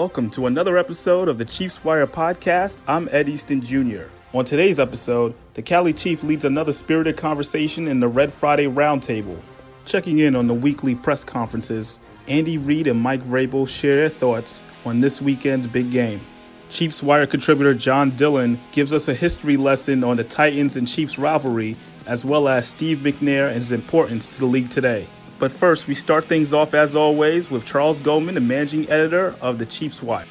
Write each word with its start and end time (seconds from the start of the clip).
Welcome 0.00 0.30
to 0.30 0.46
another 0.46 0.78
episode 0.78 1.28
of 1.28 1.36
the 1.36 1.44
Chiefs 1.44 1.84
Wire 1.84 2.06
podcast. 2.06 2.78
I'm 2.88 3.06
Ed 3.12 3.28
Easton 3.28 3.60
Jr. 3.60 4.04
On 4.32 4.46
today's 4.46 4.78
episode, 4.78 5.34
the 5.52 5.60
Cali 5.60 5.92
Chief 5.92 6.22
leads 6.22 6.46
another 6.46 6.72
spirited 6.72 7.18
conversation 7.18 7.86
in 7.86 8.00
the 8.00 8.08
Red 8.08 8.32
Friday 8.32 8.64
Roundtable. 8.64 9.36
Checking 9.84 10.20
in 10.20 10.34
on 10.34 10.46
the 10.46 10.54
weekly 10.54 10.94
press 10.94 11.22
conferences, 11.22 11.98
Andy 12.28 12.56
Reid 12.56 12.86
and 12.86 12.98
Mike 12.98 13.22
Vrabel 13.24 13.68
share 13.68 13.96
their 13.96 14.08
thoughts 14.08 14.62
on 14.86 15.00
this 15.00 15.20
weekend's 15.20 15.66
big 15.66 15.90
game. 15.90 16.22
Chiefs 16.70 17.02
Wire 17.02 17.26
contributor 17.26 17.74
John 17.74 18.16
Dillon 18.16 18.58
gives 18.72 18.94
us 18.94 19.06
a 19.06 19.14
history 19.14 19.58
lesson 19.58 20.02
on 20.02 20.16
the 20.16 20.24
Titans 20.24 20.78
and 20.78 20.88
Chiefs 20.88 21.18
rivalry, 21.18 21.76
as 22.06 22.24
well 22.24 22.48
as 22.48 22.66
Steve 22.66 23.00
McNair 23.00 23.48
and 23.48 23.56
his 23.56 23.70
importance 23.70 24.32
to 24.32 24.40
the 24.40 24.46
league 24.46 24.70
today. 24.70 25.06
But 25.40 25.50
first, 25.50 25.88
we 25.88 25.94
start 25.94 26.26
things 26.26 26.52
off 26.52 26.74
as 26.74 26.94
always 26.94 27.50
with 27.50 27.64
Charles 27.64 27.98
Goldman, 27.98 28.34
the 28.34 28.42
managing 28.42 28.90
editor 28.90 29.34
of 29.40 29.58
the 29.58 29.64
Chiefs 29.64 30.02
Wire. 30.02 30.26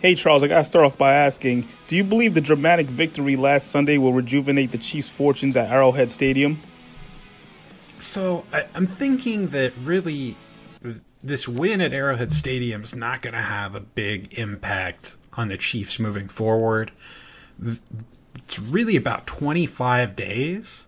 Hey 0.00 0.14
Charles, 0.14 0.42
I 0.42 0.48
gotta 0.48 0.64
start 0.64 0.86
off 0.86 0.96
by 0.96 1.14
asking 1.14 1.68
Do 1.88 1.96
you 1.96 2.04
believe 2.04 2.32
the 2.32 2.40
dramatic 2.40 2.86
victory 2.86 3.36
last 3.36 3.68
Sunday 3.68 3.98
will 3.98 4.14
rejuvenate 4.14 4.70
the 4.72 4.78
Chiefs' 4.78 5.10
fortunes 5.10 5.58
at 5.58 5.70
Arrowhead 5.70 6.10
Stadium? 6.10 6.62
So 7.98 8.46
I, 8.50 8.64
am 8.74 8.86
thinking 8.86 9.48
that 9.48 9.74
really 9.82 10.36
this 11.22 11.48
win 11.48 11.80
at 11.80 11.92
Arrowhead 11.92 12.32
Stadium 12.32 12.82
is 12.82 12.94
not 12.94 13.22
going 13.22 13.32
to 13.32 13.40
have 13.40 13.74
a 13.74 13.80
big 13.80 14.38
impact 14.38 15.16
on 15.36 15.48
the 15.48 15.56
Chiefs 15.56 15.98
moving 15.98 16.28
forward. 16.28 16.92
It's 18.36 18.58
really 18.58 18.96
about 18.96 19.26
25 19.26 20.16
days 20.16 20.86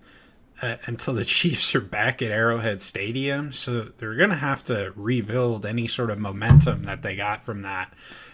uh, 0.62 0.77
until 0.86 1.14
the 1.14 1.25
Chiefs 1.27 1.75
are 1.75 1.80
back 1.80 2.22
at 2.22 2.30
Arrowhead 2.30 2.83
Stadium, 2.83 3.53
so 3.53 3.88
they're 3.98 4.14
going 4.14 4.30
to 4.30 4.36
have 4.36 4.64
to 4.64 4.92
rebuild 4.97 5.66
any 5.66 5.86
sort 5.86 6.11
of 6.11 6.19
momentum 6.19 6.84
that 6.84 7.03
they 7.03 7.16
got 7.16 7.44
from 7.44 7.62
that 7.62 7.92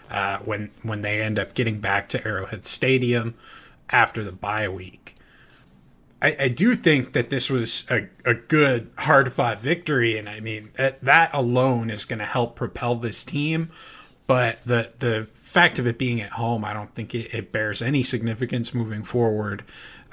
uh, 0.09 0.37
when 0.39 0.69
when 0.83 1.01
they 1.01 1.21
end 1.21 1.39
up 1.39 1.53
getting 1.53 1.79
back 1.79 2.09
to 2.09 2.25
Arrowhead 2.25 2.65
Stadium 2.65 3.35
after 3.89 4.23
the 4.23 4.31
bye 4.31 4.67
week. 4.67 5.15
I, 6.21 6.35
I 6.39 6.47
do 6.47 6.75
think 6.75 7.13
that 7.13 7.29
this 7.29 7.49
was 7.49 7.85
a, 7.89 8.07
a 8.23 8.33
good, 8.33 8.89
hard 8.97 9.31
fought 9.33 9.59
victory, 9.59 10.17
and 10.17 10.29
I 10.29 10.39
mean 10.39 10.71
that 10.77 11.29
alone 11.33 11.89
is 11.89 12.05
going 12.05 12.19
to 12.19 12.25
help 12.25 12.55
propel 12.55 12.95
this 12.95 13.23
team. 13.23 13.69
But 14.25 14.63
the 14.63 14.91
the 14.99 15.27
fact 15.53 15.77
of 15.77 15.85
it 15.85 15.99
being 15.99 16.19
at 16.19 16.31
home, 16.31 16.65
I 16.65 16.73
don't 16.73 16.91
think 16.95 17.13
it, 17.13 17.31
it 17.31 17.51
bears 17.51 17.83
any 17.83 18.01
significance 18.01 18.73
moving 18.73 19.03
forward, 19.03 19.63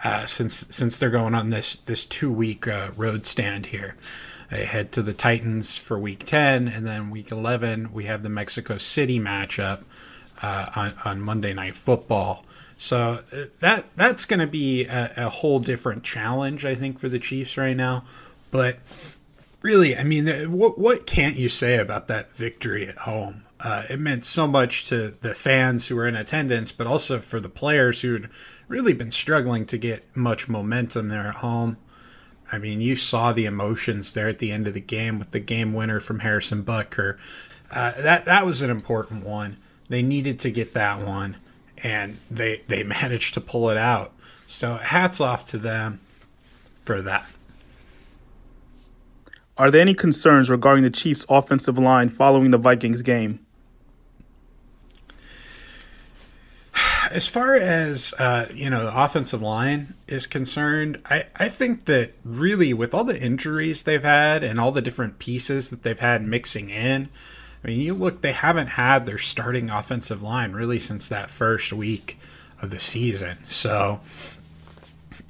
uh, 0.04 0.26
since 0.26 0.66
since 0.68 0.98
they're 0.98 1.08
going 1.08 1.34
on 1.34 1.48
this 1.48 1.76
this 1.76 2.04
two 2.04 2.30
week 2.30 2.68
uh, 2.68 2.90
road 2.94 3.24
stand 3.24 3.66
here. 3.66 3.96
They 4.50 4.66
head 4.66 4.92
to 4.92 5.02
the 5.02 5.14
Titans 5.14 5.76
for 5.76 5.98
week 5.98 6.24
10, 6.24 6.68
and 6.68 6.86
then 6.86 7.08
week 7.08 7.30
11, 7.30 7.92
we 7.92 8.06
have 8.06 8.24
the 8.24 8.28
Mexico 8.28 8.78
City 8.78 9.20
matchup 9.20 9.84
uh, 10.42 10.70
on, 10.74 10.92
on 11.04 11.20
Monday 11.20 11.52
Night 11.54 11.76
Football. 11.76 12.44
So 12.76 13.20
uh, 13.32 13.44
that 13.60 13.84
that's 13.96 14.26
going 14.26 14.40
to 14.40 14.46
be 14.46 14.84
a, 14.86 15.12
a, 15.16 15.28
whole 15.28 15.60
different 15.60 16.02
challenge, 16.02 16.64
I 16.64 16.74
think, 16.74 16.98
for 16.98 17.08
the 17.08 17.18
Chiefs 17.18 17.56
right 17.56 17.76
now. 17.76 18.04
But 18.50 18.78
really, 19.62 19.96
I 19.96 20.04
mean, 20.04 20.52
what 20.52 20.78
what 20.78 21.06
can't 21.06 21.36
you 21.36 21.48
say 21.48 21.78
about 21.78 22.08
that 22.08 22.34
victory 22.34 22.86
at 22.86 22.98
home? 22.98 23.44
Uh, 23.62 23.84
it 23.90 24.00
meant 24.00 24.24
so 24.24 24.46
much 24.46 24.88
to 24.88 25.14
the 25.20 25.34
fans 25.34 25.86
who 25.86 25.96
were 25.96 26.08
in 26.08 26.16
attendance, 26.16 26.72
but 26.72 26.86
also 26.86 27.18
for 27.20 27.40
the 27.40 27.48
players 27.48 28.00
who'd 28.00 28.30
really 28.68 28.94
been 28.94 29.10
struggling 29.10 29.66
to 29.66 29.76
get 29.76 30.04
much 30.16 30.48
momentum 30.48 31.08
there 31.08 31.26
at 31.26 31.36
home. 31.36 31.76
I 32.50 32.58
mean, 32.58 32.80
you 32.80 32.96
saw 32.96 33.32
the 33.32 33.44
emotions 33.44 34.14
there 34.14 34.28
at 34.28 34.38
the 34.38 34.50
end 34.50 34.66
of 34.66 34.74
the 34.74 34.80
game 34.80 35.18
with 35.18 35.32
the 35.32 35.40
game 35.40 35.74
winner 35.74 36.00
from 36.00 36.20
Harrison 36.20 36.64
Butker. 36.64 37.18
Uh, 37.70 37.92
that 38.00 38.24
that 38.24 38.46
was 38.46 38.62
an 38.62 38.70
important 38.70 39.24
one. 39.24 39.58
They 39.88 40.02
needed 40.02 40.38
to 40.40 40.50
get 40.50 40.72
that 40.74 41.04
one, 41.06 41.36
and 41.78 42.18
they 42.30 42.62
they 42.66 42.82
managed 43.02 43.34
to 43.34 43.40
pull 43.40 43.68
it 43.70 43.76
out. 43.76 44.12
So 44.46 44.76
hats 44.76 45.20
off 45.20 45.44
to 45.46 45.58
them 45.58 46.00
for 46.80 47.02
that. 47.02 47.30
Are 49.56 49.70
there 49.70 49.82
any 49.82 49.94
concerns 49.94 50.48
regarding 50.48 50.82
the 50.82 50.90
Chiefs' 50.90 51.26
offensive 51.28 51.78
line 51.78 52.08
following 52.08 52.50
the 52.50 52.58
Vikings 52.58 53.02
game? 53.02 53.40
As 57.10 57.26
far 57.26 57.56
as 57.56 58.14
uh, 58.18 58.46
you 58.54 58.70
know, 58.70 58.84
the 58.84 59.02
offensive 59.02 59.42
line 59.42 59.94
is 60.06 60.26
concerned, 60.26 61.02
I, 61.04 61.26
I 61.36 61.48
think 61.48 61.86
that 61.86 62.12
really 62.24 62.72
with 62.72 62.94
all 62.94 63.04
the 63.04 63.20
injuries 63.20 63.82
they've 63.82 64.02
had 64.02 64.44
and 64.44 64.58
all 64.58 64.72
the 64.72 64.82
different 64.82 65.18
pieces 65.18 65.70
that 65.70 65.82
they've 65.82 65.98
had 65.98 66.26
mixing 66.26 66.70
in, 66.70 67.08
I 67.62 67.68
mean, 67.68 67.80
you 67.80 67.94
look, 67.94 68.22
they 68.22 68.32
haven't 68.32 68.68
had 68.68 69.06
their 69.06 69.18
starting 69.18 69.70
offensive 69.70 70.22
line 70.22 70.52
really 70.52 70.78
since 70.78 71.08
that 71.08 71.30
first 71.30 71.72
week 71.72 72.18
of 72.62 72.70
the 72.70 72.78
season. 72.78 73.38
So 73.48 74.00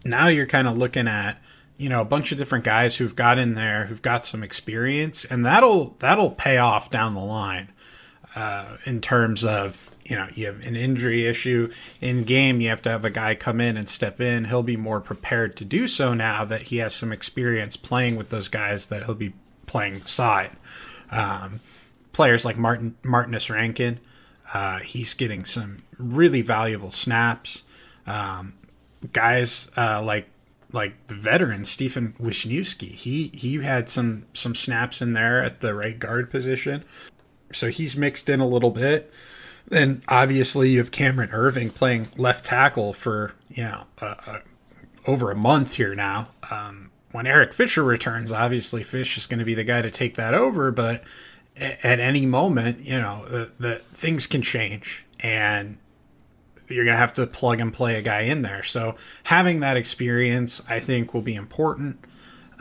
now 0.05 0.29
you're 0.29 0.47
kind 0.47 0.69
of 0.69 0.77
looking 0.77 1.09
at 1.09 1.39
you 1.77 1.89
know 1.89 2.03
a 2.03 2.05
bunch 2.05 2.31
of 2.31 2.39
different 2.39 2.65
guys 2.65 2.97
who've 2.97 3.17
got 3.17 3.39
in 3.39 3.55
there 3.55 3.87
who've 3.87 4.03
got 4.03 4.27
some 4.27 4.43
experience, 4.43 5.25
and 5.25 5.47
that'll 5.47 5.97
that'll 5.99 6.31
pay 6.31 6.59
off 6.59 6.91
down 6.91 7.15
the 7.15 7.21
line 7.21 7.69
uh, 8.37 8.77
in 8.85 9.01
terms 9.01 9.45
of 9.45 9.91
you 10.11 10.17
know 10.17 10.29
you 10.35 10.47
have 10.47 10.67
an 10.67 10.77
injury 10.77 11.27
issue 11.27 11.71
in 12.01 12.25
game 12.25 12.61
you 12.61 12.69
have 12.69 12.83
to 12.83 12.91
have 12.91 13.05
a 13.05 13.11
guy 13.11 13.35
come 13.35 13.61
in 13.61 13.77
and 13.77 13.89
step 13.89 14.21
in 14.21 14.47
he'll 14.47 14.63
be 14.63 14.77
more 14.77 15.01
prepared 15.01 15.57
to 15.57 15.65
do 15.65 15.87
so 15.87 16.13
now 16.13 16.45
that 16.45 16.63
he 16.63 16.79
has 16.79 16.95
some 16.95 17.13
experience 17.13 17.77
playing 17.77 18.17
with 18.17 18.31
those 18.31 18.49
guys 18.49 18.87
that 18.87 19.05
he'll 19.05 19.15
be 19.15 19.33
playing 19.67 20.03
side 20.03 20.51
um, 21.11 21.61
players 22.13 22.45
like 22.45 22.57
martin 22.57 22.97
Martinas 23.03 23.49
Rankin 23.49 24.01
uh, 24.53 24.81
he's 24.81 25.15
getting 25.15 25.45
some 25.45 25.79
really 25.97 26.43
valuable 26.43 26.91
snaps 26.91 27.63
um, 28.07 28.55
guys 29.13 29.71
uh, 29.77 30.03
like 30.03 30.29
like 30.73 31.07
the 31.09 31.15
veteran 31.15 31.63
Stefen 31.63 32.13
Wisniewski. 32.15 32.93
He 32.93 33.31
he 33.35 33.63
had 33.63 33.89
some 33.89 34.27
some 34.33 34.55
snaps 34.55 35.03
in 35.03 35.13
there 35.13 35.43
at 35.43 35.61
the 35.61 35.75
right 35.75 35.99
guard 35.99 36.31
position. 36.31 36.85
So 37.53 37.69
he's 37.69 37.97
mixed 37.97 38.29
in 38.29 38.41
a 38.41 38.47
little 38.47 38.71
bit. 38.71 39.13
Then 39.69 40.03
obviously 40.09 40.71
you 40.71 40.79
have 40.79 40.91
Cameron 40.91 41.31
Irving 41.33 41.71
playing 41.71 42.09
left 42.17 42.45
tackle 42.45 42.93
for 42.93 43.35
you 43.49 43.65
know 43.65 43.85
uh, 44.01 44.15
uh, 44.27 44.39
over 45.07 45.31
a 45.31 45.37
month 45.37 45.75
here 45.75 45.95
now. 45.95 46.29
Um, 46.51 46.91
when 47.13 47.27
Eric 47.27 47.53
Fisher 47.53 47.83
returns, 47.83 48.31
obviously 48.33 48.83
Fish 48.83 49.17
is 49.17 49.27
going 49.27 49.39
to 49.39 49.45
be 49.45 49.55
the 49.55 49.65
guy 49.65 49.83
to 49.83 49.91
take 49.91 50.15
that 50.17 50.35
over. 50.35 50.71
But 50.71 51.03
at 51.57 52.01
any 52.01 52.27
moment, 52.27 52.85
you 52.85 52.99
know 52.99 53.25
the, 53.29 53.51
the 53.59 53.77
things 53.77 54.27
can 54.27 54.43
change, 54.43 55.05
and 55.21 55.79
you're 56.69 56.85
going 56.85 56.95
to 56.95 57.01
have 57.01 57.15
to 57.15 57.27
plug 57.27 57.61
and 57.61 57.73
play 57.73 57.97
a 57.97 58.03
guy 58.03 58.23
in 58.23 58.43
there. 58.43 58.63
So 58.63 58.95
having 59.25 59.61
that 59.61 59.77
experience, 59.77 60.63
I 60.69 60.81
think, 60.81 61.13
will 61.13 61.23
be 61.23 61.35
important. 61.35 62.05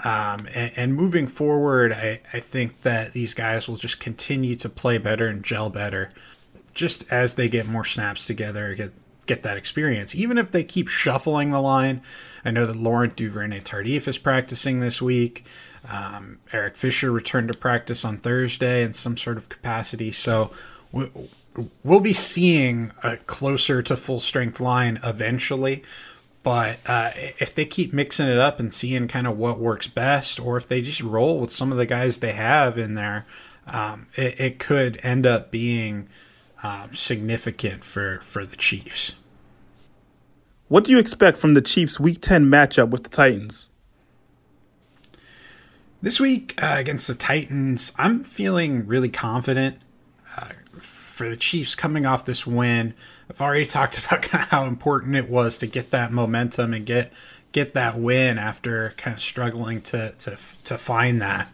Um, 0.04 0.48
and, 0.54 0.72
and, 0.78 0.96
moving 0.96 1.28
forward, 1.28 1.92
I, 1.92 2.22
I 2.32 2.40
think 2.40 2.84
that 2.84 3.12
these 3.12 3.34
guys 3.34 3.68
will 3.68 3.76
just 3.76 4.00
continue 4.00 4.56
to 4.56 4.70
play 4.70 4.98
better 4.98 5.28
and 5.28 5.44
gel 5.44 5.70
better 5.70 6.14
just 6.74 7.12
as 7.12 7.36
they 7.36 7.50
get 7.50 7.68
more 7.68 7.86
snaps 7.86 8.26
together, 8.26 8.76
get 8.76 8.92
get 9.26 9.44
that 9.44 9.58
experience. 9.58 10.16
Even 10.16 10.38
if 10.40 10.52
they 10.52 10.64
keep 10.64 10.88
shuffling 10.88 11.50
the 11.50 11.62
line, 11.62 12.02
I 12.44 12.52
know 12.52 12.66
that 12.66 12.76
Laurent 12.76 13.16
Duvernay 13.16 13.62
Tardif 13.62 14.08
is 14.08 14.18
practicing 14.18 14.80
this 14.80 15.02
week. 15.02 15.46
Um, 15.90 16.40
Eric 16.52 16.76
Fisher 16.76 17.12
returned 17.12 17.48
to 17.50 17.58
practice 17.58 18.04
on 18.04 18.18
Thursday 18.18 18.84
in 18.84 18.94
some 18.94 19.18
sort 19.18 19.38
of 19.38 19.48
capacity, 19.48 20.12
so 20.12 20.52
we'll 21.84 22.00
be 22.00 22.14
seeing 22.14 22.92
a 23.04 23.18
closer 23.18 23.82
to 23.84 23.96
full 23.96 24.20
strength 24.20 24.60
line 24.60 25.00
eventually. 25.04 25.84
But 26.42 26.80
uh, 26.86 27.12
if 27.16 27.54
they 27.54 27.66
keep 27.66 27.94
mixing 27.94 28.28
it 28.28 28.38
up 28.38 28.60
and 28.60 28.74
seeing 28.74 29.08
kind 29.08 29.28
of 29.28 29.38
what 29.38 29.60
works 29.60 29.88
best, 29.88 30.40
or 30.40 30.58
if 30.58 30.68
they 30.68 30.82
just 30.82 31.02
roll 31.02 31.40
with 31.40 31.52
some 31.52 31.72
of 31.72 31.78
the 31.78 31.86
guys 31.86 32.20
they 32.20 32.32
have 32.32 32.78
in 32.78 32.96
there, 32.96 33.26
um, 33.68 34.08
it, 34.16 34.40
it 34.40 34.60
could 34.60 35.00
end 35.04 35.28
up 35.28 35.52
being 35.52 36.08
um, 36.64 36.94
significant 36.96 37.84
for 37.84 38.20
for 38.22 38.46
the 38.46 38.56
Chiefs. 38.56 39.16
What 40.68 40.84
do 40.84 40.92
you 40.92 41.00
expect 41.00 41.38
from 41.38 41.56
the 41.56 41.62
Chiefs' 41.62 42.00
Week 42.00 42.22
10 42.22 42.46
matchup 42.46 42.90
with 42.90 43.04
the 43.04 43.10
Titans? 43.10 43.70
This 46.02 46.20
week 46.20 46.54
uh, 46.62 46.76
against 46.78 47.08
the 47.08 47.16
Titans, 47.16 47.92
I'm 47.98 48.24
feeling 48.24 48.86
really 48.86 49.10
confident 49.10 49.80
uh, 50.38 50.50
for 50.80 51.28
the 51.28 51.36
Chiefs 51.36 51.74
coming 51.74 52.06
off 52.06 52.24
this 52.24 52.46
win. 52.46 52.94
I've 53.30 53.42
already 53.42 53.66
talked 53.66 53.98
about 53.98 54.22
kind 54.22 54.44
of 54.44 54.50
how 54.50 54.66
important 54.66 55.16
it 55.16 55.28
was 55.28 55.58
to 55.58 55.68
get 55.68 55.92
that 55.92 56.12
momentum 56.12 56.74
and 56.74 56.86
get 56.86 57.12
get 57.52 57.74
that 57.74 57.98
win 57.98 58.38
after 58.38 58.94
kind 58.96 59.16
of 59.16 59.22
struggling 59.22 59.82
to 59.82 60.12
to 60.20 60.38
to 60.66 60.78
find 60.78 61.22
that 61.22 61.50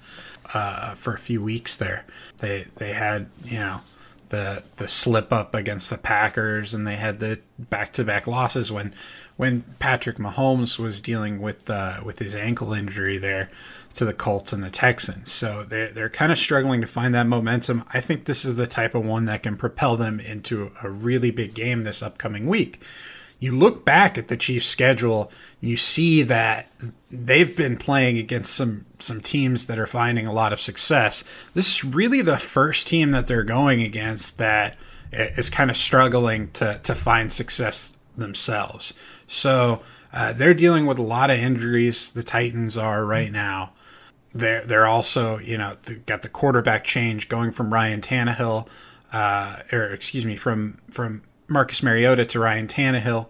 uh, 0.54 0.94
for 0.96 1.13
a 1.13 1.18
few 1.18 1.42
weeks 1.42 1.78
there. 1.78 2.06
They 2.40 2.68
they 2.75 2.92
had 2.94 3.30
you 3.46 3.60
know 3.60 3.81
the 4.36 4.64
the 4.76 4.88
slip 4.88 5.32
up 5.32 5.56
against 5.56 5.90
the 5.90 5.98
Packers, 5.98 6.74
and 6.74 6.86
they 6.86 6.98
had 6.98 7.20
the 7.20 7.40
back 7.58 7.94
to 7.94 8.04
back 8.04 8.28
losses 8.28 8.72
when 8.72 8.94
when 9.38 9.64
Patrick 9.80 10.18
Mahomes 10.18 10.78
was 10.78 11.02
dealing 11.02 11.42
with 11.42 11.70
uh, 11.70 12.02
with 12.04 12.20
his 12.20 12.36
ankle 12.36 12.74
injury 12.74 13.18
there 13.18 13.50
to 13.94 14.04
the 14.04 14.14
Colts 14.14 14.52
and 14.52 14.62
the 14.62 14.70
Texans. 14.70 15.32
So 15.32 15.64
they're 15.64 15.92
they're 15.92 16.10
kind 16.10 16.32
of 16.32 16.38
struggling 16.38 16.82
to 16.82 16.88
find 16.88 17.14
that 17.16 17.28
momentum. 17.28 17.86
I 17.94 18.02
think 18.02 18.26
this 18.26 18.44
is 18.44 18.58
the 18.58 18.68
type 18.68 18.94
of 18.94 19.06
one 19.06 19.26
that 19.26 19.44
can 19.44 19.56
propel 19.56 19.96
them 19.96 20.20
into 20.20 20.72
a 20.84 20.90
really 20.90 21.32
big 21.32 21.54
game 21.54 21.84
this 21.84 22.04
upcoming 22.04 22.48
week 22.48 22.82
you 23.45 23.56
look 23.56 23.86
back 23.86 24.18
at 24.18 24.27
the 24.27 24.36
Chiefs' 24.36 24.65
schedule, 24.65 25.31
you 25.62 25.77
see 25.77 26.24
that 26.24 26.68
they've 27.12 27.56
been 27.56 27.77
playing 27.77 28.18
against 28.18 28.56
some 28.56 28.88
some 28.97 29.21
teams 29.21 29.68
that 29.68 29.77
are 29.77 29.86
finding 29.86 30.25
a 30.25 30.33
lot 30.33 30.51
of 30.51 30.59
success. 30.59 31.24
This 31.53 31.68
is 31.68 31.83
really 31.83 32.24
the 32.24 32.38
first 32.38 32.88
team 32.88 33.12
that 33.12 33.27
they're 33.27 33.44
going 33.44 33.83
against 33.83 34.39
that 34.39 34.77
is 35.12 35.51
kind 35.51 35.69
of 35.69 35.77
struggling 35.77 36.50
to 36.53 36.80
to 36.81 36.95
find 36.95 37.31
success 37.31 37.95
themselves. 38.18 38.95
So 39.27 39.83
uh, 40.12 40.33
they're 40.33 40.56
dealing 40.56 40.88
with 40.88 40.98
a 40.98 41.03
lot 41.03 41.30
of 41.30 41.38
injuries. 41.38 42.13
The 42.13 42.24
Titans 42.24 42.80
are 42.80 43.06
right 43.06 43.31
now. 43.31 43.74
They're 44.33 44.65
they're 44.65 44.88
also 44.88 45.38
you 45.38 45.59
know 45.59 45.77
got 46.07 46.24
the 46.24 46.30
quarterback 46.30 46.83
change 46.83 47.30
going 47.30 47.51
from 47.51 47.71
Ryan 47.71 48.01
Tannehill, 48.01 48.68
uh, 49.13 49.57
or 49.71 49.94
excuse 49.94 50.25
me 50.25 50.36
from 50.36 50.80
from 50.89 51.21
Marcus 51.47 51.83
Mariota 51.83 52.25
to 52.25 52.39
Ryan 52.39 52.68
Tannehill, 52.68 53.27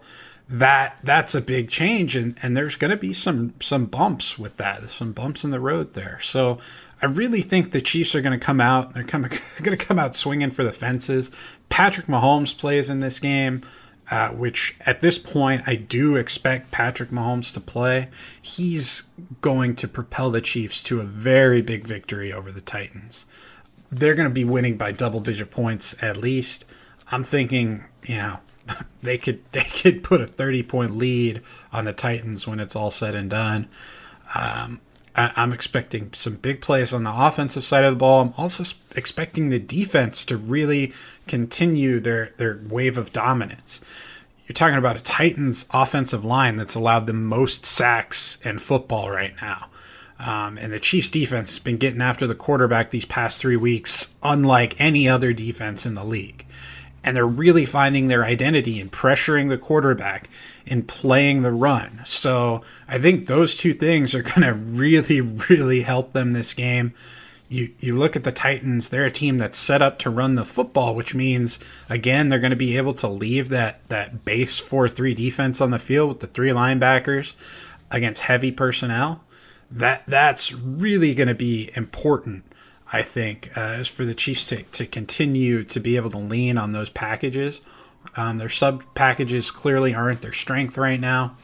that 0.48 0.98
that's 1.02 1.34
a 1.34 1.40
big 1.40 1.68
change, 1.68 2.14
and, 2.14 2.36
and 2.42 2.56
there's 2.56 2.76
going 2.76 2.92
to 2.92 2.96
be 2.96 3.12
some 3.12 3.54
some 3.60 3.86
bumps 3.86 4.38
with 4.38 4.56
that, 4.58 4.88
some 4.88 5.12
bumps 5.12 5.44
in 5.44 5.50
the 5.50 5.60
road 5.60 5.94
there. 5.94 6.20
So 6.22 6.58
I 7.02 7.06
really 7.06 7.40
think 7.40 7.72
the 7.72 7.80
Chiefs 7.80 8.14
are 8.14 8.22
going 8.22 8.38
to 8.38 8.44
come 8.44 8.60
out. 8.60 8.94
They're 8.94 9.04
coming 9.04 9.30
going 9.62 9.76
to 9.76 9.84
come 9.84 9.98
out 9.98 10.14
swinging 10.14 10.50
for 10.50 10.64
the 10.64 10.72
fences. 10.72 11.30
Patrick 11.68 12.06
Mahomes 12.06 12.56
plays 12.56 12.88
in 12.88 13.00
this 13.00 13.20
game. 13.20 13.62
Uh, 14.08 14.28
which 14.28 14.76
at 14.86 15.00
this 15.00 15.18
point 15.18 15.64
I 15.66 15.74
do 15.74 16.14
expect 16.14 16.70
Patrick 16.70 17.10
Mahomes 17.10 17.52
to 17.54 17.60
play. 17.60 18.08
He's 18.40 19.02
going 19.40 19.74
to 19.74 19.88
propel 19.88 20.30
the 20.30 20.40
Chiefs 20.40 20.80
to 20.84 21.00
a 21.00 21.04
very 21.04 21.60
big 21.60 21.84
victory 21.84 22.32
over 22.32 22.52
the 22.52 22.60
Titans. 22.60 23.26
They're 23.90 24.14
going 24.14 24.28
to 24.28 24.32
be 24.32 24.44
winning 24.44 24.76
by 24.76 24.92
double 24.92 25.18
digit 25.18 25.50
points 25.50 25.96
at 26.00 26.16
least. 26.16 26.64
I'm 27.10 27.24
thinking, 27.24 27.84
you 28.06 28.16
know, 28.16 28.38
they 29.02 29.18
could 29.18 29.40
they 29.52 29.64
could 29.64 30.02
put 30.02 30.20
a 30.20 30.26
30 30.26 30.62
point 30.64 30.96
lead 30.96 31.42
on 31.72 31.84
the 31.84 31.92
Titans 31.92 32.46
when 32.46 32.60
it's 32.60 32.76
all 32.76 32.90
said 32.90 33.14
and 33.14 33.30
done. 33.30 33.68
Um, 34.34 34.80
I, 35.14 35.32
am 35.42 35.52
expecting 35.52 36.12
some 36.12 36.34
big 36.34 36.60
plays 36.60 36.92
on 36.92 37.04
the 37.04 37.12
offensive 37.14 37.64
side 37.64 37.84
of 37.84 37.92
the 37.92 37.98
ball. 37.98 38.20
I'm 38.20 38.34
also 38.36 38.64
expecting 38.94 39.48
the 39.48 39.58
defense 39.58 40.24
to 40.26 40.36
really 40.36 40.92
continue 41.26 42.00
their 42.00 42.32
their 42.36 42.60
wave 42.68 42.98
of 42.98 43.12
dominance. 43.12 43.80
You're 44.46 44.54
talking 44.54 44.78
about 44.78 44.96
a 44.96 45.02
Titans 45.02 45.66
offensive 45.72 46.24
line 46.24 46.56
that's 46.56 46.76
allowed 46.76 47.06
the 47.06 47.12
most 47.12 47.64
sacks 47.66 48.38
in 48.44 48.58
football 48.60 49.10
right 49.10 49.34
now. 49.40 49.70
Um, 50.20 50.56
and 50.56 50.72
the 50.72 50.78
Chiefs 50.78 51.10
defense 51.10 51.50
has 51.50 51.58
been 51.58 51.78
getting 51.78 52.00
after 52.00 52.26
the 52.26 52.34
quarterback 52.34 52.90
these 52.90 53.04
past 53.04 53.38
three 53.38 53.56
weeks, 53.56 54.14
unlike 54.22 54.80
any 54.80 55.08
other 55.08 55.32
defense 55.32 55.84
in 55.84 55.94
the 55.94 56.04
league 56.04 56.46
and 57.06 57.16
they're 57.16 57.24
really 57.24 57.64
finding 57.64 58.08
their 58.08 58.24
identity 58.24 58.80
and 58.80 58.90
pressuring 58.90 59.48
the 59.48 59.56
quarterback 59.56 60.28
and 60.66 60.88
playing 60.88 61.42
the 61.42 61.52
run. 61.52 62.02
So 62.04 62.62
I 62.88 62.98
think 62.98 63.26
those 63.26 63.56
two 63.56 63.72
things 63.72 64.12
are 64.14 64.22
going 64.22 64.42
to 64.42 64.52
really, 64.52 65.20
really 65.20 65.82
help 65.82 66.12
them 66.12 66.32
this 66.32 66.52
game. 66.52 66.92
You 67.48 67.72
you 67.78 67.96
look 67.96 68.16
at 68.16 68.24
the 68.24 68.32
Titans; 68.32 68.88
they're 68.88 69.04
a 69.04 69.10
team 69.10 69.38
that's 69.38 69.56
set 69.56 69.80
up 69.80 70.00
to 70.00 70.10
run 70.10 70.34
the 70.34 70.44
football, 70.44 70.96
which 70.96 71.14
means 71.14 71.60
again 71.88 72.28
they're 72.28 72.40
going 72.40 72.50
to 72.50 72.56
be 72.56 72.76
able 72.76 72.94
to 72.94 73.06
leave 73.06 73.50
that 73.50 73.88
that 73.88 74.24
base 74.24 74.58
four 74.58 74.88
three 74.88 75.14
defense 75.14 75.60
on 75.60 75.70
the 75.70 75.78
field 75.78 76.08
with 76.08 76.20
the 76.20 76.26
three 76.26 76.50
linebackers 76.50 77.34
against 77.88 78.22
heavy 78.22 78.50
personnel. 78.50 79.22
That 79.70 80.02
that's 80.08 80.52
really 80.52 81.14
going 81.14 81.28
to 81.28 81.36
be 81.36 81.70
important 81.76 82.42
I 82.92 83.02
think, 83.02 83.50
uh, 83.56 83.78
is 83.80 83.88
for 83.88 84.04
the 84.04 84.14
Chiefs 84.14 84.46
to, 84.46 84.62
to 84.62 84.86
continue 84.86 85.64
to 85.64 85.80
be 85.80 85.96
able 85.96 86.10
to 86.10 86.18
lean 86.18 86.56
on 86.56 86.72
those 86.72 86.90
packages. 86.90 87.60
Um, 88.16 88.36
their 88.36 88.48
sub 88.48 88.84
packages 88.94 89.50
clearly 89.50 89.94
aren't 89.94 90.22
their 90.22 90.32
strength 90.32 90.78
right 90.78 91.00
now, 91.00 91.36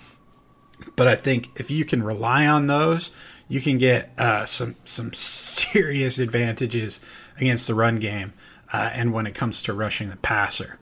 but 0.95 1.09
I 1.09 1.17
think 1.17 1.51
if 1.57 1.71
you 1.71 1.85
can 1.85 2.03
rely 2.03 2.47
on 2.47 2.69
those, 2.69 3.11
you 3.49 3.61
can 3.61 3.79
get 3.79 4.13
uh, 4.19 4.47
some 4.47 4.77
some 4.85 5.13
serious 5.15 6.19
advantages 6.19 7.01
against 7.39 7.67
the 7.67 7.75
run 7.75 7.99
game, 7.99 8.33
uh, 8.73 8.91
and 8.93 9.13
when 9.13 9.27
it 9.27 9.35
comes 9.35 9.63
to 9.65 9.73
rushing 9.73 10.09
the 10.09 10.17
passer. 10.17 10.79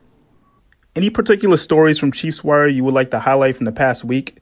Any 0.94 1.08
particular 1.08 1.56
stories 1.56 1.98
from 1.98 2.12
Chiefs 2.12 2.44
Wire 2.44 2.66
you 2.66 2.84
would 2.84 2.94
like 2.94 3.10
to 3.12 3.20
highlight 3.20 3.56
from 3.56 3.64
the 3.64 3.72
past 3.72 4.04
week? 4.04 4.36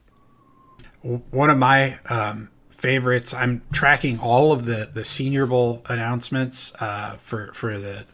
One 1.01 1.49
of 1.49 1.57
my 1.57 1.99
um, 2.05 2.49
favorites. 2.79 3.33
I'm 3.33 3.61
tracking 3.71 4.19
all 4.19 4.51
of 4.51 4.65
the 4.65 4.89
the 4.91 5.03
Senior 5.03 5.45
Bowl 5.45 5.83
announcements 5.87 6.73
uh, 6.79 7.17
for 7.23 7.53
for 7.53 7.79
the 7.79 8.05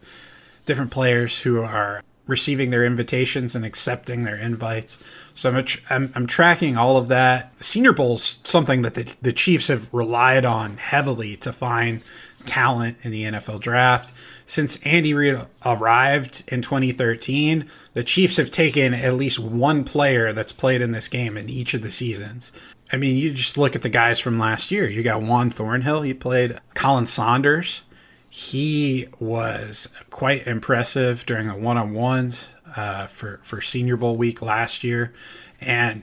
different 0.66 0.90
players 0.90 1.40
who 1.40 1.62
are 1.62 2.02
receiving 2.26 2.70
their 2.70 2.84
invitations 2.84 3.54
and 3.54 3.64
accepting 3.64 4.24
their 4.24 4.36
invites. 4.36 5.02
So 5.34 5.50
I'm, 5.50 5.64
I'm, 5.88 6.12
I'm 6.14 6.26
tracking 6.26 6.76
all 6.76 6.96
of 6.96 7.08
that. 7.08 7.52
Senior 7.62 7.92
Bowl's 7.92 8.38
something 8.44 8.82
that 8.82 8.94
the, 8.94 9.06
the 9.22 9.32
Chiefs 9.32 9.68
have 9.68 9.88
relied 9.92 10.44
on 10.44 10.76
heavily 10.76 11.36
to 11.38 11.52
find 11.52 12.02
talent 12.44 12.96
in 13.02 13.10
the 13.12 13.24
NFL 13.24 13.60
draft. 13.60 14.12
Since 14.46 14.80
Andy 14.84 15.14
Reid 15.14 15.36
arrived 15.64 16.44
in 16.48 16.62
2013, 16.62 17.68
the 17.92 18.04
Chiefs 18.04 18.36
have 18.36 18.50
taken 18.50 18.94
at 18.94 19.14
least 19.14 19.38
one 19.38 19.84
player 19.84 20.32
that's 20.32 20.52
played 20.52 20.82
in 20.82 20.92
this 20.92 21.08
game 21.08 21.36
in 21.36 21.48
each 21.48 21.74
of 21.74 21.82
the 21.82 21.90
seasons. 21.90 22.52
I 22.92 22.96
mean, 22.96 23.16
you 23.16 23.32
just 23.32 23.58
look 23.58 23.74
at 23.74 23.82
the 23.82 23.88
guys 23.88 24.18
from 24.18 24.38
last 24.38 24.70
year. 24.70 24.88
You 24.88 25.02
got 25.02 25.22
Juan 25.22 25.50
Thornhill. 25.50 26.02
He 26.02 26.14
played 26.14 26.60
Khalen 26.74 27.08
Saunders. 27.08 27.82
He 28.28 29.08
was 29.18 29.88
quite 30.10 30.46
impressive 30.46 31.24
during 31.26 31.48
the 31.48 31.54
one-on-ones 31.54 32.54
uh, 32.76 33.06
for 33.06 33.40
for 33.42 33.60
Senior 33.60 33.96
Bowl 33.96 34.16
week 34.16 34.42
last 34.42 34.84
year, 34.84 35.14
and 35.60 36.02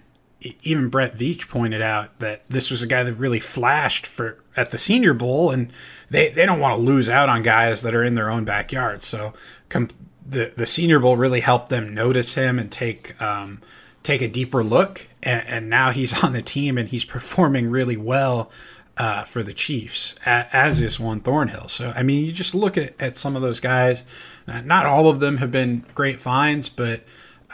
even 0.63 0.90
Brett 0.90 1.18
Veach 1.18 1.48
pointed 1.48 1.82
out 1.82 2.20
that 2.20 2.44
this 2.50 2.70
was 2.70 2.82
a 2.82 2.88
guy 2.88 3.04
that 3.04 3.13
really 3.13 3.40
flashed 3.40 4.06
for 4.06 4.44
at 4.56 4.72
the 4.72 4.78
Senior 4.78 5.13
Bowl, 5.13 5.52
and 5.52 5.72
they, 6.10 6.30
they 6.30 6.46
don't 6.46 6.60
want 6.60 6.78
to 6.78 6.82
lose 6.82 7.10
out 7.10 7.30
on 7.30 7.44
guys 7.44 7.82
that 7.82 7.96
are 7.96 8.04
in 8.04 8.16
their 8.16 8.30
own 8.30 8.46
backyard. 8.46 9.04
So 9.04 9.34
com- 9.70 9.90
the 10.28 10.54
the 10.56 10.66
Senior 10.66 11.00
Bowl 11.00 11.18
really 11.18 11.42
helped 11.42 11.70
them 11.70 11.94
notice 11.94 12.34
him 12.34 12.60
and 12.60 12.72
take 12.72 13.20
um, 13.22 13.62
take 14.03 14.22
a 14.22 14.27
deeper 14.27 14.63
look, 14.63 15.07
and, 15.22 15.48
and, 15.48 15.69
now 15.69 15.91
he's 15.91 16.24
on 16.24 16.33
the 16.33 16.41
team 16.41 16.77
and 16.77 16.89
he's 16.89 17.05
performing 17.05 17.69
really 17.69 17.98
well 17.98 18.51
uh, 18.98 19.24
for 19.24 19.41
the 19.41 19.53
Chiefs, 19.53 20.13
as 20.25 20.81
is 20.81 21.00
Juan 21.00 21.19
Thornhill. 21.22 21.67
So, 21.67 21.91
I 21.95 22.03
mean, 22.03 22.25
you 22.25 22.31
just 22.31 22.53
look 22.53 22.77
at, 22.77 22.93
at 23.00 23.17
some 23.17 23.36
of 23.36 23.41
those 23.41 23.60
guys. 23.60 24.03
Uh, 24.48 24.62
not 24.62 24.86
all 24.86 25.10
of 25.10 25.19
them 25.19 25.38
have 25.38 25.51
been 25.51 25.86
great 25.95 26.22
finds, 26.22 26.69
but 26.69 27.03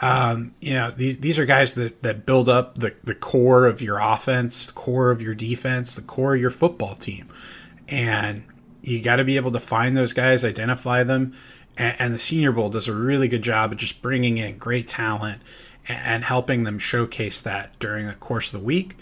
um, 0.02 0.54
you 0.60 0.72
know 0.72 0.90
these 0.90 1.18
these 1.18 1.38
are 1.38 1.44
guys 1.44 1.74
that, 1.74 2.02
that 2.02 2.24
build 2.24 2.48
up 2.48 2.78
the, 2.78 2.94
the 3.04 3.14
core 3.14 3.66
of 3.66 3.82
your 3.82 3.98
offense, 3.98 4.66
the 4.66 4.72
core 4.72 5.10
of 5.10 5.20
your 5.22 5.34
defense, 5.34 5.94
the 5.94 6.02
core 6.02 6.34
of 6.34 6.40
your 6.40 6.50
football 6.50 6.94
team, 6.94 7.28
and 7.88 8.44
you 8.82 9.02
got 9.02 9.16
to 9.16 9.24
be 9.24 9.36
able 9.36 9.52
to 9.52 9.60
find 9.60 9.96
those 9.96 10.12
guys, 10.12 10.44
identify 10.44 11.04
them, 11.04 11.34
and, 11.76 12.00
and 12.00 12.14
the 12.14 12.18
Senior 12.18 12.52
Bowl 12.52 12.70
does 12.70 12.88
a 12.88 12.94
really 12.94 13.28
good 13.28 13.42
job 13.42 13.72
of 13.72 13.78
just 13.78 14.00
bringing 14.00 14.38
in 14.38 14.58
great 14.58 14.88
talent 14.88 15.42
and 15.88 16.24
helping 16.24 16.64
them 16.64 16.78
showcase 16.78 17.40
that 17.42 17.78
during 17.78 18.06
the 18.06 18.14
course 18.14 18.52
of 18.52 18.60
the 18.60 18.66
week. 18.66 18.96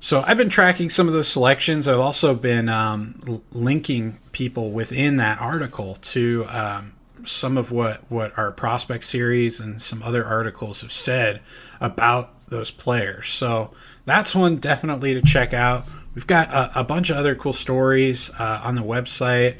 So 0.00 0.22
I've 0.26 0.36
been 0.36 0.48
tracking 0.48 0.90
some 0.90 1.06
of 1.06 1.14
those 1.14 1.28
selections. 1.28 1.86
I've 1.86 2.00
also 2.00 2.34
been 2.34 2.68
um, 2.68 3.42
linking 3.52 4.18
people 4.32 4.70
within 4.70 5.18
that 5.18 5.40
article 5.40 5.94
to 5.96 6.44
um, 6.48 6.92
some 7.24 7.56
of 7.56 7.70
what 7.70 8.10
what 8.10 8.36
our 8.36 8.50
prospect 8.50 9.04
series 9.04 9.60
and 9.60 9.80
some 9.80 10.02
other 10.02 10.24
articles 10.24 10.80
have 10.80 10.90
said 10.90 11.40
about 11.80 12.34
those 12.48 12.70
players. 12.70 13.28
So 13.28 13.70
that's 14.04 14.34
one 14.34 14.56
definitely 14.56 15.14
to 15.14 15.22
check 15.22 15.54
out. 15.54 15.86
We've 16.14 16.26
got 16.26 16.52
a, 16.52 16.80
a 16.80 16.84
bunch 16.84 17.08
of 17.10 17.16
other 17.16 17.36
cool 17.36 17.52
stories 17.52 18.28
uh, 18.38 18.60
on 18.64 18.74
the 18.74 18.82
website 18.82 19.56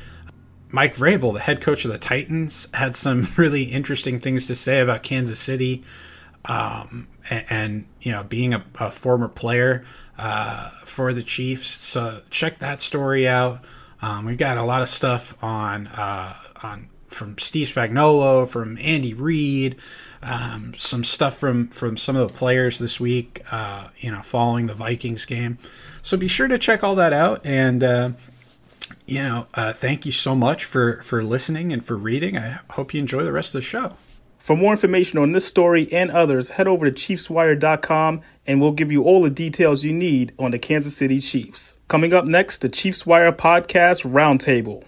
Mike 0.72 0.96
Vrabel, 0.96 1.34
the 1.34 1.40
head 1.40 1.60
coach 1.60 1.84
of 1.84 1.92
the 1.92 1.98
Titans, 1.98 2.66
had 2.72 2.96
some 2.96 3.28
really 3.36 3.64
interesting 3.64 4.18
things 4.18 4.46
to 4.46 4.56
say 4.56 4.80
about 4.80 5.02
Kansas 5.02 5.38
City, 5.38 5.84
um, 6.44 7.08
and, 7.30 7.44
and, 7.50 7.86
you 8.00 8.12
know, 8.12 8.22
being 8.22 8.54
a, 8.54 8.64
a 8.80 8.90
former 8.90 9.28
player 9.28 9.84
uh, 10.18 10.70
for 10.84 11.12
the 11.12 11.22
Chiefs. 11.22 11.68
So 11.68 12.22
check 12.30 12.58
that 12.58 12.80
story 12.80 13.28
out. 13.28 13.64
Um, 14.00 14.24
we've 14.24 14.38
got 14.38 14.56
a 14.56 14.62
lot 14.64 14.82
of 14.82 14.88
stuff 14.88 15.36
on 15.42 15.86
uh, 15.86 16.34
on 16.62 16.88
from 17.06 17.38
Steve 17.38 17.68
Spagnuolo, 17.68 18.48
from 18.48 18.78
Andy 18.78 19.14
Reid, 19.14 19.76
um, 20.22 20.74
some 20.76 21.04
stuff 21.04 21.36
from 21.38 21.68
from 21.68 21.96
some 21.96 22.16
of 22.16 22.26
the 22.26 22.34
players 22.34 22.78
this 22.78 22.98
week. 22.98 23.42
Uh, 23.52 23.88
you 23.98 24.10
know, 24.10 24.22
following 24.22 24.66
the 24.66 24.74
Vikings 24.74 25.24
game. 25.24 25.58
So 26.02 26.16
be 26.16 26.28
sure 26.28 26.48
to 26.48 26.58
check 26.58 26.82
all 26.84 26.96
that 26.96 27.12
out 27.12 27.46
and. 27.46 27.84
Uh, 27.84 28.10
you 29.06 29.22
know, 29.22 29.46
uh, 29.54 29.72
thank 29.72 30.06
you 30.06 30.12
so 30.12 30.34
much 30.34 30.64
for 30.64 31.00
for 31.02 31.24
listening 31.24 31.72
and 31.72 31.84
for 31.84 31.96
reading. 31.96 32.36
I 32.36 32.60
hope 32.70 32.94
you 32.94 33.00
enjoy 33.00 33.24
the 33.24 33.32
rest 33.32 33.54
of 33.54 33.60
the 33.60 33.62
show. 33.62 33.94
For 34.42 34.56
more 34.56 34.72
information 34.72 35.20
on 35.20 35.30
this 35.30 35.44
story 35.44 35.86
and 35.92 36.10
others, 36.10 36.50
head 36.50 36.66
over 36.66 36.90
to 36.90 36.92
ChiefsWire.com 36.92 38.22
and 38.44 38.60
we'll 38.60 38.72
give 38.72 38.90
you 38.90 39.04
all 39.04 39.22
the 39.22 39.30
details 39.30 39.84
you 39.84 39.92
need 39.92 40.32
on 40.36 40.50
the 40.50 40.58
Kansas 40.58 40.96
City 40.96 41.20
Chiefs. 41.20 41.78
Coming 41.86 42.12
up 42.12 42.24
next, 42.24 42.58
the 42.58 42.68
Chiefs 42.68 43.06
Wire 43.06 43.30
Podcast 43.30 44.04
Roundtable. 44.04 44.82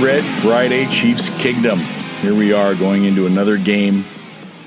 Red 0.00 0.24
Friday, 0.24 0.86
Chiefs 0.86 1.28
Kingdom. 1.40 1.80
Here 2.20 2.32
we 2.32 2.52
are 2.52 2.76
going 2.76 3.04
into 3.04 3.26
another 3.26 3.58
game 3.58 4.04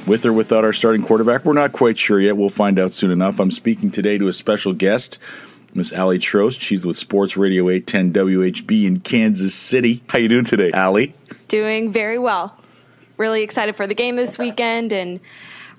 with 0.05 0.25
or 0.25 0.33
without 0.33 0.65
our 0.65 0.73
starting 0.73 1.01
quarterback. 1.03 1.45
We're 1.45 1.53
not 1.53 1.71
quite 1.71 1.97
sure 1.97 2.19
yet. 2.19 2.35
We'll 2.35 2.49
find 2.49 2.77
out 2.77 2.91
soon 2.91 3.11
enough. 3.11 3.39
I'm 3.39 3.49
speaking 3.49 3.91
today 3.91 4.17
to 4.17 4.27
a 4.27 4.33
special 4.33 4.73
guest, 4.73 5.19
Miss 5.73 5.93
Aly 5.93 6.19
Trost. 6.19 6.59
She's 6.59 6.85
with 6.85 6.97
Sports 6.97 7.37
Radio 7.37 7.69
810 7.69 8.11
WHB 8.11 8.83
in 8.83 8.99
Kansas 8.99 9.55
City. 9.55 10.03
How 10.09 10.19
you 10.19 10.27
doing 10.27 10.43
today, 10.43 10.69
Aly? 10.73 11.15
Doing 11.47 11.93
very 11.93 12.19
well. 12.19 12.57
Really 13.15 13.41
excited 13.41 13.77
for 13.77 13.87
the 13.87 13.95
game 13.95 14.17
this 14.17 14.37
weekend, 14.37 14.91
and 14.91 15.21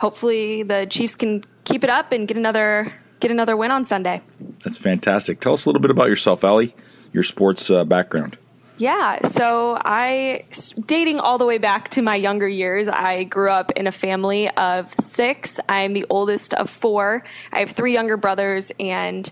hopefully 0.00 0.62
the 0.62 0.86
Chiefs 0.88 1.14
can 1.14 1.44
keep 1.64 1.84
it 1.84 1.90
up 1.90 2.10
and 2.10 2.26
get 2.26 2.38
another 2.38 2.90
get 3.20 3.30
another 3.30 3.54
win 3.54 3.70
on 3.70 3.84
Sunday. 3.84 4.22
That's 4.64 4.78
fantastic. 4.78 5.40
Tell 5.40 5.52
us 5.52 5.66
a 5.66 5.68
little 5.68 5.82
bit 5.82 5.90
about 5.90 6.08
yourself, 6.08 6.42
Aly. 6.42 6.74
Your 7.12 7.22
sports 7.22 7.70
uh, 7.70 7.84
background. 7.84 8.38
Yeah, 8.78 9.26
so 9.26 9.78
I, 9.84 10.44
dating 10.86 11.20
all 11.20 11.38
the 11.38 11.44
way 11.44 11.58
back 11.58 11.90
to 11.90 12.02
my 12.02 12.16
younger 12.16 12.48
years, 12.48 12.88
I 12.88 13.24
grew 13.24 13.50
up 13.50 13.70
in 13.72 13.86
a 13.86 13.92
family 13.92 14.48
of 14.50 14.92
six. 14.94 15.60
I'm 15.68 15.92
the 15.92 16.06
oldest 16.08 16.54
of 16.54 16.70
four. 16.70 17.22
I 17.52 17.60
have 17.60 17.70
three 17.70 17.92
younger 17.92 18.16
brothers, 18.16 18.72
and 18.80 19.30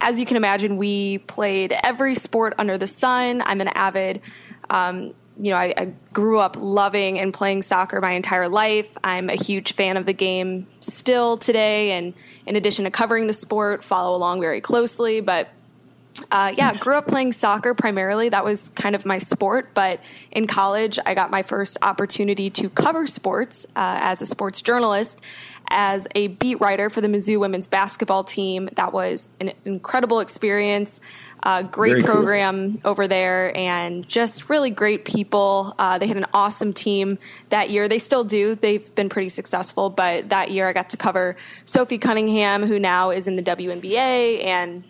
as 0.00 0.20
you 0.20 0.26
can 0.26 0.36
imagine, 0.36 0.76
we 0.76 1.18
played 1.18 1.74
every 1.82 2.14
sport 2.14 2.54
under 2.58 2.78
the 2.78 2.86
sun. 2.86 3.42
I'm 3.44 3.60
an 3.60 3.68
avid, 3.68 4.20
um, 4.70 5.14
you 5.36 5.50
know, 5.50 5.56
I, 5.56 5.74
I, 5.76 5.92
grew 6.12 6.38
up 6.38 6.56
loving 6.58 7.18
and 7.18 7.34
playing 7.34 7.62
soccer 7.62 8.00
my 8.00 8.12
entire 8.12 8.48
life. 8.48 8.96
I'm 9.04 9.28
a 9.28 9.34
huge 9.34 9.74
fan 9.74 9.98
of 9.98 10.06
the 10.06 10.14
game 10.14 10.66
still 10.80 11.36
today, 11.36 11.90
and 11.92 12.14
in 12.46 12.56
addition 12.56 12.84
to 12.84 12.90
covering 12.90 13.26
the 13.26 13.34
sport, 13.34 13.84
follow 13.84 14.16
along 14.16 14.40
very 14.40 14.60
closely. 14.60 15.20
But 15.20 15.50
uh, 16.30 16.52
yeah, 16.56 16.74
grew 16.74 16.94
up 16.94 17.06
playing 17.06 17.32
soccer 17.32 17.74
primarily. 17.74 18.28
That 18.28 18.44
was 18.44 18.70
kind 18.70 18.94
of 18.94 19.04
my 19.06 19.18
sport. 19.18 19.70
But 19.74 20.00
in 20.30 20.46
college, 20.46 20.98
I 21.04 21.14
got 21.14 21.30
my 21.30 21.42
first 21.42 21.78
opportunity 21.82 22.50
to 22.50 22.68
cover 22.70 23.06
sports 23.06 23.66
uh, 23.76 23.98
as 24.00 24.22
a 24.22 24.26
sports 24.26 24.62
journalist, 24.62 25.20
as 25.68 26.06
a 26.14 26.28
beat 26.28 26.60
writer 26.60 26.90
for 26.90 27.00
the 27.00 27.08
Mizzou 27.08 27.40
women's 27.40 27.66
basketball 27.66 28.24
team. 28.24 28.68
That 28.74 28.92
was 28.92 29.28
an 29.40 29.52
incredible 29.64 30.20
experience. 30.20 31.00
Uh, 31.42 31.62
great 31.62 31.92
Very 31.92 32.02
program 32.02 32.78
cool. 32.78 32.90
over 32.90 33.06
there, 33.06 33.56
and 33.56 34.08
just 34.08 34.48
really 34.48 34.70
great 34.70 35.04
people. 35.04 35.74
Uh, 35.78 35.96
they 35.96 36.08
had 36.08 36.16
an 36.16 36.26
awesome 36.34 36.72
team 36.72 37.18
that 37.50 37.70
year. 37.70 37.86
They 37.86 37.98
still 37.98 38.24
do. 38.24 38.56
They've 38.56 38.92
been 38.96 39.08
pretty 39.08 39.28
successful, 39.28 39.88
but 39.88 40.30
that 40.30 40.50
year 40.50 40.68
I 40.68 40.72
got 40.72 40.90
to 40.90 40.96
cover 40.96 41.36
Sophie 41.64 41.98
Cunningham, 41.98 42.66
who 42.66 42.80
now 42.80 43.10
is 43.10 43.28
in 43.28 43.36
the 43.36 43.42
WNBA, 43.42 44.44
and 44.44 44.82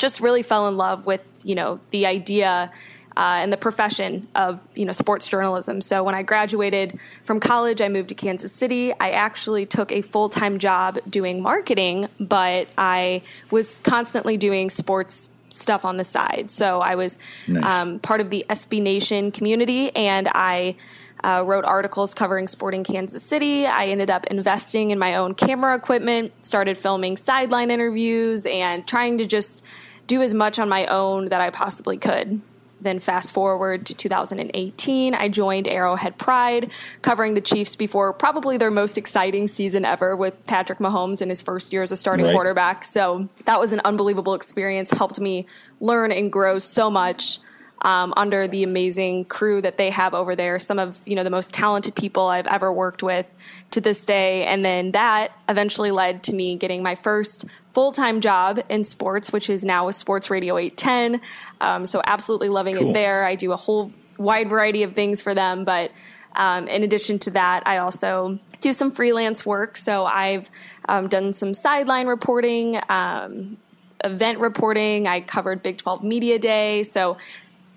just 0.00 0.20
really 0.20 0.42
fell 0.42 0.66
in 0.66 0.76
love 0.76 1.06
with 1.06 1.24
you 1.44 1.54
know 1.54 1.78
the 1.90 2.06
idea 2.06 2.72
uh, 3.16 3.40
and 3.42 3.52
the 3.52 3.56
profession 3.56 4.28
of 4.34 4.60
you 4.74 4.84
know 4.84 4.92
sports 4.92 5.28
journalism. 5.28 5.80
So 5.80 6.02
when 6.02 6.14
I 6.14 6.22
graduated 6.22 6.98
from 7.24 7.40
college, 7.40 7.80
I 7.80 7.88
moved 7.88 8.08
to 8.08 8.14
Kansas 8.14 8.52
City. 8.52 8.92
I 8.98 9.10
actually 9.10 9.66
took 9.66 9.92
a 9.92 10.02
full 10.02 10.28
time 10.28 10.58
job 10.58 10.98
doing 11.08 11.42
marketing, 11.42 12.08
but 12.18 12.68
I 12.78 13.22
was 13.50 13.78
constantly 13.82 14.36
doing 14.36 14.70
sports 14.70 15.28
stuff 15.50 15.84
on 15.84 15.96
the 15.96 16.04
side. 16.04 16.50
So 16.50 16.80
I 16.80 16.94
was 16.94 17.18
nice. 17.46 17.64
um, 17.64 17.98
part 17.98 18.20
of 18.20 18.30
the 18.30 18.46
SB 18.48 18.82
Nation 18.82 19.30
community, 19.30 19.94
and 19.94 20.28
I. 20.34 20.76
Uh, 21.22 21.44
wrote 21.46 21.66
articles 21.66 22.14
covering 22.14 22.48
sporting 22.48 22.82
Kansas 22.82 23.22
City. 23.22 23.66
I 23.66 23.88
ended 23.88 24.08
up 24.08 24.26
investing 24.28 24.90
in 24.90 24.98
my 24.98 25.16
own 25.16 25.34
camera 25.34 25.76
equipment, 25.76 26.32
started 26.46 26.78
filming 26.78 27.18
sideline 27.18 27.70
interviews, 27.70 28.46
and 28.46 28.86
trying 28.86 29.18
to 29.18 29.26
just 29.26 29.62
do 30.10 30.22
as 30.22 30.34
much 30.34 30.58
on 30.58 30.68
my 30.68 30.86
own 30.86 31.26
that 31.26 31.40
I 31.40 31.50
possibly 31.50 31.96
could. 31.96 32.40
Then 32.80 32.98
fast 32.98 33.32
forward 33.32 33.86
to 33.86 33.94
2018, 33.94 35.14
I 35.14 35.28
joined 35.28 35.68
Arrowhead 35.68 36.18
Pride, 36.18 36.72
covering 37.00 37.34
the 37.34 37.40
Chiefs 37.40 37.76
before 37.76 38.12
probably 38.12 38.56
their 38.56 38.72
most 38.72 38.98
exciting 38.98 39.46
season 39.46 39.84
ever 39.84 40.16
with 40.16 40.44
Patrick 40.46 40.80
Mahomes 40.80 41.22
in 41.22 41.28
his 41.28 41.42
first 41.42 41.72
year 41.72 41.84
as 41.84 41.92
a 41.92 41.96
starting 41.96 42.26
right. 42.26 42.34
quarterback. 42.34 42.84
So 42.84 43.28
that 43.44 43.60
was 43.60 43.72
an 43.72 43.80
unbelievable 43.84 44.34
experience, 44.34 44.90
helped 44.90 45.20
me 45.20 45.46
learn 45.78 46.10
and 46.10 46.32
grow 46.32 46.58
so 46.58 46.90
much 46.90 47.38
um, 47.82 48.12
under 48.16 48.46
the 48.48 48.62
amazing 48.62 49.26
crew 49.26 49.62
that 49.62 49.78
they 49.78 49.90
have 49.90 50.12
over 50.12 50.34
there. 50.34 50.58
Some 50.58 50.78
of 50.78 51.00
you 51.06 51.14
know 51.14 51.24
the 51.24 51.30
most 51.30 51.54
talented 51.54 51.94
people 51.94 52.26
I've 52.26 52.46
ever 52.46 52.72
worked 52.72 53.02
with 53.02 53.32
to 53.70 53.80
this 53.80 54.04
day, 54.04 54.44
and 54.44 54.64
then 54.64 54.92
that 54.92 55.32
eventually 55.48 55.90
led 55.90 56.22
to 56.24 56.34
me 56.34 56.56
getting 56.56 56.82
my 56.82 56.94
first 56.94 57.44
full 57.72 57.92
time 57.92 58.20
job 58.20 58.60
in 58.68 58.84
sports, 58.84 59.32
which 59.32 59.50
is 59.50 59.64
now 59.64 59.86
with 59.86 59.96
Sports 59.96 60.30
Radio 60.30 60.56
810. 60.56 61.20
Um, 61.60 61.86
so 61.86 62.02
absolutely 62.04 62.48
loving 62.48 62.76
cool. 62.76 62.90
it 62.90 62.94
there. 62.94 63.24
I 63.24 63.34
do 63.34 63.52
a 63.52 63.56
whole 63.56 63.92
wide 64.18 64.48
variety 64.48 64.82
of 64.82 64.94
things 64.94 65.22
for 65.22 65.34
them, 65.34 65.64
but 65.64 65.90
um, 66.34 66.68
in 66.68 66.82
addition 66.82 67.18
to 67.20 67.30
that, 67.32 67.66
I 67.66 67.78
also 67.78 68.38
do 68.60 68.72
some 68.72 68.92
freelance 68.92 69.44
work. 69.44 69.76
So 69.76 70.04
I've 70.04 70.50
um, 70.88 71.08
done 71.08 71.34
some 71.34 71.54
sideline 71.54 72.06
reporting, 72.06 72.80
um, 72.88 73.56
event 74.04 74.38
reporting. 74.38 75.08
I 75.08 75.20
covered 75.20 75.62
Big 75.62 75.78
12 75.78 76.04
Media 76.04 76.38
Day. 76.38 76.82
So 76.82 77.16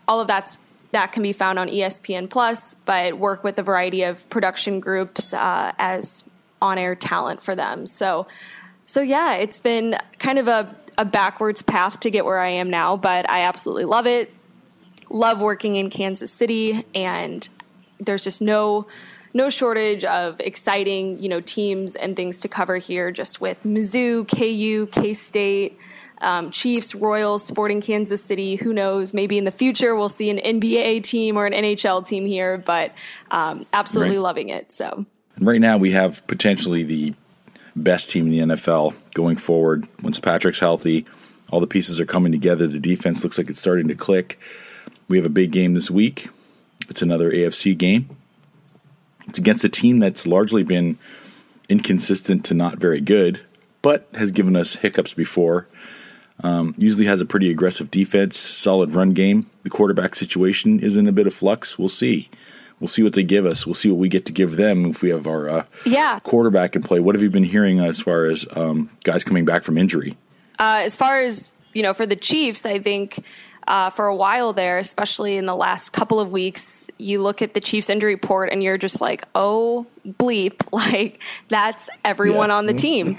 all 0.07 0.19
of 0.19 0.27
that's 0.27 0.57
that 0.91 1.12
can 1.12 1.23
be 1.23 1.33
found 1.33 1.57
on 1.57 1.69
ESPN 1.69 2.29
Plus, 2.29 2.75
but 2.85 3.17
work 3.17 3.43
with 3.43 3.57
a 3.57 3.63
variety 3.63 4.03
of 4.03 4.29
production 4.29 4.79
groups 4.79 5.33
uh, 5.33 5.73
as 5.79 6.23
on-air 6.62 6.95
talent 6.95 7.41
for 7.41 7.55
them. 7.55 7.88
So, 7.88 8.27
so 8.85 9.01
yeah, 9.01 9.35
it's 9.35 9.59
been 9.59 9.97
kind 10.19 10.39
of 10.39 10.47
a, 10.47 10.75
a 10.97 11.05
backwards 11.05 11.61
path 11.61 11.99
to 12.01 12.11
get 12.11 12.25
where 12.25 12.39
I 12.39 12.49
am 12.49 12.69
now, 12.69 12.97
but 12.97 13.29
I 13.29 13.41
absolutely 13.41 13.85
love 13.85 14.07
it. 14.07 14.33
Love 15.09 15.41
working 15.41 15.75
in 15.75 15.89
Kansas 15.89 16.31
City, 16.31 16.85
and 16.95 17.47
there's 17.99 18.23
just 18.23 18.41
no 18.41 18.87
no 19.35 19.49
shortage 19.49 20.03
of 20.03 20.39
exciting, 20.39 21.17
you 21.17 21.27
know, 21.27 21.41
teams 21.41 21.95
and 21.95 22.15
things 22.15 22.39
to 22.41 22.47
cover 22.47 22.77
here. 22.77 23.11
Just 23.11 23.41
with 23.41 23.61
Mizzou, 23.63 24.27
KU, 24.27 24.87
K 24.87 25.13
State 25.13 25.77
um, 26.23 26.49
Chiefs, 26.51 26.95
Royals, 26.95 27.45
Sporting 27.45 27.81
Kansas 27.81 28.23
City. 28.23 28.55
Who 28.55 28.73
knows? 28.73 29.13
Maybe 29.13 29.37
in 29.37 29.43
the 29.43 29.51
future 29.51 29.95
we'll 29.95 30.09
see 30.09 30.29
an 30.29 30.37
NBA 30.39 31.03
team 31.03 31.37
or 31.37 31.45
an 31.45 31.53
NHL 31.53 32.05
team 32.05 32.25
here, 32.25 32.57
but 32.57 32.93
um, 33.29 33.65
absolutely 33.73 34.15
right. 34.15 34.23
loving 34.23 34.49
it. 34.49 34.71
So 34.71 35.05
right 35.39 35.61
now 35.61 35.77
we 35.77 35.91
have 35.91 36.25
potentially 36.27 36.83
the 36.83 37.13
best 37.75 38.10
team 38.10 38.27
in 38.27 38.32
the 38.32 38.56
NFL 38.56 38.96
going 39.13 39.38
forward. 39.38 39.88
Once 40.01 40.20
Patrick's 40.20 40.60
healthy, 40.60 41.06
all 41.51 41.60
the 41.60 41.68
pieces 41.68 42.00
are 42.00 42.06
coming 42.06 42.32
together. 42.32 42.68
The 42.68 42.80
defense 42.80 43.24
looks 43.24 43.38
like 43.38 43.50
it's 43.50 43.60
starting 43.60 43.88
to 43.88 43.96
click. 43.96 44.39
We 45.08 45.18
have 45.18 45.25
a 45.25 45.30
big 45.30 45.51
game 45.51 45.74
this 45.74 45.92
week. 45.92 46.30
It's 46.89 47.01
another 47.01 47.32
AFC 47.32 47.77
game. 47.77 48.10
It's 49.27 49.39
against 49.39 49.63
a 49.63 49.70
team 49.70 50.00
that's 50.00 50.27
largely 50.27 50.63
been 50.63 50.98
inconsistent 51.70 52.46
to 52.46 52.53
not 52.53 52.77
very 52.77 53.01
good, 53.01 53.42
but 53.82 54.08
has 54.13 54.32
given 54.32 54.56
us 54.56 54.75
hiccups 54.75 55.13
before. 55.13 55.68
Um, 56.42 56.74
usually 56.77 57.06
has 57.06 57.22
a 57.22 57.25
pretty 57.25 57.50
aggressive 57.51 57.92
defense, 57.92 58.38
solid 58.38 58.92
run 58.92 59.13
game. 59.13 59.50
The 59.63 59.70
quarterback 59.70 60.15
situation 60.15 60.80
is 60.80 60.98
in 60.98 61.08
a 61.08 61.12
bit 61.12 61.27
of 61.27 61.34
flux. 61.34 61.77
We'll 61.77 61.88
see. 61.88 62.30
We'll 62.83 62.89
see 62.89 63.01
what 63.01 63.13
they 63.13 63.23
give 63.23 63.45
us. 63.45 63.65
We'll 63.65 63.75
see 63.75 63.89
what 63.89 63.97
we 63.97 64.09
get 64.09 64.25
to 64.25 64.33
give 64.33 64.57
them 64.57 64.87
if 64.87 65.01
we 65.01 65.07
have 65.11 65.25
our 65.25 65.47
uh, 65.49 65.63
Yeah. 65.85 66.19
quarterback 66.19 66.75
in 66.75 66.83
play. 66.83 66.99
What 66.99 67.15
have 67.15 67.21
you 67.21 67.29
been 67.29 67.45
hearing 67.45 67.79
as 67.79 68.01
far 68.01 68.25
as 68.25 68.45
um, 68.57 68.89
guys 69.05 69.23
coming 69.23 69.45
back 69.45 69.63
from 69.63 69.77
injury? 69.77 70.17
Uh, 70.59 70.81
as 70.83 70.97
far 70.97 71.15
as 71.21 71.53
you 71.71 71.81
know, 71.81 71.93
for 71.93 72.05
the 72.05 72.17
Chiefs, 72.17 72.65
I 72.65 72.79
think 72.79 73.23
uh, 73.69 73.89
for 73.89 74.05
a 74.07 74.13
while 74.15 74.51
there, 74.51 74.77
especially 74.79 75.37
in 75.37 75.45
the 75.45 75.55
last 75.55 75.91
couple 75.93 76.19
of 76.19 76.29
weeks, 76.29 76.89
you 76.97 77.21
look 77.23 77.41
at 77.41 77.53
the 77.53 77.61
Chiefs 77.61 77.89
injury 77.89 78.15
report 78.15 78.49
and 78.51 78.61
you're 78.61 78.77
just 78.77 78.99
like, 78.99 79.23
oh 79.33 79.85
bleep, 80.05 80.55
like 80.73 81.21
that's 81.47 81.89
everyone 82.03 82.49
Yeah. 82.49 82.55
on 82.57 82.65
the 82.65 82.73
team. 82.73 83.17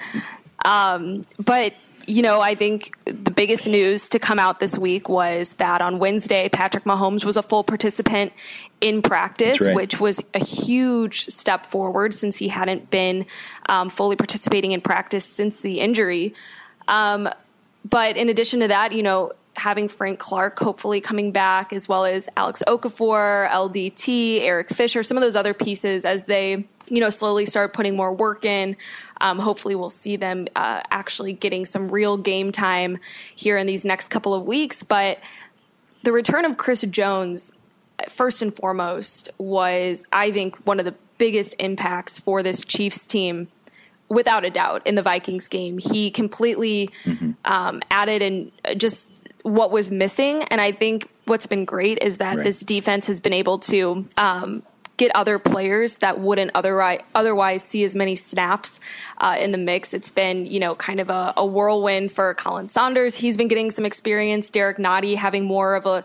um, 0.67 1.25
but 1.43 1.73
you 2.07 2.23
know, 2.23 2.41
I 2.41 2.55
think 2.55 2.97
the 3.05 3.31
biggest 3.31 3.69
news 3.69 4.09
to 4.11 4.19
come 4.19 4.39
out 4.39 4.61
this 4.61 4.79
week 4.79 5.09
was 5.09 5.55
that 5.55 5.81
on 5.81 5.99
Wednesday, 5.99 6.49
Patrick 6.49 6.85
Mahomes 6.85 7.25
was 7.25 7.37
a 7.37 7.43
full 7.43 7.65
participant 7.65 8.33
in 8.81 9.03
practice, 9.03 9.61
right. 9.61 9.75
which 9.75 10.01
was 10.01 10.23
a 10.35 10.45
huge 10.45 11.27
step 11.27 11.67
forward 11.67 12.15
since 12.15 12.37
he 12.37 12.49
hadn't 12.49 12.91
been 12.91 13.27
um, 13.69 13.89
fully 13.89 14.17
participating 14.17 14.73
in 14.73 14.81
practice 14.81 15.25
since 15.25 15.61
the 15.61 15.81
injury. 15.81 16.35
Um, 16.89 17.29
but 17.89 18.17
in 18.17 18.29
addition 18.29 18.61
to 18.61 18.69
that, 18.69 18.93
you 18.93 19.03
know, 19.03 19.33
having 19.57 19.89
Frank 19.89 20.19
Clark 20.19 20.59
hopefully 20.59 21.01
coming 21.01 21.33
back, 21.33 21.73
as 21.73 21.89
well 21.89 22.05
as 22.05 22.29
Alex 22.37 22.63
Okafor, 22.67 23.49
LDT, 23.49 24.41
Eric 24.41 24.71
Fisher, 24.71 25.03
some 25.03 25.17
of 25.17 25.23
those 25.23 25.37
other 25.37 25.55
pieces 25.55 26.05
as 26.05 26.25
they, 26.25 26.67
you 26.89 27.01
know, 27.01 27.11
slowly 27.11 27.47
start 27.47 27.73
putting 27.73 27.97
more 27.97 28.13
work 28.13 28.45
in. 28.45 28.77
Um, 29.21 29.39
hopefully, 29.39 29.75
we'll 29.75 29.91
see 29.91 30.17
them 30.17 30.47
uh, 30.57 30.81
actually 30.91 31.33
getting 31.33 31.65
some 31.65 31.89
real 31.91 32.17
game 32.17 32.53
time 32.53 32.99
here 33.35 33.57
in 33.57 33.67
these 33.67 33.85
next 33.85 34.09
couple 34.09 34.35
of 34.35 34.43
weeks. 34.45 34.83
But 34.83 35.19
the 36.03 36.13
return 36.13 36.45
of 36.45 36.57
Chris 36.57 36.83
Jones, 36.83 37.53
first 38.09 38.43
and 38.43 38.55
foremost, 38.55 39.31
was, 39.39 40.05
I 40.13 40.31
think, 40.31 40.57
one 40.67 40.79
of 40.79 40.85
the 40.85 40.95
biggest 41.17 41.55
impacts 41.59 42.19
for 42.19 42.43
this 42.43 42.65
Chiefs 42.65 43.07
team 43.07 43.49
without 44.09 44.45
a 44.45 44.51
doubt 44.51 44.83
in 44.85 44.97
the 44.97 45.03
Vikings 45.03 45.49
game. 45.49 45.79
He 45.79 46.11
completely 46.11 46.91
um, 47.45 47.81
added 47.91 48.21
and 48.21 48.53
just 48.77 49.13
what 49.43 49.71
was 49.71 49.91
missing. 49.91 50.43
And 50.45 50.61
I 50.61 50.73
think 50.73 51.09
what's 51.25 51.47
been 51.47 51.65
great 51.65 51.99
is 52.03 52.19
that 52.19 52.37
Right. 52.37 52.45
this 52.45 52.61
defense 52.61 53.07
has 53.07 53.21
been 53.21 53.33
able 53.33 53.59
to 53.61 54.07
um, 54.19 54.63
get 54.97 55.11
other 55.15 55.39
players 55.39 55.99
that 55.99 56.21
wouldn't 56.21 56.51
otherwise 56.55 57.01
otherwise 57.15 57.63
see 57.63 57.85
as 57.85 57.95
many 57.97 58.15
snaps 58.15 58.81
uh, 59.19 59.37
in 59.39 59.53
the 59.53 59.59
mix. 59.59 59.95
It's 59.95 60.11
been 60.11 60.47
you 60.47 60.61
know 60.61 60.75
kind 60.75 61.01
of 61.01 61.11
a, 61.11 61.33
a 61.37 61.45
whirlwind 61.45 62.13
for 62.13 62.35
Khalen 62.35 62.71
Saunders. 62.71 63.17
He's 63.17 63.37
been 63.37 63.49
getting 63.49 63.71
some 63.71 63.85
experience. 63.85 64.51
Derrick 64.51 64.79
Nnadi 64.79 65.17
having 65.17 65.45
more 65.45 65.75
of 65.75 65.87
a 65.87 66.05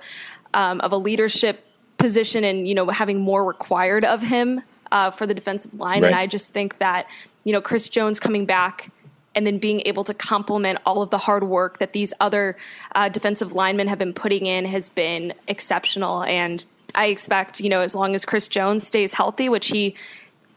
um, 0.53 0.81
of 0.81 0.91
a 0.91 0.98
leadership 0.98 1.65
position 1.98 2.43
and 2.43 2.67
you 2.67 2.75
know 2.75 2.89
having 2.89 3.19
more 3.19 3.46
required 3.46 4.03
of 4.03 4.22
him 4.22 4.62
uh, 4.91 5.12
for 5.12 5.25
the 5.27 5.34
defensive 5.34 5.74
line. 5.74 6.03
And 6.03 6.15
I 6.15 6.27
just 6.27 6.53
think 6.53 6.79
that 6.79 7.08
you 7.43 7.53
know 7.53 7.62
Chris 7.62 7.89
Jones 7.89 8.19
coming 8.19 8.46
back 8.46 8.91
and 9.36 9.46
then 9.46 9.60
being 9.60 9.81
able 9.86 10.03
to 10.03 10.13
complement 10.13 10.79
all 10.86 11.01
of 11.01 11.12
the 11.12 11.19
hard 11.19 11.43
work 11.43 11.77
that 11.77 11.93
these 11.93 12.13
other 12.19 12.58
uh, 12.96 13.10
defensive 13.10 13.53
linemen 13.53 13.88
have 13.88 14.00
been 14.00 14.13
putting 14.13 14.48
in 14.48 14.65
has 14.65 14.89
been 14.89 15.34
exceptional. 15.48 16.24
And 16.24 16.65
I 16.96 17.08
expect 17.08 17.60
you 17.60 17.69
know 17.69 17.81
as 17.81 17.96
long 17.96 18.15
as 18.15 18.25
Chris 18.25 18.48
Jones 18.48 18.86
stays 18.86 19.13
healthy, 19.13 19.50
which 19.50 19.67
he 19.67 19.96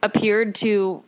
appeared 0.03 0.55
to 0.57 1.03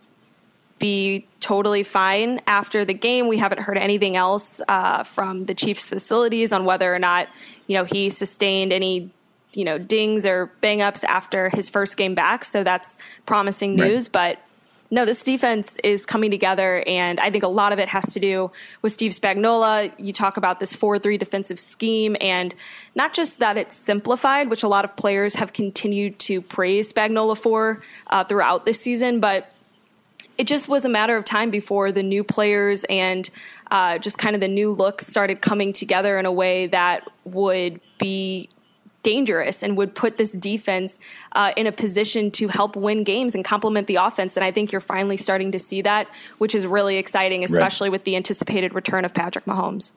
be 0.78 1.26
totally 1.40 1.82
fine 1.82 2.40
after 2.46 2.84
the 2.84 2.94
game. 2.94 3.28
We 3.28 3.38
haven't 3.38 3.60
heard 3.60 3.78
anything 3.78 4.16
else 4.16 4.60
uh, 4.68 5.04
from 5.04 5.46
the 5.46 5.54
Chiefs 5.54 5.84
facilities 5.84 6.52
on 6.52 6.64
whether 6.64 6.94
or 6.94 6.98
not 6.98 7.28
you 7.66 7.76
know 7.76 7.84
he 7.84 8.10
sustained 8.10 8.72
any 8.72 9.10
you 9.54 9.64
know 9.64 9.78
dings 9.78 10.26
or 10.26 10.46
bang 10.60 10.82
ups 10.82 11.04
after 11.04 11.48
his 11.50 11.70
first 11.70 11.96
game 11.96 12.14
back. 12.14 12.44
So 12.44 12.64
that's 12.64 12.98
promising 13.26 13.76
Right. 13.76 13.90
news, 13.90 14.08
but. 14.08 14.38
No, 14.94 15.04
this 15.04 15.24
defense 15.24 15.76
is 15.82 16.06
coming 16.06 16.30
together, 16.30 16.84
and 16.86 17.18
I 17.18 17.28
think 17.28 17.42
a 17.42 17.48
lot 17.48 17.72
of 17.72 17.80
it 17.80 17.88
has 17.88 18.12
to 18.12 18.20
do 18.20 18.52
with 18.80 18.92
Steve 18.92 19.10
Spagnuolo. 19.10 19.92
You 19.98 20.12
talk 20.12 20.36
about 20.36 20.60
this 20.60 20.76
4 20.76 21.00
3 21.00 21.18
defensive 21.18 21.58
scheme, 21.58 22.16
and 22.20 22.54
not 22.94 23.12
just 23.12 23.40
that 23.40 23.56
it's 23.56 23.74
simplified, 23.74 24.50
which 24.50 24.62
a 24.62 24.68
lot 24.68 24.84
of 24.84 24.96
players 24.96 25.34
have 25.34 25.52
continued 25.52 26.20
to 26.20 26.40
praise 26.40 26.92
Spagnuolo 26.92 27.36
for 27.36 27.82
uh, 28.06 28.22
throughout 28.22 28.66
this 28.66 28.80
season, 28.80 29.18
but 29.18 29.52
it 30.38 30.46
just 30.46 30.68
was 30.68 30.84
a 30.84 30.88
matter 30.88 31.16
of 31.16 31.24
time 31.24 31.50
before 31.50 31.90
the 31.90 32.04
new 32.04 32.22
players 32.22 32.84
and 32.88 33.30
uh, 33.72 33.98
just 33.98 34.16
kind 34.16 34.36
of 34.36 34.40
the 34.40 34.46
new 34.46 34.70
looks 34.70 35.08
started 35.08 35.40
coming 35.40 35.72
together 35.72 36.20
in 36.20 36.24
a 36.24 36.32
way 36.32 36.68
that 36.68 37.10
would 37.24 37.80
be 37.98 38.48
dangerous 39.04 39.62
and 39.62 39.76
would 39.76 39.94
put 39.94 40.18
this 40.18 40.32
defense 40.32 40.98
uh, 41.32 41.52
in 41.56 41.68
a 41.68 41.72
position 41.72 42.32
to 42.32 42.48
help 42.48 42.74
win 42.74 43.04
games 43.04 43.36
and 43.36 43.44
complement 43.44 43.86
the 43.86 43.96
offense. 43.96 44.36
And 44.36 44.44
I 44.44 44.50
think 44.50 44.72
you're 44.72 44.80
finally 44.80 45.16
starting 45.16 45.52
to 45.52 45.58
see 45.60 45.82
that, 45.82 46.08
which 46.38 46.54
is 46.54 46.66
really 46.66 46.96
exciting, 46.96 47.44
especially 47.44 47.90
with 47.90 48.02
the 48.02 48.16
anticipated 48.16 48.74
return 48.74 49.04
of 49.04 49.14
Patrick 49.14 49.44
Mahomes. 49.44 49.92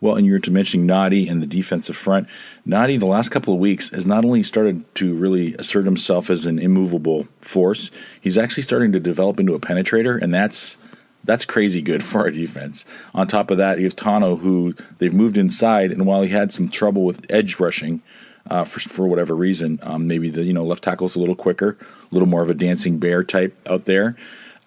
Well, 0.00 0.16
and 0.16 0.26
you're 0.26 0.40
to 0.40 0.50
mentioning 0.50 0.86
Nnadi 0.86 1.30
and 1.30 1.42
the 1.42 1.46
defensive 1.46 1.96
front. 1.96 2.28
Nnadi, 2.66 2.98
the 2.98 3.06
last 3.06 3.30
couple 3.30 3.54
of 3.54 3.60
weeks, 3.60 3.88
has 3.90 4.04
not 4.04 4.24
only 4.24 4.42
started 4.42 4.92
to 4.96 5.14
really 5.14 5.54
assert 5.54 5.84
himself 5.84 6.28
as 6.28 6.44
an 6.44 6.58
immovable 6.58 7.26
force, 7.40 7.90
he's 8.20 8.36
actually 8.36 8.64
starting 8.64 8.92
to 8.92 9.00
develop 9.00 9.40
into 9.40 9.54
a 9.54 9.60
penetrator, 9.60 10.20
and 10.20 10.34
that's 10.34 10.76
that's 11.24 11.44
crazy 11.44 11.80
good 11.80 12.02
for 12.04 12.22
our 12.22 12.30
defense. 12.30 12.84
On 13.14 13.26
top 13.26 13.50
of 13.50 13.58
that, 13.58 13.78
you 13.78 13.84
have 13.84 13.96
Tanoh, 13.96 14.40
who 14.40 14.74
they've 14.98 15.14
moved 15.14 15.36
inside, 15.36 15.92
and 15.92 16.04
while 16.04 16.22
he 16.22 16.28
had 16.28 16.52
some 16.52 16.68
trouble 16.68 17.04
with 17.04 17.24
edge 17.30 17.58
rushing 17.60 18.02
uh, 18.50 18.64
for 18.64 18.80
for 18.80 19.06
whatever 19.06 19.34
reason, 19.34 19.78
um, 19.82 20.06
maybe 20.06 20.30
the 20.30 20.42
you 20.42 20.52
know 20.52 20.64
left 20.64 20.82
tackle's 20.84 21.16
a 21.16 21.20
little 21.20 21.36
quicker, 21.36 21.76
a 21.80 22.14
little 22.14 22.28
more 22.28 22.42
of 22.42 22.50
a 22.50 22.54
dancing 22.54 22.98
bear 22.98 23.22
type 23.22 23.56
out 23.68 23.84
there. 23.84 24.16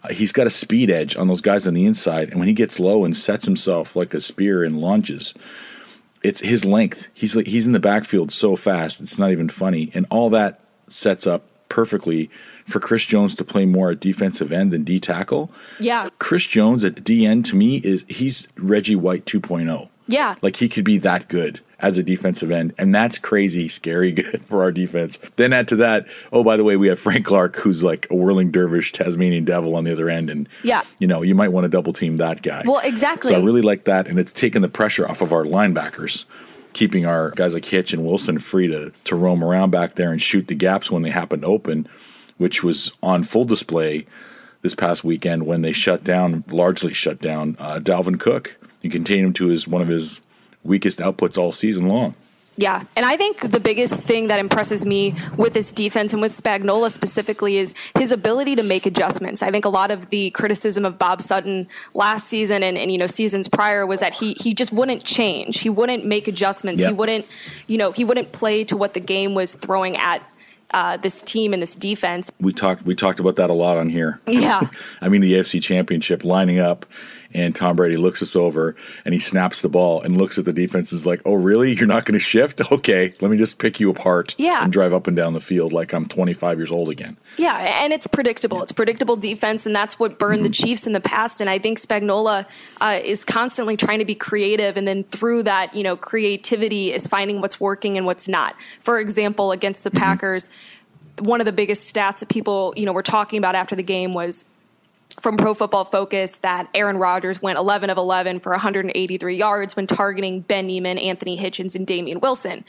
Uh, 0.04 0.14
he's 0.14 0.32
got 0.32 0.48
a 0.48 0.52
speed 0.52 0.90
edge 0.90 1.16
on 1.16 1.28
those 1.28 1.42
guys 1.42 1.68
on 1.68 1.74
the 1.74 1.86
inside, 1.86 2.30
and 2.30 2.40
when 2.40 2.48
he 2.48 2.54
gets 2.54 2.80
low 2.80 3.06
and 3.06 3.16
sets 3.16 3.46
himself 3.46 3.96
like 3.96 4.14
a 4.14 4.22
spear 4.22 4.64
and 4.64 4.80
launches, 4.80 5.34
it's 6.24 6.40
his 6.40 6.64
length. 6.64 7.10
He's 7.14 7.36
like 7.36 7.48
he's 7.48 7.66
in 7.66 7.74
the 7.74 7.80
backfield 7.80 8.32
so 8.32 8.56
fast, 8.56 9.02
it's 9.02 9.20
not 9.20 9.32
even 9.32 9.50
funny, 9.50 9.92
and 9.94 10.06
all 10.10 10.30
that 10.30 10.62
sets 10.88 11.28
up 11.28 11.44
perfectly 11.70 12.30
for 12.66 12.80
Chris 12.80 13.06
Jones 13.06 13.36
to 13.36 13.44
play 13.44 13.66
more 13.66 13.92
at 13.92 14.00
defensive 14.00 14.52
end 14.52 14.72
than 14.72 14.84
D 14.84 15.00
tackle. 15.00 15.52
Yeah. 15.80 16.10
Chris 16.20 16.46
Jones 16.46 16.84
at 16.84 16.96
DN 16.96 17.44
to 17.46 17.56
me 17.56 17.78
is 17.78 18.04
he's 18.08 18.48
Reggie 18.58 18.96
White 18.96 19.26
2.0. 19.26 19.90
Yeah. 20.08 20.36
Like 20.42 20.56
he 20.56 20.70
could 20.70 20.86
be 20.86 20.98
that 21.00 21.28
good 21.28 21.60
as 21.80 21.98
a 21.98 22.04
defensive 22.04 22.52
end, 22.52 22.74
and 22.78 22.94
that's 22.96 23.18
crazy, 23.18 23.68
scary 23.68 24.12
good 24.14 24.42
for 24.46 24.62
our 24.64 24.72
defense. 24.72 25.18
Then 25.36 25.54
add 25.54 25.68
to 25.70 25.76
that, 25.78 26.08
oh 26.32 26.44
by 26.44 26.58
the 26.58 26.64
way, 26.64 26.78
we 26.78 26.88
have 26.88 27.00
Frank 27.00 27.26
Clark, 27.26 27.58
who's 27.58 27.84
like 27.84 28.08
a 28.10 28.16
whirling 28.16 28.52
dervish 28.52 28.92
Tasmanian 28.92 29.46
devil 29.46 29.76
on 29.76 29.84
the 29.84 29.92
other 29.92 30.10
end, 30.10 30.30
and 30.30 30.48
Yeah. 30.64 30.82
you 31.00 31.08
know 31.08 31.22
you 31.22 31.36
might 31.36 31.50
want 31.52 31.66
to 31.66 31.70
double 31.70 31.94
team 31.94 32.18
that 32.18 32.42
guy. 32.42 32.64
Well, 32.66 32.82
exactly. 32.84 33.30
So 33.32 33.40
I 33.40 33.44
really 33.44 33.62
like 33.62 33.84
that, 33.86 34.08
and 34.08 34.20
it's 34.20 34.32
taken 34.34 34.62
the 34.62 34.70
pressure 34.70 35.08
off 35.08 35.22
of 35.22 35.34
our 35.34 35.44
linebackers, 35.44 36.26
keeping 36.74 37.06
our 37.06 37.32
guys 37.32 37.54
like 37.54 37.66
Hitch 37.66 37.94
and 37.94 38.06
Wilson 38.06 38.40
free 38.40 38.68
to 38.68 38.92
to 39.06 39.16
roam 39.16 39.44
around 39.44 39.72
back 39.72 39.96
there 39.96 40.12
and 40.12 40.22
shoot 40.22 40.48
the 40.48 40.56
gaps 40.56 40.90
when 40.92 41.02
they 41.04 41.10
happen 41.12 41.42
to 41.42 41.48
open, 41.48 41.88
which 42.38 42.64
was 42.64 42.92
on 43.04 43.24
full 43.24 43.46
display 43.46 44.06
this 44.62 44.74
past 44.76 45.04
weekend 45.04 45.46
when 45.46 45.62
they 45.62 45.72
shut 45.72 46.04
down, 46.04 46.44
largely 46.50 46.92
shut 46.94 47.20
down 47.20 47.56
uh, 47.60 47.80
Dalvin 47.80 48.20
Cook 48.20 48.58
and 48.82 48.92
contained 48.92 49.26
him 49.28 49.34
to 49.34 49.48
his 49.48 49.68
one 49.68 49.82
of 49.82 49.88
his 49.88 50.22
weakest 50.66 51.00
outputs 51.00 51.38
all 51.38 51.52
season 51.52 51.88
long. 51.88 52.16
Yeah, 52.58 52.84
and 52.96 53.06
I 53.06 53.18
think 53.18 53.52
the 53.52 53.60
biggest 53.60 54.04
thing 54.04 54.28
that 54.28 54.40
impresses 54.40 54.86
me 54.86 55.14
with 55.36 55.54
this 55.54 55.74
defense 55.74 56.14
and 56.14 56.22
with 56.22 56.32
Spagnuolo 56.32 56.90
specifically 56.90 57.58
is 57.58 57.74
his 57.98 58.14
ability 58.14 58.56
to 58.56 58.64
make 58.64 58.86
adjustments. 58.86 59.44
I 59.44 59.52
think 59.52 59.66
a 59.66 59.70
lot 59.70 59.92
of 59.92 60.10
the 60.10 60.30
criticism 60.30 60.86
of 60.86 60.98
Bob 60.98 61.22
Sutton 61.22 61.68
last 61.94 62.28
season 62.28 62.64
and, 62.64 62.78
and 62.78 62.92
you 62.92 62.98
know 62.98 63.08
seasons 63.08 63.50
prior 63.50 63.86
was 63.86 64.00
that 64.00 64.14
he 64.14 64.36
he 64.40 64.54
just 64.54 64.72
wouldn't 64.72 65.04
change. 65.04 65.60
He 65.60 65.70
wouldn't 65.70 66.06
make 66.06 66.30
adjustments. 66.30 66.82
He 66.82 66.94
wouldn't 66.94 67.26
you 67.68 67.78
know 67.78 67.92
he 67.92 68.06
wouldn't 68.06 68.32
play 68.32 68.64
to 68.66 68.78
what 68.78 68.94
the 68.94 69.02
game 69.02 69.34
was 69.34 69.56
throwing 69.56 69.98
at 69.98 70.24
uh, 70.72 70.98
this 70.98 71.22
team 71.22 71.54
and 71.54 71.62
this 71.62 71.76
defense. 71.76 72.32
We 72.40 72.54
talked 72.54 72.86
we 72.86 72.96
talked 72.96 73.20
about 73.20 73.36
that 73.36 73.50
a 73.50 73.54
lot 73.54 73.78
on 73.78 73.90
here. 73.90 74.22
Yeah. 74.28 74.70
I 75.02 75.10
mean 75.10 75.20
the 75.20 75.34
AFC 75.34 75.62
Championship 75.62 76.24
lining 76.24 76.60
up 76.60 76.86
and 77.36 77.56
Tom 77.56 77.76
Brady 77.76 77.98
looks 77.98 78.24
us 78.24 78.36
over 78.36 78.76
and 79.04 79.14
he 79.14 79.20
snaps 79.20 79.62
the 79.62 79.70
ball 79.70 80.02
and 80.02 80.18
looks 80.18 80.40
at 80.40 80.46
the 80.46 80.54
defense 80.54 80.92
and 80.92 80.98
is 80.98 81.06
like, 81.06 81.22
"Oh, 81.26 81.36
really? 81.36 81.74
You're 81.76 81.86
not 81.86 82.06
going 82.06 82.14
to 82.18 82.24
shift? 82.24 82.62
Okay, 82.72 83.14
let 83.22 83.30
me 83.30 83.38
just 83.38 83.60
pick 83.60 83.80
you 83.80 83.90
apart 83.92 84.34
Yeah. 84.38 84.64
and 84.64 84.72
drive 84.74 84.94
up 84.94 85.06
and 85.08 85.16
down 85.16 85.34
the 85.34 85.42
field 85.42 85.72
like 85.74 85.94
I'm 85.94 86.08
25 86.08 86.58
years 86.58 86.72
old 86.72 86.90
again." 86.90 87.18
Yeah, 87.38 87.56
and 87.84 87.92
it's 87.94 88.08
predictable. 88.08 88.64
It's 88.64 88.72
predictable 88.72 89.16
defense, 89.18 89.66
and 89.66 89.76
that's 89.76 90.00
what 90.00 90.18
burned 90.18 90.46
the 90.46 90.50
Chiefs 90.50 90.88
in 90.88 90.94
the 90.94 91.02
past. 91.02 91.42
And 91.42 91.50
I 91.50 91.60
think 91.60 91.80
Spagnuolo 91.80 92.46
uh, 92.82 93.00
is 93.04 93.26
constantly 93.26 93.76
trying 93.78 94.00
to 94.00 94.06
be 94.06 94.16
creative, 94.16 94.78
and 94.78 94.88
then 94.88 95.04
through 95.04 95.44
that, 95.44 95.76
you 95.76 95.84
know, 95.84 95.98
creativity 95.98 96.94
is 96.94 97.06
finding 97.08 97.42
what's 97.42 97.60
working 97.60 97.98
and 97.98 98.06
what's 98.06 98.28
not. 98.28 98.56
For 98.80 99.00
example, 99.00 99.52
against 99.52 99.84
the 99.84 99.92
Packers, 99.92 100.50
one 101.20 101.40
of 101.42 101.46
the 101.46 101.52
biggest 101.52 101.94
stats 101.94 102.20
that 102.20 102.30
people, 102.30 102.74
you 102.78 102.86
know, 102.86 102.94
were 102.94 103.04
talking 103.04 103.38
about 103.38 103.56
after 103.56 103.76
the 103.76 103.84
game 103.84 104.14
was 104.14 104.46
from 105.20 105.38
Pro 105.38 105.54
Football 105.54 105.86
Focus 105.86 106.38
that 106.38 106.68
Aaron 106.74 106.98
Rodgers 106.98 107.42
went 107.42 107.58
11 107.58 107.90
of 107.90 107.98
11 107.98 108.40
for 108.40 108.52
183 108.52 109.36
yards 109.36 109.76
when 109.76 109.88
targeting 109.88 110.42
Ben 110.42 110.68
Niemann, 110.68 110.98
Anthony 110.98 111.38
Hitchens, 111.38 111.76
and 111.76 111.88
Damien 111.88 112.20
Wilson. 112.20 112.66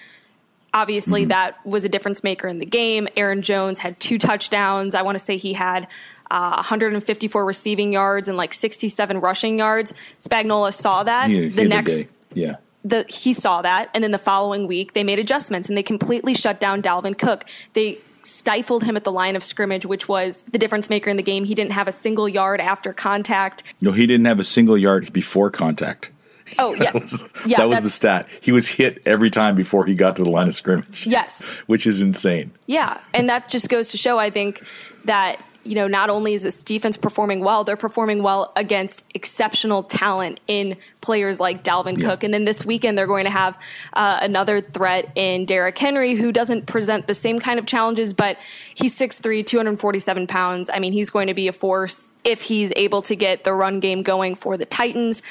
Obviously, 0.73 1.23
mm-hmm. 1.23 1.31
that 1.31 1.67
was 1.67 1.85
a 1.85 1.89
difference 1.89 2.23
maker 2.23 2.49
in 2.49 2.59
the 2.59 2.67
game. 2.67 3.09
Aaron 3.17 3.43
Jones 3.43 3.79
had 3.79 3.99
two 3.99 4.19
touchdowns. 4.19 4.95
I 4.95 5.03
want 5.03 5.17
to 5.17 5.25
say 5.25 5.37
he 5.39 5.55
had 5.55 5.89
uh, 6.31 6.55
154 6.57 7.45
receiving 7.45 7.93
yards 7.93 8.29
and 8.29 8.37
like 8.37 8.53
67 8.53 9.19
rushing 9.19 9.59
yards. 9.59 9.95
Spagnuolo 10.21 10.73
saw 10.73 11.03
that. 11.03 11.29
The 11.29 11.65
next, 11.65 11.99
yeah. 12.35 12.57
The, 12.85 13.05
he 13.09 13.33
saw 13.33 13.63
that, 13.63 13.91
and 13.95 14.05
then 14.05 14.13
the 14.13 14.19
following 14.19 14.69
week 14.69 14.93
they 14.93 15.03
made 15.03 15.19
adjustments 15.19 15.69
and 15.69 15.77
they 15.77 15.83
completely 15.83 16.35
shut 16.35 16.61
down 16.61 16.83
Dalvin 16.83 17.19
Cook. 17.19 17.45
They 17.73 17.99
stifled 18.27 18.83
him 18.83 18.97
at 18.97 19.05
the 19.05 19.13
line 19.13 19.37
of 19.37 19.45
scrimmage, 19.45 19.87
which 19.87 20.09
was 20.09 20.43
the 20.51 20.59
difference 20.59 20.91
maker 20.91 21.09
in 21.09 21.17
the 21.17 21.23
game. 21.23 21.45
He 21.45 21.55
didn't 21.55 21.73
have 21.73 21.89
a 21.89 21.93
single 21.93 22.29
yard 22.29 22.61
after 22.61 22.93
contact. 22.93 23.63
No, 23.81 23.93
he 23.93 24.07
didn't 24.07 24.27
have 24.27 24.41
a 24.41 24.45
single 24.45 24.77
yard 24.77 25.13
before 25.13 25.51
contact. 25.51 26.11
Oh 26.59 26.75
yeah, 26.75 26.91
that 26.93 26.95
was, 26.95 27.25
yeah, 27.47 27.59
that 27.59 27.69
was 27.69 27.81
the 27.81 27.91
stat. 27.91 28.29
He 28.41 28.53
was 28.53 28.69
hit 28.69 29.03
every 29.07 29.31
time 29.31 29.55
before 29.55 29.85
he 29.85 29.95
got 29.95 30.17
to 30.17 30.25
the 30.25 30.31
line 30.31 30.49
of 30.49 30.55
scrimmage. 30.55 31.07
Yes, 31.07 31.53
which 31.67 31.87
is 31.87 32.03
insane. 32.03 32.53
Yeah, 32.67 33.01
and 33.15 33.29
that 33.29 33.49
just 33.49 33.69
goes 33.69 33.89
to 33.91 33.97
show, 33.97 34.19
I 34.19 34.31
think, 34.31 34.63
that 35.05 35.43
you 35.67 35.75
know, 35.75 35.89
not 35.89 36.11
only 36.11 36.35
is 36.35 36.43
this 36.43 36.63
defense 36.63 36.97
performing 36.97 37.41
well, 37.41 37.65
they're 37.65 37.77
performing 37.77 38.23
well 38.23 38.53
against 38.57 39.05
exceptional 39.15 39.83
talent 39.83 40.41
in 40.47 40.77
players 41.01 41.41
like 41.41 41.63
Dalvin 41.63 41.99
yeah. 41.99 42.09
Cook. 42.09 42.25
And 42.25 42.33
then 42.33 42.45
this 42.45 42.65
weekend, 42.65 42.97
they're 42.97 43.07
going 43.07 43.25
to 43.25 43.31
have 43.31 43.59
uh, 43.93 44.19
another 44.21 44.61
threat 44.61 45.11
in 45.15 45.45
Derrick 45.45 45.79
Henry, 45.79 46.15
who 46.15 46.33
doesn't 46.33 46.67
present 46.67 47.07
the 47.07 47.15
same 47.15 47.39
kind 47.39 47.59
of 47.59 47.67
challenges, 47.67 48.13
but 48.13 48.39
he's 48.75 48.99
6'3, 48.99 49.47
247 49.47 50.27
pounds. 50.27 50.71
I 50.73 50.79
mean, 50.79 50.93
he's 50.93 51.11
going 51.11 51.29
to 51.29 51.35
be 51.35 51.49
a 51.49 51.53
force 51.53 52.13
if 52.25 52.43
he's 52.43 52.73
able 52.77 53.03
to 53.03 53.17
get 53.17 53.45
the 53.45 53.53
run 53.53 53.81
game 53.81 54.03
going 54.03 54.35
for 54.35 54.57
the 54.57 54.67
Titans 54.67 55.23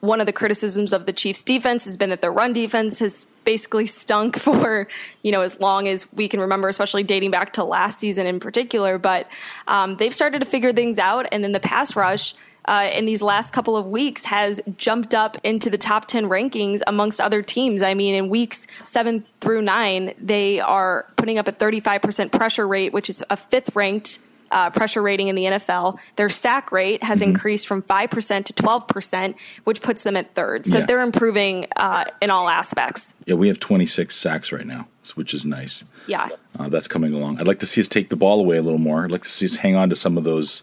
one 0.00 0.20
of 0.20 0.26
the 0.26 0.32
criticisms 0.32 0.92
of 0.92 1.06
the 1.06 1.12
Chiefs 1.12 1.42
defense 1.42 1.84
has 1.84 1.96
been 1.96 2.10
that 2.10 2.20
their 2.20 2.32
run 2.32 2.52
defense 2.52 3.00
has 3.00 3.26
basically 3.44 3.86
stunk 3.86 4.36
for, 4.38 4.88
you 5.22 5.32
know, 5.32 5.42
as 5.42 5.58
long 5.60 5.88
as 5.88 6.10
we 6.12 6.28
can 6.28 6.40
remember, 6.40 6.68
especially 6.68 7.02
dating 7.02 7.30
back 7.30 7.52
to 7.54 7.64
last 7.64 7.98
season 7.98 8.26
in 8.26 8.40
particular. 8.40 8.98
But 8.98 9.28
um, 9.66 9.96
they've 9.96 10.14
started 10.14 10.40
to 10.40 10.44
figure 10.44 10.72
things 10.72 10.98
out. 10.98 11.26
And 11.32 11.42
then 11.42 11.52
the 11.52 11.60
pass 11.60 11.96
rush 11.96 12.34
uh, 12.66 12.90
in 12.92 13.06
these 13.06 13.22
last 13.22 13.52
couple 13.52 13.76
of 13.76 13.86
weeks 13.86 14.24
has 14.26 14.60
jumped 14.76 15.14
up 15.14 15.38
into 15.42 15.70
the 15.70 15.78
top 15.78 16.06
10 16.06 16.26
rankings 16.26 16.80
amongst 16.86 17.20
other 17.20 17.42
teams. 17.42 17.80
I 17.80 17.94
mean, 17.94 18.14
in 18.14 18.28
weeks 18.28 18.66
seven 18.84 19.24
through 19.40 19.62
nine, 19.62 20.12
they 20.20 20.60
are 20.60 21.06
putting 21.16 21.38
up 21.38 21.48
a 21.48 21.52
35% 21.52 22.30
pressure 22.30 22.68
rate, 22.68 22.92
which 22.92 23.08
is 23.08 23.24
a 23.30 23.36
fifth 23.36 23.74
ranked 23.74 24.18
uh, 24.50 24.70
pressure 24.70 25.02
rating 25.02 25.28
in 25.28 25.34
the 25.34 25.44
NFL. 25.44 25.98
Their 26.16 26.28
sack 26.28 26.72
rate 26.72 27.02
has 27.02 27.20
mm-hmm. 27.20 27.30
increased 27.30 27.66
from 27.66 27.82
5% 27.82 28.44
to 28.44 28.52
12%, 28.52 29.34
which 29.64 29.82
puts 29.82 30.02
them 30.02 30.16
at 30.16 30.34
third. 30.34 30.66
So 30.66 30.78
yeah. 30.78 30.86
they're 30.86 31.02
improving 31.02 31.66
uh, 31.76 32.04
in 32.20 32.30
all 32.30 32.48
aspects. 32.48 33.14
Yeah, 33.26 33.34
we 33.34 33.48
have 33.48 33.60
26 33.60 34.14
sacks 34.14 34.52
right 34.52 34.66
now, 34.66 34.88
which 35.14 35.34
is 35.34 35.44
nice. 35.44 35.84
Yeah. 36.06 36.28
Uh, 36.58 36.68
that's 36.68 36.88
coming 36.88 37.14
along. 37.14 37.40
I'd 37.40 37.46
like 37.46 37.60
to 37.60 37.66
see 37.66 37.80
us 37.80 37.88
take 37.88 38.08
the 38.08 38.16
ball 38.16 38.40
away 38.40 38.56
a 38.56 38.62
little 38.62 38.78
more. 38.78 39.04
I'd 39.04 39.12
like 39.12 39.24
to 39.24 39.30
see 39.30 39.46
us 39.46 39.56
hang 39.56 39.76
on 39.76 39.90
to 39.90 39.96
some 39.96 40.18
of 40.18 40.24
those 40.24 40.62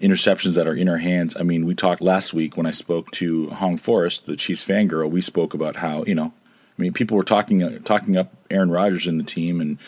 interceptions 0.00 0.54
that 0.54 0.66
are 0.66 0.74
in 0.74 0.88
our 0.88 0.98
hands. 0.98 1.36
I 1.36 1.42
mean, 1.42 1.66
we 1.66 1.74
talked 1.74 2.00
last 2.00 2.32
week 2.32 2.56
when 2.56 2.66
I 2.66 2.70
spoke 2.70 3.10
to 3.12 3.50
Hong 3.50 3.76
Forrest, 3.76 4.26
the 4.26 4.36
Chiefs 4.36 4.66
fangirl. 4.66 5.10
We 5.10 5.20
spoke 5.20 5.54
about 5.54 5.76
how, 5.76 6.04
you 6.04 6.14
know, 6.14 6.32
I 6.78 6.82
mean, 6.82 6.92
people 6.94 7.16
were 7.16 7.22
talking 7.22 7.62
uh, 7.62 7.78
talking 7.84 8.16
up 8.16 8.32
Aaron 8.50 8.70
Rodgers 8.70 9.06
in 9.06 9.18
the 9.18 9.24
team 9.24 9.60
and 9.60 9.78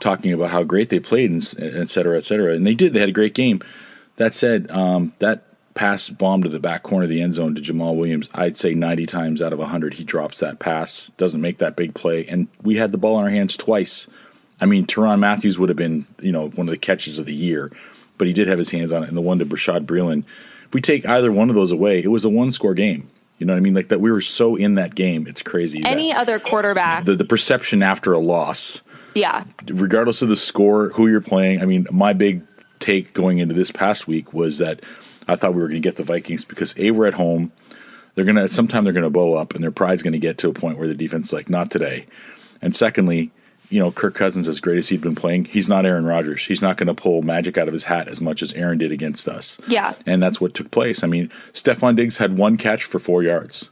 talking 0.00 0.32
about 0.32 0.50
how 0.50 0.62
great 0.62 0.88
they 0.88 1.00
played, 1.00 1.30
and 1.30 1.42
et 1.58 1.90
cetera, 1.90 2.16
et 2.18 2.24
cetera. 2.24 2.54
And 2.54 2.66
they 2.66 2.74
did. 2.74 2.92
They 2.92 3.00
had 3.00 3.08
a 3.08 3.12
great 3.12 3.34
game. 3.34 3.60
That 4.16 4.34
said, 4.34 4.70
um, 4.70 5.14
that 5.18 5.46
pass 5.74 6.10
bomb 6.10 6.42
to 6.42 6.48
the 6.48 6.60
back 6.60 6.82
corner 6.82 7.04
of 7.04 7.10
the 7.10 7.22
end 7.22 7.34
zone 7.34 7.54
to 7.54 7.60
Jamaal 7.60 7.96
Williams, 7.96 8.28
I'd 8.34 8.58
say 8.58 8.74
90 8.74 9.06
times 9.06 9.40
out 9.40 9.52
of 9.52 9.58
100, 9.58 9.94
he 9.94 10.04
drops 10.04 10.38
that 10.40 10.58
pass, 10.58 11.10
doesn't 11.16 11.40
make 11.40 11.58
that 11.58 11.76
big 11.76 11.94
play. 11.94 12.26
And 12.26 12.48
we 12.62 12.76
had 12.76 12.92
the 12.92 12.98
ball 12.98 13.18
in 13.18 13.24
our 13.24 13.30
hands 13.30 13.56
twice. 13.56 14.06
I 14.60 14.66
mean, 14.66 14.86
Tyrann 14.86 15.20
Mathieu 15.20 15.58
would 15.58 15.68
have 15.70 15.78
been, 15.78 16.06
you 16.20 16.32
know, 16.32 16.48
one 16.48 16.68
of 16.68 16.72
the 16.72 16.78
catches 16.78 17.18
of 17.18 17.24
the 17.24 17.34
year, 17.34 17.70
but 18.18 18.26
he 18.26 18.34
did 18.34 18.48
have 18.48 18.58
his 18.58 18.70
hands 18.70 18.92
on 18.92 19.02
it. 19.02 19.08
And 19.08 19.16
the 19.16 19.22
one 19.22 19.38
to 19.38 19.46
Bashaud 19.46 19.86
Breeland, 19.86 20.24
if 20.66 20.74
we 20.74 20.80
take 20.80 21.06
either 21.08 21.32
one 21.32 21.48
of 21.48 21.56
those 21.56 21.72
away, 21.72 22.02
it 22.02 22.08
was 22.08 22.24
a 22.24 22.28
one 22.28 22.52
score 22.52 22.74
game. 22.74 23.08
You 23.38 23.46
know 23.46 23.54
what 23.54 23.58
I 23.58 23.60
mean? 23.60 23.74
Like 23.74 23.88
that, 23.88 24.02
we 24.02 24.12
were 24.12 24.20
so 24.20 24.56
in 24.56 24.74
that 24.74 24.94
game. 24.94 25.26
It's 25.26 25.42
crazy. 25.42 25.82
Any 25.82 26.12
other 26.12 26.38
quarterback, 26.38 27.06
the, 27.06 27.16
the 27.16 27.24
perception 27.24 27.82
after 27.82 28.12
a 28.12 28.18
loss 28.18 28.82
yeah. 29.14 29.44
Regardless 29.66 30.22
of 30.22 30.28
the 30.28 30.36
score, 30.36 30.90
who 30.90 31.06
you're 31.06 31.20
playing. 31.20 31.60
I 31.60 31.64
mean, 31.64 31.86
my 31.90 32.12
big 32.12 32.42
take 32.78 33.12
going 33.12 33.38
into 33.38 33.54
this 33.54 33.70
past 33.70 34.08
week 34.08 34.32
was 34.32 34.58
that 34.58 34.80
I 35.28 35.36
thought 35.36 35.54
we 35.54 35.60
were 35.60 35.68
going 35.68 35.82
to 35.82 35.88
get 35.88 35.96
the 35.96 36.02
Vikings 36.02 36.44
because 36.44 36.74
a 36.78 36.90
we're 36.90 37.06
at 37.06 37.14
home. 37.14 37.52
They're 38.14 38.24
gonna 38.24 38.48
sometime 38.48 38.84
they're 38.84 38.92
gonna 38.92 39.08
bow 39.08 39.34
up, 39.34 39.54
and 39.54 39.62
their 39.62 39.70
pride's 39.70 40.02
going 40.02 40.12
to 40.12 40.18
get 40.18 40.38
to 40.38 40.48
a 40.48 40.52
point 40.52 40.78
where 40.78 40.88
the 40.88 40.94
defense 40.94 41.32
like 41.32 41.48
not 41.48 41.70
today. 41.70 42.06
And 42.60 42.74
secondly, 42.74 43.30
you 43.70 43.78
know, 43.78 43.92
Kirk 43.92 44.14
Cousins, 44.14 44.48
as 44.48 44.60
great 44.60 44.78
as 44.78 44.88
he's 44.88 45.00
been 45.00 45.14
playing, 45.14 45.44
he's 45.44 45.68
not 45.68 45.86
Aaron 45.86 46.04
Rodgers. 46.04 46.44
He's 46.44 46.60
not 46.60 46.76
going 46.76 46.88
to 46.88 46.94
pull 46.94 47.22
magic 47.22 47.56
out 47.56 47.68
of 47.68 47.72
his 47.72 47.84
hat 47.84 48.08
as 48.08 48.20
much 48.20 48.42
as 48.42 48.52
Aaron 48.52 48.78
did 48.78 48.90
against 48.90 49.28
us. 49.28 49.58
Yeah. 49.68 49.94
And 50.06 50.20
that's 50.20 50.40
what 50.40 50.54
took 50.54 50.72
place. 50.72 51.04
I 51.04 51.06
mean, 51.06 51.30
Stefon 51.52 51.96
Diggs 51.96 52.18
had 52.18 52.36
one 52.36 52.56
catch 52.56 52.82
for 52.82 52.98
four 52.98 53.22
yards. 53.22 53.70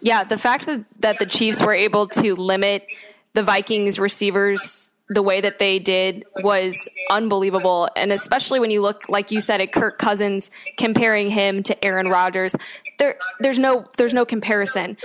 Yeah, 0.00 0.24
the 0.24 0.38
fact 0.38 0.66
that, 0.66 0.84
that 1.00 1.18
the 1.18 1.26
Chiefs 1.26 1.62
were 1.62 1.74
able 1.74 2.08
to 2.08 2.34
limit 2.34 2.86
the 3.34 3.42
Vikings 3.42 3.98
receivers 3.98 4.92
the 5.08 5.22
way 5.22 5.40
that 5.40 5.58
they 5.58 5.78
did 5.78 6.24
was 6.36 6.88
unbelievable. 7.10 7.88
And 7.94 8.10
especially 8.10 8.58
when 8.58 8.70
you 8.70 8.80
look, 8.80 9.08
like 9.08 9.30
you 9.30 9.40
said, 9.40 9.60
at 9.60 9.72
Kirk 9.72 9.98
Cousins, 9.98 10.50
comparing 10.78 11.30
him 11.30 11.62
to 11.64 11.84
Aaron 11.84 12.08
Rodgers, 12.08 12.56
there, 12.98 13.16
there's 13.40 13.58
no, 13.58 13.86
there's 13.98 14.14
no 14.14 14.24
comparison. 14.24 14.96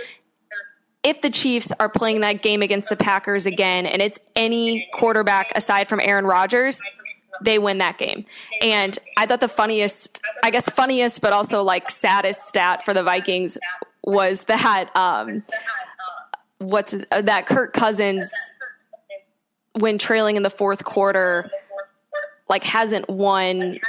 If 1.04 1.22
the 1.22 1.30
Chiefs 1.30 1.72
are 1.80 1.90
playing 1.90 2.22
that 2.22 2.42
game 2.42 2.62
against 2.62 2.90
the 2.90 2.96
Packers 2.96 3.46
again, 3.46 3.86
and 3.86 4.02
it's 4.02 4.20
any 4.36 4.88
quarterback 4.94 5.52
aside 5.56 5.88
from 5.88 6.00
Aaron 6.00 6.26
Rodgers, 6.26 6.82
they 7.42 7.58
win 7.58 7.78
that 7.80 7.98
game. 7.98 8.26
And 8.62 8.98
I 9.18 9.26
thought 9.26 9.40
the 9.40 9.48
funniest, 9.48 10.22
I 10.44 10.50
guess 10.50 10.70
funniest, 10.70 11.22
but 11.22 11.34
also 11.34 11.64
like 11.64 11.90
saddest 11.90 12.46
stat 12.46 12.84
for 12.84 12.94
the 12.94 13.04
Vikings 13.04 13.58
was 14.04 14.46
that, 14.46 14.96
um, 14.96 15.44
what's 16.60 16.94
uh, 17.12 17.22
that 17.22 17.48
Kirk 17.48 17.74
Cousins 17.74 18.32
when 19.74 19.98
trailing 19.98 20.36
in 20.36 20.44
the 20.44 20.50
fourth 20.50 20.84
quarter 20.84 21.50
like 22.48 22.64
hasn't 22.64 23.10
won 23.10 23.80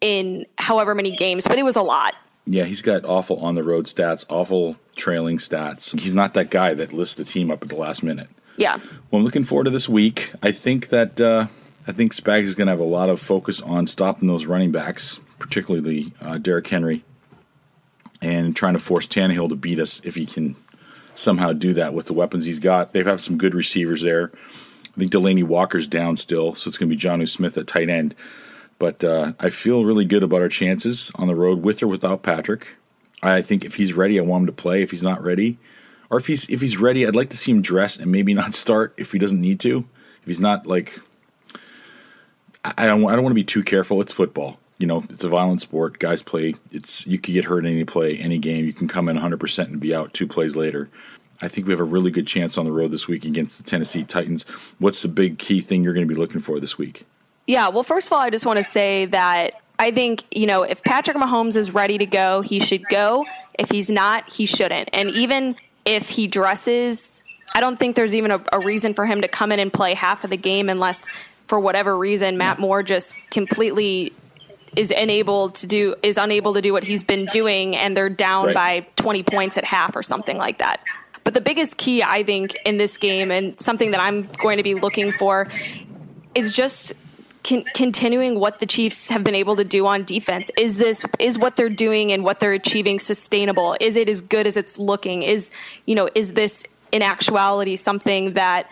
in 0.00 0.46
however 0.58 0.94
many 0.94 1.10
games, 1.10 1.46
but 1.46 1.58
it 1.58 1.64
was 1.64 1.76
a 1.76 1.82
lot. 1.82 2.14
Yeah, 2.46 2.64
he's 2.64 2.82
got 2.82 3.04
awful 3.04 3.38
on 3.40 3.56
the 3.56 3.64
road 3.64 3.86
stats, 3.86 4.24
awful 4.28 4.76
trailing 4.94 5.38
stats. 5.38 5.98
He's 5.98 6.14
not 6.14 6.34
that 6.34 6.50
guy 6.50 6.74
that 6.74 6.92
lists 6.92 7.16
the 7.16 7.24
team 7.24 7.50
up 7.50 7.62
at 7.62 7.68
the 7.68 7.74
last 7.76 8.02
minute. 8.02 8.28
Yeah. 8.56 8.76
Well, 9.10 9.18
I'm 9.18 9.24
looking 9.24 9.44
forward 9.44 9.64
to 9.64 9.70
this 9.70 9.88
week. 9.88 10.32
I 10.42 10.52
think 10.52 10.88
that 10.88 11.20
uh, 11.20 11.48
I 11.86 11.92
think 11.92 12.14
Spags 12.14 12.44
is 12.44 12.54
going 12.54 12.66
to 12.66 12.72
have 12.72 12.80
a 12.80 12.84
lot 12.84 13.08
of 13.08 13.20
focus 13.20 13.60
on 13.60 13.86
stopping 13.86 14.28
those 14.28 14.46
running 14.46 14.70
backs, 14.70 15.18
particularly 15.38 16.12
uh, 16.20 16.38
Derrick 16.38 16.68
Henry, 16.68 17.04
and 18.22 18.54
trying 18.54 18.74
to 18.74 18.78
force 18.78 19.08
Tannehill 19.08 19.48
to 19.48 19.56
beat 19.56 19.80
us 19.80 20.00
if 20.04 20.14
he 20.14 20.24
can 20.24 20.54
somehow 21.16 21.52
do 21.52 21.74
that 21.74 21.94
with 21.94 22.06
the 22.06 22.12
weapons 22.12 22.44
he's 22.44 22.58
got. 22.58 22.92
They 22.92 23.02
have 23.02 23.20
some 23.20 23.38
good 23.38 23.54
receivers 23.54 24.02
there. 24.02 24.30
I 24.96 24.98
think 24.98 25.12
Delanie 25.12 25.44
Walker's 25.44 25.86
down 25.86 26.16
still, 26.16 26.54
so 26.54 26.68
it's 26.68 26.78
going 26.78 26.88
to 26.88 26.96
be 26.96 27.00
Jonnu 27.00 27.28
Smith 27.28 27.58
at 27.58 27.66
tight 27.66 27.90
end. 27.90 28.14
But 28.78 29.02
uh, 29.02 29.32
I 29.40 29.50
feel 29.50 29.84
really 29.84 30.04
good 30.04 30.22
about 30.22 30.42
our 30.42 30.48
chances 30.48 31.10
on 31.14 31.26
the 31.26 31.34
road 31.34 31.62
with 31.62 31.82
or 31.82 31.86
without 31.86 32.22
Patrick. 32.22 32.76
I 33.22 33.42
think 33.42 33.64
if 33.64 33.76
he's 33.76 33.94
ready, 33.94 34.18
I 34.18 34.22
want 34.22 34.42
him 34.42 34.46
to 34.46 34.52
play. 34.52 34.82
If 34.82 34.90
he's 34.90 35.02
not 35.02 35.22
ready, 35.22 35.58
or 36.10 36.18
if 36.18 36.26
he's 36.26 36.48
if 36.48 36.60
he's 36.60 36.76
ready, 36.76 37.06
I'd 37.06 37.16
like 37.16 37.30
to 37.30 37.36
see 37.36 37.52
him 37.52 37.62
dress 37.62 37.98
and 37.98 38.12
maybe 38.12 38.34
not 38.34 38.54
start 38.54 38.94
if 38.96 39.12
he 39.12 39.18
doesn't 39.18 39.40
need 39.40 39.60
to. 39.60 39.86
If 40.22 40.26
he's 40.26 40.40
not 40.40 40.66
like, 40.66 41.00
I 42.64 42.86
don't 42.86 43.04
I 43.06 43.14
don't 43.14 43.22
want 43.22 43.32
to 43.32 43.34
be 43.34 43.44
too 43.44 43.62
careful. 43.62 44.00
It's 44.00 44.12
football, 44.12 44.58
you 44.78 44.86
know. 44.86 45.04
It's 45.10 45.24
a 45.24 45.28
violent 45.28 45.60
sport. 45.60 45.98
Guys 45.98 46.22
play. 46.22 46.54
It's 46.70 47.06
you 47.06 47.18
could 47.18 47.34
get 47.34 47.44
hurt 47.46 47.64
in 47.64 47.72
any 47.72 47.84
play, 47.84 48.16
any 48.18 48.38
game. 48.38 48.64
You 48.64 48.72
can 48.72 48.88
come 48.88 49.08
in 49.08 49.16
100 49.16 49.38
percent 49.40 49.70
and 49.70 49.80
be 49.80 49.94
out 49.94 50.12
two 50.12 50.26
plays 50.26 50.56
later. 50.56 50.88
I 51.42 51.48
think 51.48 51.66
we 51.66 51.72
have 51.72 51.80
a 51.80 51.84
really 51.84 52.10
good 52.10 52.26
chance 52.26 52.56
on 52.56 52.64
the 52.64 52.72
road 52.72 52.90
this 52.90 53.08
week 53.08 53.24
against 53.24 53.58
the 53.58 53.64
Tennessee 53.64 54.04
Titans. 54.04 54.44
What's 54.78 55.02
the 55.02 55.08
big 55.08 55.38
key 55.38 55.60
thing 55.60 55.84
you're 55.84 55.92
going 55.92 56.06
to 56.06 56.12
be 56.12 56.18
looking 56.18 56.40
for 56.40 56.60
this 56.60 56.78
week? 56.78 57.04
Yeah, 57.46 57.68
well, 57.68 57.82
first 57.82 58.08
of 58.08 58.14
all, 58.14 58.20
I 58.20 58.30
just 58.30 58.46
want 58.46 58.58
to 58.58 58.64
say 58.64 59.06
that 59.06 59.60
I 59.78 59.90
think, 59.90 60.24
you 60.34 60.46
know, 60.46 60.62
if 60.62 60.82
Patrick 60.82 61.16
Mahomes 61.16 61.56
is 61.56 61.72
ready 61.72 61.98
to 61.98 62.06
go, 62.06 62.40
he 62.40 62.58
should 62.60 62.84
go. 62.86 63.26
If 63.58 63.70
he's 63.70 63.90
not, 63.90 64.30
he 64.30 64.46
shouldn't. 64.46 64.88
And 64.92 65.10
even 65.10 65.56
if 65.84 66.08
he 66.08 66.26
dresses, 66.26 67.22
I 67.54 67.60
don't 67.60 67.78
think 67.78 67.96
there's 67.96 68.14
even 68.14 68.30
a, 68.30 68.42
a 68.52 68.60
reason 68.60 68.94
for 68.94 69.06
him 69.06 69.20
to 69.20 69.28
come 69.28 69.52
in 69.52 69.60
and 69.60 69.72
play 69.72 69.94
half 69.94 70.24
of 70.24 70.30
the 70.30 70.36
game 70.36 70.68
unless, 70.68 71.06
for 71.46 71.60
whatever 71.60 71.96
reason, 71.96 72.38
Matt 72.38 72.58
Moore 72.58 72.82
just 72.82 73.14
completely 73.30 74.12
is 74.76 74.90
unable 74.90 75.50
to 75.50 75.66
do 75.66 75.94
is 76.02 76.18
unable 76.18 76.54
to 76.54 76.60
do 76.60 76.72
what 76.72 76.84
he's 76.84 77.02
been 77.02 77.24
doing 77.26 77.74
and 77.74 77.96
they're 77.96 78.10
down 78.10 78.46
right. 78.46 78.54
by 78.54 78.80
20 78.96 79.22
points 79.22 79.56
at 79.56 79.64
half 79.64 79.96
or 79.96 80.02
something 80.02 80.36
like 80.36 80.58
that. 80.58 80.80
But 81.24 81.34
the 81.34 81.40
biggest 81.40 81.76
key, 81.76 82.04
I 82.04 82.22
think, 82.22 82.56
in 82.64 82.76
this 82.76 82.98
game, 82.98 83.32
and 83.32 83.58
something 83.60 83.90
that 83.90 84.00
I'm 84.00 84.28
going 84.38 84.58
to 84.58 84.62
be 84.62 84.74
looking 84.74 85.10
for, 85.10 85.48
is 86.36 86.52
just 86.52 86.92
con- 87.42 87.64
continuing 87.74 88.38
what 88.38 88.60
the 88.60 88.66
Chiefs 88.66 89.08
have 89.08 89.24
been 89.24 89.34
able 89.34 89.56
to 89.56 89.64
do 89.64 89.88
on 89.88 90.04
defense. 90.04 90.52
Is 90.56 90.76
this 90.76 91.04
is 91.18 91.36
what 91.36 91.56
they're 91.56 91.68
doing 91.68 92.12
and 92.12 92.22
what 92.22 92.38
they're 92.38 92.52
achieving 92.52 93.00
sustainable? 93.00 93.76
Is 93.80 93.96
it 93.96 94.08
as 94.08 94.20
good 94.20 94.46
as 94.46 94.56
it's 94.56 94.78
looking? 94.78 95.22
Is 95.22 95.50
you 95.84 95.96
know 95.96 96.08
is 96.14 96.34
this 96.34 96.62
in 96.92 97.02
actuality 97.02 97.74
something 97.74 98.34
that 98.34 98.70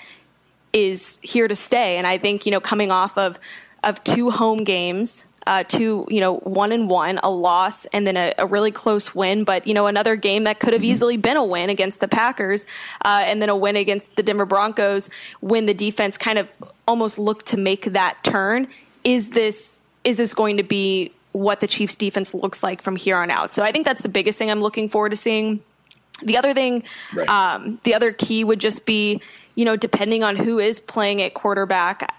is 0.73 1.19
here 1.23 1.49
to 1.49 1.57
stay? 1.57 1.97
And 1.97 2.07
I 2.07 2.19
think 2.19 2.47
you 2.47 2.53
know 2.53 2.61
coming 2.61 2.93
off 2.93 3.19
of 3.19 3.41
of 3.83 4.03
two 4.05 4.31
home 4.31 4.63
games 4.63 5.25
uh, 5.47 5.65
to 5.65 6.07
you 6.09 6.21
know 6.21 6.37
one 6.39 6.73
and 6.73 6.89
one, 6.89 7.19
a 7.23 7.31
loss, 7.31 7.85
and 7.87 8.07
then 8.07 8.17
a, 8.17 8.33
a, 8.39 8.47
really 8.47 8.71
close 8.71 9.15
win. 9.15 9.45
But 9.45 9.67
you 9.67 9.75
know 9.75 9.87
another 9.87 10.17
game 10.17 10.45
that 10.45 10.61
could 10.61 10.73
have 10.73 10.83
mm-hmm. 10.83 10.91
easily 10.91 11.17
been 11.17 11.37
a 11.37 11.45
win 11.45 11.71
against 11.71 12.01
the 12.01 12.09
Packers, 12.09 12.67
uh, 13.05 13.23
and 13.25 13.41
then 13.43 13.49
a 13.49 13.57
win 13.57 13.77
against 13.77 14.17
the 14.17 14.23
Denver 14.23 14.47
Broncos 14.47 15.11
when 15.41 15.67
the 15.67 15.75
defense 15.75 16.17
kind 16.19 16.39
of 16.39 16.51
almost 16.87 17.19
looked 17.19 17.47
to 17.47 17.57
make 17.57 17.93
that 17.93 18.23
turn. 18.25 18.69
Is 19.03 19.31
this 19.31 19.79
is 20.05 20.17
this 20.17 20.35
going 20.35 20.57
to 20.59 20.63
be 20.63 21.13
what 21.33 21.61
the 21.61 21.67
Chiefs 21.67 21.97
defense 21.97 22.33
looks 22.33 22.63
like 22.63 22.81
from 22.81 22.97
here 22.97 23.17
on 23.17 23.31
out? 23.31 23.53
So 23.53 23.63
I 23.63 23.73
think 23.73 23.85
that's 23.85 24.03
the 24.03 24.09
biggest 24.09 24.39
thing 24.39 24.51
I'm 24.51 24.63
looking 24.63 24.89
forward 24.89 25.11
to 25.11 25.17
seeing. 25.17 25.63
The 26.23 26.37
other 26.37 26.55
thing, 26.55 26.85
right. 27.13 27.29
um, 27.29 27.81
the 27.83 27.95
other 27.95 28.13
key 28.13 28.45
would 28.45 28.61
just 28.61 28.87
be, 28.87 29.21
you 29.57 29.65
know, 29.65 29.75
depending 29.75 30.23
on 30.23 30.37
who 30.37 30.61
is 30.61 30.81
playing 30.81 31.21
at 31.21 31.35
quarterback, 31.35 32.15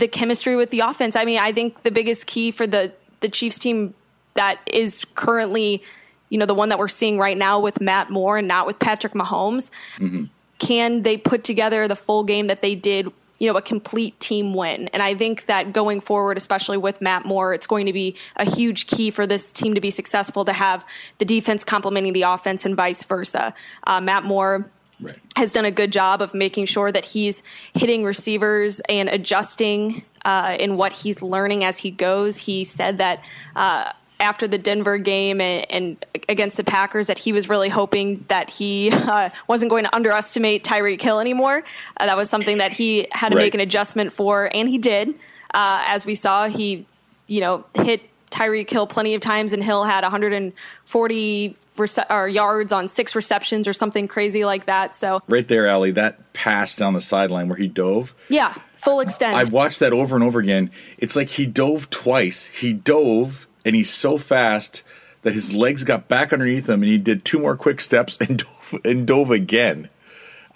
the 0.00 0.08
chemistry 0.08 0.56
with 0.56 0.70
the 0.70 0.80
offense. 0.80 1.14
I 1.14 1.24
mean, 1.24 1.38
I 1.38 1.52
think 1.52 1.82
the 1.84 1.90
biggest 1.90 2.26
key 2.26 2.50
for 2.50 2.66
the 2.66 2.92
the 3.20 3.28
Chiefs 3.28 3.58
team 3.58 3.94
that 4.34 4.58
is 4.66 5.04
currently, 5.14 5.82
you 6.30 6.38
know, 6.38 6.46
the 6.46 6.54
one 6.54 6.70
that 6.70 6.78
we're 6.78 6.88
seeing 6.88 7.18
right 7.18 7.36
now 7.36 7.60
with 7.60 7.80
Matt 7.80 8.10
Moore 8.10 8.38
and 8.38 8.48
not 8.48 8.66
with 8.66 8.78
Patrick 8.78 9.12
Mahomes. 9.12 9.70
Mm-hmm. 9.98 10.24
Can 10.58 11.02
they 11.02 11.16
put 11.16 11.44
together 11.44 11.86
the 11.86 11.96
full 11.96 12.24
game 12.24 12.46
that 12.48 12.62
they 12.62 12.74
did? 12.74 13.08
You 13.38 13.50
know, 13.50 13.56
a 13.56 13.62
complete 13.62 14.18
team 14.20 14.52
win. 14.52 14.88
And 14.88 15.02
I 15.02 15.14
think 15.14 15.46
that 15.46 15.72
going 15.72 16.00
forward, 16.00 16.36
especially 16.36 16.76
with 16.76 17.00
Matt 17.00 17.24
Moore, 17.24 17.54
it's 17.54 17.66
going 17.66 17.86
to 17.86 17.92
be 17.92 18.14
a 18.36 18.44
huge 18.44 18.86
key 18.86 19.10
for 19.10 19.26
this 19.26 19.50
team 19.50 19.74
to 19.74 19.80
be 19.80 19.90
successful 19.90 20.44
to 20.44 20.52
have 20.52 20.84
the 21.18 21.24
defense 21.24 21.64
complementing 21.64 22.12
the 22.12 22.22
offense 22.22 22.66
and 22.66 22.76
vice 22.76 23.02
versa. 23.04 23.54
Uh, 23.86 24.00
Matt 24.00 24.24
Moore, 24.24 24.70
right. 25.00 25.16
has 25.36 25.52
done 25.52 25.64
a 25.64 25.70
good 25.70 25.92
job 25.92 26.22
of 26.22 26.34
making 26.34 26.66
sure 26.66 26.90
that 26.92 27.04
he's 27.04 27.42
hitting 27.74 28.04
receivers 28.04 28.80
and 28.88 29.08
adjusting 29.08 30.04
uh, 30.24 30.56
in 30.58 30.76
what 30.76 30.92
he's 30.92 31.22
learning 31.22 31.64
as 31.64 31.78
he 31.78 31.90
goes. 31.90 32.36
He 32.38 32.64
said 32.64 32.98
that. 32.98 33.24
Uh, 33.54 33.92
after 34.20 34.46
the 34.46 34.58
Denver 34.58 34.98
game 34.98 35.40
and, 35.40 35.66
and, 35.70 36.06
against 36.28 36.58
the 36.58 36.62
Packers, 36.62 37.06
that 37.06 37.18
he 37.18 37.32
was 37.32 37.48
really 37.48 37.70
hoping 37.70 38.22
that 38.28 38.50
he 38.50 38.90
uh, 38.92 39.30
wasn't 39.48 39.70
going 39.70 39.84
to 39.84 39.96
underestimate 39.96 40.62
Tyreek 40.62 41.00
Hill 41.00 41.20
anymore. 41.20 41.64
Uh, 41.96 42.04
that 42.04 42.18
was 42.18 42.28
something 42.28 42.58
that 42.58 42.70
he 42.70 43.08
had 43.12 43.30
to 43.30 43.36
right. 43.36 43.44
make 43.44 43.54
an 43.54 43.60
adjustment 43.60 44.12
for, 44.12 44.50
and 44.54 44.68
he 44.68 44.76
did. 44.76 45.08
Uh, 45.54 45.82
as 45.86 46.04
we 46.04 46.14
saw, 46.14 46.48
he, 46.48 46.86
you 47.28 47.40
know, 47.40 47.64
hit 47.74 48.02
Tyreek 48.30 48.70
Hill 48.70 48.86
plenty 48.86 49.14
of 49.14 49.20
times, 49.20 49.52
and 49.52 49.64
Hill 49.64 49.84
had 49.84 50.02
140 50.02 51.56
rece- 51.80 52.10
or 52.10 52.28
yards 52.28 52.72
on 52.72 52.88
six 52.88 53.14
receptions 53.14 53.66
or 53.66 53.72
something 53.72 54.06
crazy 54.06 54.44
like 54.44 54.66
that. 54.66 54.94
So 54.94 55.20
right 55.28 55.46
there, 55.48 55.66
Aly, 55.66 55.92
that 55.92 56.32
pass 56.32 56.76
down 56.76 56.94
the 56.94 57.00
sideline 57.00 57.48
where 57.48 57.58
he 57.58 57.66
dove. 57.66 58.14
Yeah, 58.28 58.54
full 58.76 59.00
extent. 59.00 59.34
I 59.34 59.44
watched 59.44 59.80
that 59.80 59.92
over 59.92 60.14
and 60.14 60.24
over 60.24 60.38
again. 60.38 60.70
It's 60.98 61.16
like 61.16 61.30
he 61.30 61.46
dove 61.46 61.90
twice. 61.90 62.46
He 62.46 62.72
dove 62.72 63.46
and 63.64 63.74
he's 63.74 63.92
so 63.92 64.18
fast 64.18 64.82
that 65.22 65.34
his 65.34 65.52
legs 65.52 65.84
got 65.84 66.08
back 66.08 66.32
underneath 66.32 66.68
him 66.68 66.82
and 66.82 66.90
he 66.90 66.98
did 66.98 67.24
two 67.24 67.38
more 67.38 67.56
quick 67.56 67.80
steps 67.80 68.16
and 68.18 68.38
dove, 68.70 68.80
and 68.84 69.06
dove 69.06 69.30
again. 69.30 69.88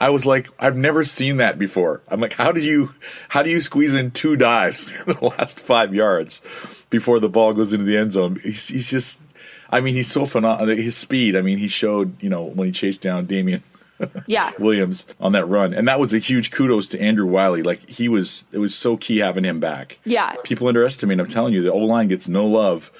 I 0.00 0.10
was 0.10 0.26
like, 0.26 0.48
I've 0.58 0.76
never 0.76 1.04
seen 1.04 1.36
that 1.36 1.58
before. 1.58 2.02
I'm 2.08 2.20
like, 2.20 2.34
how 2.34 2.50
do 2.52 2.60
you 2.60 2.94
how 3.28 3.42
do 3.42 3.50
you 3.50 3.60
squeeze 3.60 3.94
in 3.94 4.10
two 4.10 4.36
dives 4.36 4.94
in 5.06 5.14
the 5.14 5.24
last 5.24 5.60
five 5.60 5.94
yards 5.94 6.42
before 6.90 7.20
the 7.20 7.28
ball 7.28 7.52
goes 7.52 7.72
into 7.72 7.84
the 7.84 7.96
end 7.96 8.12
zone? 8.12 8.40
He's, 8.42 8.68
he's 8.68 8.90
just 8.90 9.20
I 9.70 9.80
mean, 9.80 9.94
he's 9.94 10.10
so 10.10 10.26
phenomenal. 10.26 10.76
His 10.76 10.96
speed. 10.96 11.36
I 11.36 11.42
mean, 11.42 11.58
he 11.58 11.68
showed 11.68 12.20
you 12.22 12.28
know 12.28 12.42
when 12.44 12.66
he 12.66 12.72
chased 12.72 13.00
down 13.00 13.26
Damien. 13.26 13.62
yeah. 14.26 14.50
Williams 14.58 15.06
on 15.20 15.32
that 15.32 15.46
run. 15.46 15.72
And 15.72 15.86
that 15.86 16.00
was 16.00 16.12
a 16.12 16.18
huge 16.18 16.50
kudos 16.50 16.88
to 16.88 17.00
Andrew 17.00 17.26
Wylie. 17.26 17.62
Like 17.62 17.88
he 17.88 18.08
was 18.08 18.44
it 18.52 18.58
was 18.58 18.74
so 18.74 18.96
key 18.96 19.18
having 19.18 19.44
him 19.44 19.60
back. 19.60 19.98
Yeah. 20.04 20.34
People 20.42 20.66
underestimate, 20.66 21.20
I'm 21.20 21.28
telling 21.28 21.54
you, 21.54 21.62
the 21.62 21.72
O 21.72 21.78
line 21.78 22.08
gets 22.08 22.28
no 22.28 22.44
love 22.44 22.90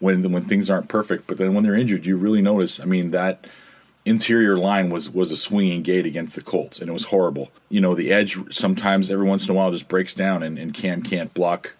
when 0.00 0.32
when 0.32 0.42
things 0.42 0.68
aren't 0.68 0.88
perfect, 0.88 1.26
but 1.26 1.38
then 1.38 1.54
when 1.54 1.62
they're 1.62 1.76
injured, 1.76 2.06
you 2.06 2.16
really 2.16 2.42
notice. 2.42 2.80
I 2.80 2.84
mean, 2.84 3.12
that 3.12 3.46
interior 4.04 4.56
line 4.56 4.90
was 4.90 5.10
was 5.10 5.30
a 5.30 5.36
swinging 5.36 5.82
gate 5.82 6.06
against 6.06 6.34
the 6.34 6.42
Colts, 6.42 6.80
and 6.80 6.88
it 6.88 6.92
was 6.92 7.04
horrible. 7.04 7.50
You 7.68 7.80
know, 7.80 7.94
the 7.94 8.12
edge 8.12 8.38
sometimes 8.52 9.10
every 9.10 9.26
once 9.26 9.46
in 9.46 9.52
a 9.52 9.54
while 9.54 9.70
just 9.70 9.88
breaks 9.88 10.14
down, 10.14 10.42
and, 10.42 10.58
and 10.58 10.74
Cam 10.74 11.02
can't 11.02 11.32
block 11.34 11.76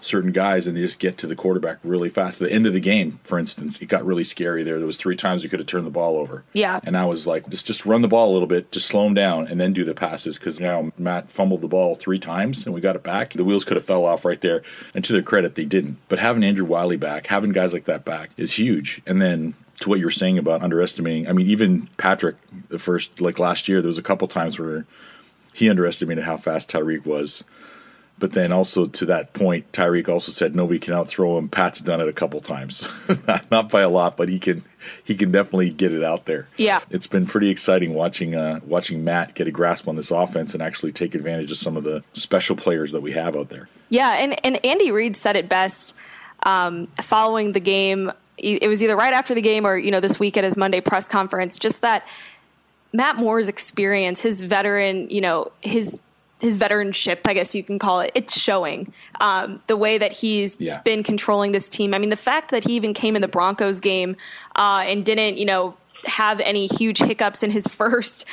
certain 0.00 0.32
guys 0.32 0.66
and 0.66 0.76
they 0.76 0.80
just 0.80 0.98
get 0.98 1.18
to 1.18 1.26
the 1.26 1.36
quarterback 1.36 1.78
really 1.84 2.08
fast. 2.08 2.40
At 2.40 2.48
the 2.48 2.54
end 2.54 2.66
of 2.66 2.72
the 2.72 2.80
game, 2.80 3.20
for 3.24 3.38
instance, 3.38 3.80
it 3.80 3.86
got 3.86 4.04
really 4.04 4.24
scary 4.24 4.62
there. 4.62 4.78
There 4.78 4.86
was 4.86 4.96
three 4.96 5.16
times 5.16 5.42
you 5.42 5.48
could 5.48 5.60
have 5.60 5.66
turned 5.66 5.86
the 5.86 5.90
ball 5.90 6.16
over. 6.16 6.44
Yeah. 6.52 6.80
And 6.84 6.96
I 6.96 7.04
was 7.04 7.26
like, 7.26 7.48
just 7.48 7.66
just 7.66 7.86
run 7.86 8.02
the 8.02 8.08
ball 8.08 8.30
a 8.30 8.32
little 8.32 8.48
bit, 8.48 8.72
just 8.72 8.86
slow 8.88 9.06
him 9.06 9.14
down, 9.14 9.46
and 9.46 9.60
then 9.60 9.72
do 9.72 9.84
the 9.84 9.94
passes 9.94 10.38
because 10.38 10.60
now 10.60 10.92
Matt 10.98 11.30
fumbled 11.30 11.60
the 11.60 11.68
ball 11.68 11.94
three 11.94 12.18
times 12.18 12.66
and 12.66 12.74
we 12.74 12.80
got 12.80 12.96
it 12.96 13.02
back. 13.02 13.32
The 13.32 13.44
wheels 13.44 13.64
could 13.64 13.76
have 13.76 13.84
fell 13.84 14.04
off 14.04 14.24
right 14.24 14.40
there. 14.40 14.62
And 14.94 15.04
to 15.04 15.12
their 15.12 15.22
credit, 15.22 15.54
they 15.54 15.64
didn't. 15.64 15.98
But 16.08 16.18
having 16.18 16.44
Andrew 16.44 16.64
Wylie 16.64 16.96
back, 16.96 17.26
having 17.26 17.50
guys 17.50 17.72
like 17.72 17.84
that 17.84 18.04
back 18.04 18.30
is 18.36 18.58
huge. 18.58 19.02
And 19.06 19.20
then 19.20 19.54
to 19.80 19.88
what 19.88 19.98
you 19.98 20.04
were 20.04 20.10
saying 20.10 20.38
about 20.38 20.62
underestimating, 20.62 21.28
I 21.28 21.32
mean, 21.32 21.46
even 21.48 21.88
Patrick, 21.96 22.36
the 22.68 22.78
first 22.78 23.20
like 23.20 23.38
last 23.38 23.68
year, 23.68 23.80
there 23.80 23.88
was 23.88 23.98
a 23.98 24.02
couple 24.02 24.28
times 24.28 24.58
where 24.58 24.86
he 25.52 25.68
underestimated 25.68 26.24
how 26.24 26.36
fast 26.36 26.70
Tyreek 26.70 27.04
was 27.04 27.44
but 28.20 28.32
then 28.32 28.52
also 28.52 28.86
to 28.86 29.06
that 29.06 29.32
point, 29.32 29.72
Tyreek 29.72 30.08
also 30.08 30.30
said 30.30 30.54
nobody 30.54 30.78
can 30.78 30.92
outthrow 30.92 31.38
him. 31.38 31.48
Pat's 31.48 31.80
done 31.80 32.00
it 32.00 32.06
a 32.06 32.12
couple 32.12 32.40
times, 32.40 32.86
not 33.50 33.70
by 33.70 33.80
a 33.80 33.88
lot, 33.88 34.16
but 34.16 34.28
he 34.28 34.38
can 34.38 34.62
he 35.02 35.16
can 35.16 35.32
definitely 35.32 35.70
get 35.70 35.92
it 35.92 36.04
out 36.04 36.26
there. 36.26 36.46
Yeah, 36.56 36.80
it's 36.90 37.06
been 37.06 37.26
pretty 37.26 37.48
exciting 37.48 37.94
watching 37.94 38.36
uh, 38.36 38.60
watching 38.64 39.02
Matt 39.02 39.34
get 39.34 39.48
a 39.48 39.50
grasp 39.50 39.88
on 39.88 39.96
this 39.96 40.10
offense 40.10 40.52
and 40.54 40.62
actually 40.62 40.92
take 40.92 41.14
advantage 41.14 41.50
of 41.50 41.56
some 41.56 41.76
of 41.76 41.82
the 41.82 42.04
special 42.12 42.54
players 42.54 42.92
that 42.92 43.00
we 43.00 43.12
have 43.12 43.34
out 43.34 43.48
there. 43.48 43.68
Yeah, 43.88 44.12
and 44.12 44.38
and 44.44 44.64
Andy 44.64 44.92
Reid 44.92 45.16
said 45.16 45.34
it 45.36 45.48
best 45.48 45.94
um, 46.44 46.86
following 47.00 47.52
the 47.52 47.60
game. 47.60 48.12
It 48.36 48.68
was 48.68 48.82
either 48.82 48.96
right 48.96 49.12
after 49.12 49.34
the 49.34 49.42
game 49.42 49.66
or 49.66 49.76
you 49.76 49.90
know 49.90 50.00
this 50.00 50.20
week 50.20 50.36
at 50.36 50.44
his 50.44 50.56
Monday 50.56 50.80
press 50.80 51.08
conference. 51.08 51.58
Just 51.58 51.80
that 51.80 52.06
Matt 52.92 53.16
Moore's 53.16 53.48
experience, 53.48 54.20
his 54.20 54.42
veteran, 54.42 55.08
you 55.10 55.20
know 55.20 55.52
his 55.62 56.00
his 56.40 56.58
veteranship, 56.58 57.20
I 57.24 57.34
guess 57.34 57.54
you 57.54 57.62
can 57.62 57.78
call 57.78 58.00
it, 58.00 58.12
it's 58.14 58.38
showing. 58.38 58.92
Um, 59.20 59.62
the 59.66 59.76
way 59.76 59.98
that 59.98 60.12
he's 60.12 60.60
yeah. 60.60 60.80
been 60.82 61.02
controlling 61.02 61.52
this 61.52 61.68
team. 61.68 61.94
I 61.94 61.98
mean, 61.98 62.10
the 62.10 62.16
fact 62.16 62.50
that 62.50 62.64
he 62.64 62.74
even 62.74 62.94
came 62.94 63.16
in 63.16 63.22
the 63.22 63.28
Broncos 63.28 63.80
game 63.80 64.16
uh, 64.56 64.82
and 64.86 65.04
didn't, 65.04 65.36
you 65.36 65.44
know, 65.44 65.76
have 66.06 66.40
any 66.40 66.66
huge 66.66 66.98
hiccups 66.98 67.42
in 67.42 67.50
his 67.50 67.66
first 67.68 68.24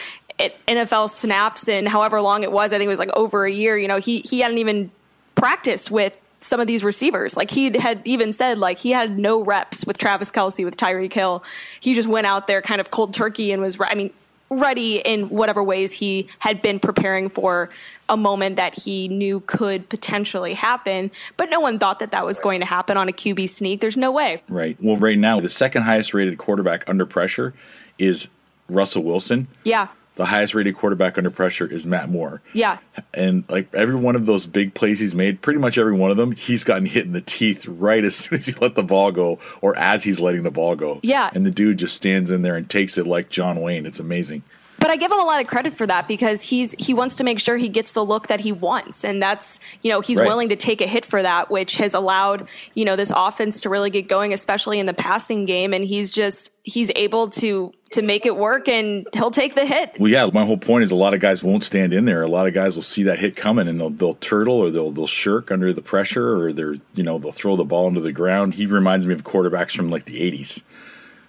NFL 0.68 1.10
snaps 1.10 1.68
and 1.68 1.88
however 1.88 2.22
long 2.22 2.44
it 2.44 2.52
was, 2.52 2.72
I 2.72 2.78
think 2.78 2.88
it 2.88 2.90
was 2.90 3.00
like 3.00 3.16
over 3.16 3.46
a 3.46 3.52
year. 3.52 3.78
You 3.78 3.88
know, 3.88 3.98
he 3.98 4.20
he 4.20 4.40
hadn't 4.40 4.60
even 4.60 4.92
practiced 5.36 5.92
with 5.92 6.16
some 6.38 6.60
of 6.60 6.68
these 6.68 6.84
receivers. 6.84 7.36
Like 7.36 7.52
he 7.52 7.78
had 7.78 8.02
even 8.06 8.32
said, 8.32 8.60
like 8.60 8.78
he 8.78 8.92
had 8.92 9.18
no 9.18 9.44
reps 9.44 9.86
with 9.86 9.98
Travis 9.98 10.32
Kelce, 10.32 10.64
with 10.64 10.78
Tyreek 10.78 11.14
Hill. 11.14 11.44
He 11.80 11.94
just 11.94 12.08
went 12.08 12.28
out 12.28 12.48
there 12.48 12.62
kind 12.62 12.80
of 12.80 12.92
cold 12.92 13.14
turkey 13.14 13.52
and 13.52 13.62
was. 13.62 13.78
I 13.80 13.96
mean, 13.96 14.14
ready 14.50 14.98
in 14.98 15.30
whatever 15.30 15.64
ways 15.64 15.92
he 15.92 16.28
had 16.40 16.62
been 16.62 16.80
preparing 16.80 17.30
for 17.30 17.70
a 18.10 18.16
moment 18.16 18.56
that 18.56 18.78
he 18.78 19.08
knew 19.08 19.42
could 19.42 19.90
potentially 19.90 20.54
happen, 20.54 21.12
but 21.36 21.50
no 21.50 21.60
one 21.60 21.78
thought 21.80 22.00
that 22.00 22.12
that 22.12 22.26
was 22.26 22.40
going 22.40 22.60
to 22.62 22.66
happen 22.66 22.96
on 22.98 23.10
a 23.10 23.12
QB 23.12 23.50
sneak. 23.50 23.82
There's 23.82 23.98
no 23.98 24.12
way. 24.12 24.42
Right. 24.48 24.78
Well, 24.82 24.98
right 24.98 25.18
now, 25.18 25.40
the 25.42 25.50
second 25.50 25.84
highest 25.84 26.14
rated 26.14 26.38
quarterback 26.38 26.88
under 26.88 27.06
pressure 27.06 27.54
is 28.00 28.30
Russell 28.70 29.04
Wilson. 29.04 29.48
Yeah. 29.64 29.88
The 30.18 30.26
highest 30.26 30.56
rated 30.56 30.76
quarterback 30.76 31.18
under 31.18 31.30
pressure 31.30 31.66
is 31.66 31.86
Matt 31.86 32.10
Moore. 32.10 32.42
Yeah. 32.54 32.80
And 33.14 33.44
like 33.50 33.74
every 33.74 33.96
one 33.96 34.16
of 34.16 34.26
those 34.26 34.48
big 34.48 34.74
plays 34.74 35.00
he's 35.00 35.14
made, 35.14 35.42
pretty 35.42 35.60
much 35.60 35.78
every 35.78 35.94
one 35.94 36.10
of 36.10 36.18
them, 36.18 36.32
he's 36.32 36.64
gotten 36.64 36.88
hit 36.88 37.06
in 37.06 37.14
the 37.14 37.22
teeth 37.22 37.68
right 37.68 38.04
as 38.04 38.16
soon 38.18 38.40
as 38.40 38.48
he 38.48 38.54
let 38.60 38.76
the 38.76 38.84
ball 38.84 39.12
go 39.12 39.40
or 39.62 39.78
as 39.78 40.04
he's 40.04 40.20
letting 40.20 40.44
the 40.44 40.52
ball 40.52 40.76
go. 40.76 41.00
Yeah. 41.04 41.30
And 41.34 41.46
the 41.46 41.52
dude 41.52 41.78
just 41.78 41.96
stands 41.96 42.32
in 42.32 42.42
there 42.42 42.56
and 42.56 42.68
takes 42.70 42.98
it 42.98 43.06
like 43.08 43.30
John 43.30 43.62
Wayne. 43.62 43.86
It's 43.86 44.00
amazing. 44.00 44.44
But 44.80 44.92
I 44.92 44.96
give 44.96 45.12
him 45.12 45.20
a 45.20 45.24
lot 45.24 45.42
of 45.42 45.48
credit 45.48 45.74
for 45.74 45.88
that 45.88 46.08
because 46.08 46.42
he's 46.42 46.74
he 46.78 46.94
wants 46.94 47.16
to 47.16 47.24
make 47.24 47.40
sure 47.40 47.58
he 47.58 47.70
gets 47.70 47.94
the 47.94 48.06
look 48.06 48.28
that 48.28 48.40
he 48.40 48.52
wants, 48.52 49.04
and 49.04 49.22
that's 49.22 49.60
you 49.82 49.92
know 49.92 50.02
he's 50.02 50.20
right. 50.20 50.28
willing 50.28 50.50
to 50.50 50.56
take 50.56 50.82
a 50.82 50.88
hit 50.88 51.06
for 51.06 51.22
that, 51.22 51.50
which 51.50 51.78
has 51.78 51.94
allowed 51.94 52.48
you 52.74 52.86
know 52.86 52.96
this 52.96 53.12
offense 53.16 53.62
to 53.62 53.70
really 53.70 53.90
get 53.90 54.08
going, 54.08 54.34
especially 54.34 54.80
in 54.80 54.86
the 54.86 54.94
passing 54.94 55.46
game, 55.46 55.74
and 55.74 55.84
he's 55.84 56.12
just 56.12 56.52
he's 56.64 56.92
able 56.96 57.30
to 57.30 57.74
to 57.90 58.02
make 58.02 58.26
it 58.26 58.36
work 58.36 58.68
and 58.68 59.08
he'll 59.14 59.32
take 59.32 59.56
the 59.56 59.66
hit. 59.66 59.96
Well, 60.00 60.12
yeah, 60.12 60.30
my 60.34 60.46
whole 60.46 60.58
point 60.58 60.84
is 60.84 60.92
a 60.92 60.96
lot 60.96 61.14
of 61.14 61.22
guys 61.22 61.42
won't 61.42 61.64
stand 61.64 61.94
in 61.94 62.06
there. 62.06 62.22
A 62.22 62.28
lot 62.28 62.46
of 62.46 62.54
guys 62.54 62.76
will 62.76 62.84
see 62.84 63.04
that 63.04 63.20
hit 63.20 63.36
coming 63.36 63.68
and 63.68 63.80
they'll 63.80 63.90
they'll 63.90 64.16
turtle 64.16 64.56
or 64.56 64.70
they'll 64.70 64.92
they'll 64.92 65.08
shirk 65.08 65.52
under 65.52 65.72
the 65.74 65.82
pressure 65.82 66.38
or 66.38 66.54
they're 66.54 66.76
you 66.96 67.04
know 67.04 67.18
they'll 67.18 67.32
throw 67.32 67.56
the 67.56 67.64
ball 67.64 67.88
into 67.88 68.02
the 68.02 68.12
ground. 68.12 68.56
He 68.56 68.66
reminds 68.66 69.08
me 69.08 69.14
of 69.14 69.24
quarterbacks 69.24 69.76
from 69.76 69.90
like 69.90 70.06
the 70.06 70.20
'80s 70.20 70.62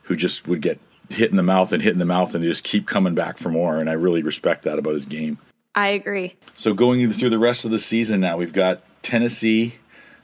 who 0.02 0.16
just 0.16 0.48
would 0.48 0.60
get 0.60 0.80
hit 1.10 1.30
in 1.30 1.36
the 1.36 1.42
mouth 1.42 1.72
and 1.72 1.82
hit 1.82 1.92
in 1.92 1.98
the 1.98 2.04
mouth 2.04 2.34
and 2.34 2.44
just 2.44 2.64
keep 2.64 2.86
coming 2.86 3.14
back 3.14 3.38
for 3.38 3.50
more. 3.50 3.78
And 3.78 3.88
I 3.88 3.94
really 3.94 4.22
respect 4.22 4.62
that 4.64 4.78
about 4.78 4.94
his 4.94 5.06
game. 5.06 5.38
I 5.74 5.88
agree. 5.88 6.36
So 6.54 6.74
going 6.74 7.10
through 7.12 7.30
the 7.30 7.38
rest 7.38 7.64
of 7.64 7.70
the 7.70 7.78
season 7.78 8.20
now, 8.20 8.36
we've 8.36 8.52
got 8.52 8.82
Tennessee, 9.02 9.76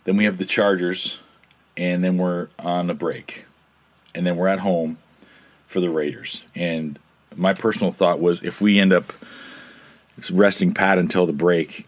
then 0.04 0.16
we 0.16 0.24
have 0.24 0.38
the 0.38 0.44
Chargers, 0.44 1.20
and 1.76 2.02
then 2.02 2.18
we're 2.18 2.48
on 2.58 2.90
a 2.90 2.94
break, 2.94 3.46
and 4.14 4.26
then 4.26 4.36
we're 4.36 4.48
at 4.48 4.60
home 4.60 4.98
for 5.66 5.80
the 5.80 5.90
Raiders. 5.90 6.44
And 6.54 6.98
my 7.36 7.54
personal 7.54 7.90
thought 7.90 8.20
was 8.20 8.42
if 8.42 8.60
we 8.60 8.78
end 8.78 8.92
up 8.92 9.12
resting 10.30 10.74
Pat 10.74 10.98
until 10.98 11.26
the 11.26 11.32
break, 11.32 11.86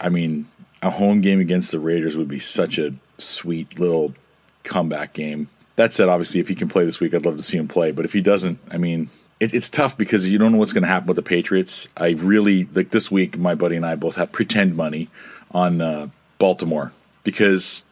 I 0.00 0.08
mean, 0.08 0.48
a 0.82 0.90
home 0.90 1.20
game 1.20 1.40
against 1.40 1.70
the 1.70 1.80
Raiders 1.80 2.16
would 2.16 2.28
be 2.28 2.38
such 2.38 2.78
a 2.78 2.94
sweet 3.16 3.78
little 3.78 4.14
comeback 4.62 5.12
game. 5.12 5.48
That 5.78 5.92
said, 5.92 6.08
obviously, 6.08 6.40
if 6.40 6.48
he 6.48 6.56
can 6.56 6.68
play 6.68 6.84
this 6.84 6.98
week, 6.98 7.14
I'd 7.14 7.24
love 7.24 7.36
to 7.36 7.42
see 7.44 7.56
him 7.56 7.68
play. 7.68 7.92
But 7.92 8.04
if 8.04 8.12
he 8.12 8.20
doesn't, 8.20 8.58
I 8.68 8.78
mean, 8.78 9.10
it, 9.38 9.54
it's 9.54 9.70
tough 9.70 9.96
because 9.96 10.28
you 10.28 10.36
don't 10.36 10.50
know 10.50 10.58
what's 10.58 10.72
going 10.72 10.82
to 10.82 10.88
happen 10.88 11.06
with 11.06 11.14
the 11.14 11.22
Patriots. 11.22 11.86
I 11.96 12.08
really 12.08 12.64
like 12.74 12.90
this 12.90 13.12
week. 13.12 13.38
My 13.38 13.54
buddy 13.54 13.76
and 13.76 13.86
I 13.86 13.94
both 13.94 14.16
have 14.16 14.32
pretend 14.32 14.74
money 14.74 15.08
on 15.52 15.80
uh, 15.80 16.08
Baltimore 16.38 16.90
because 17.22 17.84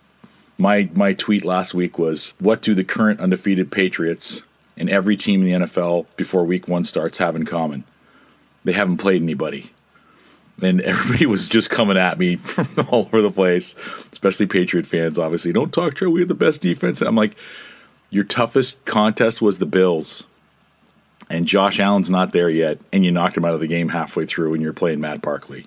my 0.59 0.91
my 0.95 1.13
tweet 1.13 1.45
last 1.45 1.75
week 1.75 1.97
was, 1.97 2.35
"What 2.41 2.61
do 2.61 2.75
the 2.75 2.83
current 2.83 3.21
undefeated 3.21 3.71
Patriots 3.71 4.43
and 4.77 4.91
every 4.91 5.17
team 5.17 5.45
in 5.45 5.61
the 5.61 5.67
NFL 5.67 6.07
before 6.17 6.45
Week 6.45 6.67
One 6.67 6.85
starts 6.85 7.19
have 7.19 7.37
in 7.37 7.45
common? 7.45 7.85
They 8.65 8.73
haven't 8.73 8.99
played 8.99 9.23
anybody." 9.23 9.71
and 10.63 10.81
everybody 10.81 11.27
was 11.27 11.49
just 11.49 11.69
coming 11.69 11.99
at 11.99 12.19
me 12.19 12.35
from 12.37 12.89
all 12.89 13.03
over 13.03 13.23
the 13.23 13.31
place, 13.31 13.77
especially 14.11 14.47
Patriot 14.47 14.87
fans. 14.87 15.21
Obviously, 15.21 15.53
don't 15.53 15.73
talk 15.73 15.95
Joe. 15.95 16.11
We 16.11 16.21
have 16.21 16.29
the 16.29 16.35
best 16.35 16.63
defense. 16.63 17.01
I'm 17.03 17.15
like, 17.15 17.37
your 18.11 18.25
toughest 18.25 18.85
contest 18.85 19.43
was 19.43 19.59
the 19.59 19.67
Bills, 19.67 20.25
and 21.29 21.47
Josh 21.47 21.81
Allen's 21.81 22.11
not 22.11 22.33
there 22.33 22.51
yet, 22.51 22.79
and 22.93 23.05
you 23.05 23.11
knocked 23.11 23.37
him 23.37 23.45
out 23.45 23.55
of 23.55 23.61
the 23.61 23.67
game 23.67 23.89
halfway 23.91 24.27
through, 24.27 24.51
when 24.51 24.61
you're 24.61 24.73
playing 24.73 25.01
Matt 25.01 25.23
Barkley. 25.23 25.67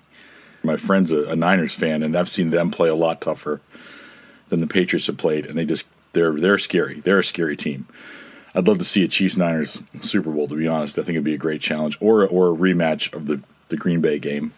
My 0.62 0.76
friend's 0.76 1.12
a, 1.12 1.24
a 1.24 1.36
Niners 1.36 1.74
fan, 1.74 2.02
and 2.02 2.16
I've 2.16 2.28
seen 2.28 2.50
them 2.50 2.70
play 2.70 2.88
a 2.88 2.94
lot 2.94 3.20
tougher 3.20 3.60
than 4.48 4.60
the 4.60 4.66
Patriots 4.66 5.06
have 5.06 5.16
played, 5.16 5.46
and 5.46 5.56
they 5.56 5.64
just 5.64 5.86
they're 6.12 6.32
they're 6.32 6.58
scary. 6.58 7.00
They're 7.00 7.20
a 7.20 7.24
scary 7.24 7.56
team. 7.56 7.86
I'd 8.54 8.66
love 8.66 8.78
to 8.78 8.84
see 8.84 9.04
a 9.04 9.08
Chiefs 9.08 9.36
Niners 9.36 9.82
Super 10.00 10.30
Bowl. 10.30 10.48
To 10.48 10.56
be 10.56 10.66
honest, 10.66 10.98
I 10.98 11.02
think 11.02 11.14
it'd 11.14 11.24
be 11.24 11.34
a 11.34 11.38
great 11.38 11.60
challenge, 11.60 11.96
or 12.00 12.26
or 12.26 12.52
a 12.52 12.56
rematch 12.56 13.12
of 13.12 13.26
the 13.26 13.40
the 13.68 13.76
Green 13.76 14.00
Bay 14.00 14.18
game 14.18 14.52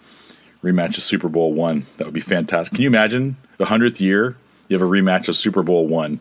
rematch 0.63 0.97
of 0.97 1.03
Super 1.03 1.29
Bowl 1.29 1.53
one. 1.53 1.87
That 1.97 2.05
would 2.05 2.15
be 2.15 2.21
fantastic. 2.21 2.75
Can 2.75 2.83
you 2.83 2.89
imagine 2.89 3.37
the 3.59 3.67
hundredth 3.67 4.01
year 4.01 4.37
you 4.69 4.79
have 4.79 4.83
a 4.83 4.91
rematch 4.91 5.29
of 5.29 5.37
Super 5.37 5.63
Bowl 5.63 5.87
one? 5.87 6.21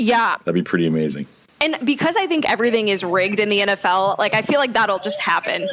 Yeah, 0.00 0.36
that'd 0.44 0.54
be 0.54 0.62
pretty 0.62 0.86
amazing. 0.86 1.26
And 1.60 1.76
because 1.84 2.16
I 2.16 2.26
think 2.26 2.50
everything 2.50 2.88
is 2.88 3.04
rigged 3.04 3.38
in 3.38 3.50
the 3.50 3.60
NFL, 3.60 4.18
like 4.18 4.32
I 4.32 4.40
feel 4.40 4.58
like 4.58 4.72
that'll 4.72 4.98
just 4.98 5.20
happen. 5.20 5.68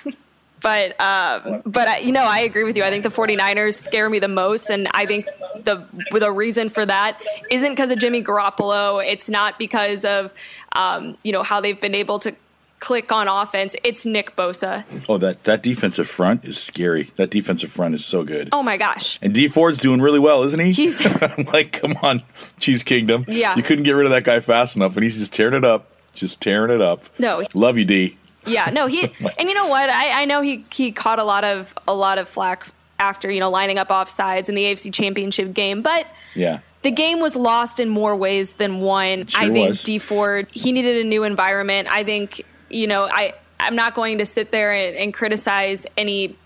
but 0.60 1.00
um, 1.00 1.62
but 1.64 1.86
I, 1.86 1.98
you 1.98 2.10
know, 2.10 2.24
I 2.24 2.40
agree 2.40 2.64
with 2.64 2.76
you. 2.76 2.82
I 2.82 2.90
think 2.90 3.04
the 3.04 3.10
49ers 3.10 3.80
scare 3.80 4.10
me 4.10 4.18
the 4.18 4.26
most, 4.26 4.70
and 4.70 4.88
I 4.92 5.06
think 5.06 5.26
the 5.62 5.86
the 6.10 6.32
reason 6.32 6.68
for 6.68 6.84
that 6.84 7.20
isn't 7.48 7.70
because 7.70 7.92
of 7.92 8.00
Jimmy 8.00 8.22
Garoppolo. 8.22 9.04
It's 9.06 9.30
not 9.30 9.56
because 9.56 10.04
of 10.04 10.34
um, 10.72 11.16
you 11.22 11.30
know 11.30 11.44
how 11.44 11.60
they've 11.60 11.80
been 11.80 11.94
able 11.94 12.18
to 12.20 12.34
click 12.80 13.12
on 13.12 13.28
offense, 13.28 13.76
it's 13.84 14.04
Nick 14.04 14.34
Bosa. 14.36 14.84
Oh, 15.08 15.18
that 15.18 15.44
that 15.44 15.62
defensive 15.62 16.08
front 16.08 16.44
is 16.44 16.58
scary. 16.60 17.12
That 17.16 17.30
defensive 17.30 17.70
front 17.70 17.94
is 17.94 18.04
so 18.04 18.24
good. 18.24 18.48
Oh 18.52 18.62
my 18.62 18.76
gosh. 18.76 19.18
And 19.22 19.32
Dee 19.32 19.48
Ford's 19.48 19.78
doing 19.78 20.00
really 20.00 20.18
well, 20.18 20.42
isn't 20.42 20.58
he? 20.60 20.72
He's 20.72 21.04
I'm 21.22 21.44
like, 21.52 21.72
come 21.72 21.96
on, 22.02 22.22
Chiefs 22.58 22.82
Kingdom. 22.82 23.24
Yeah. 23.28 23.54
You 23.56 23.62
couldn't 23.62 23.84
get 23.84 23.92
rid 23.92 24.06
of 24.06 24.10
that 24.12 24.24
guy 24.24 24.40
fast 24.40 24.76
enough, 24.76 24.96
and 24.96 25.04
he's 25.04 25.16
just 25.18 25.32
tearing 25.32 25.54
it 25.54 25.64
up. 25.64 25.86
Just 26.12 26.40
tearing 26.40 26.72
it 26.74 26.80
up. 26.80 27.04
No. 27.20 27.44
Love 27.54 27.78
you, 27.78 27.84
D. 27.84 28.16
Yeah, 28.46 28.70
no, 28.70 28.86
he 28.86 29.02
and 29.38 29.48
you 29.48 29.54
know 29.54 29.66
what? 29.66 29.90
I, 29.90 30.22
I 30.22 30.24
know 30.24 30.40
he 30.40 30.64
he 30.72 30.90
caught 30.92 31.18
a 31.18 31.24
lot 31.24 31.44
of 31.44 31.74
a 31.86 31.94
lot 31.94 32.18
of 32.18 32.28
flack 32.28 32.66
after, 32.98 33.30
you 33.30 33.40
know, 33.40 33.50
lining 33.50 33.78
up 33.78 33.90
off 33.90 34.08
sides 34.08 34.48
in 34.48 34.54
the 34.54 34.62
AFC 34.64 34.92
championship 34.92 35.54
game, 35.54 35.80
but 35.82 36.06
Yeah. 36.34 36.58
the 36.82 36.90
game 36.90 37.20
was 37.20 37.34
lost 37.36 37.80
in 37.80 37.88
more 37.88 38.14
ways 38.16 38.54
than 38.54 38.80
one. 38.80 39.26
Sure 39.26 39.40
I 39.42 39.48
think 39.50 39.68
was. 39.70 39.82
Dee 39.82 39.98
Ford 39.98 40.48
he 40.52 40.72
needed 40.72 41.04
a 41.04 41.08
new 41.08 41.22
environment. 41.24 41.88
I 41.90 42.02
think 42.04 42.44
you 42.70 42.86
know 42.86 43.04
I 43.04 43.34
I'm 43.58 43.76
not 43.76 43.94
going 43.94 44.18
to 44.18 44.26
sit 44.26 44.50
there 44.52 44.72
and, 44.72 44.96
and 44.96 45.12
criticize 45.14 45.86
any 45.96 46.36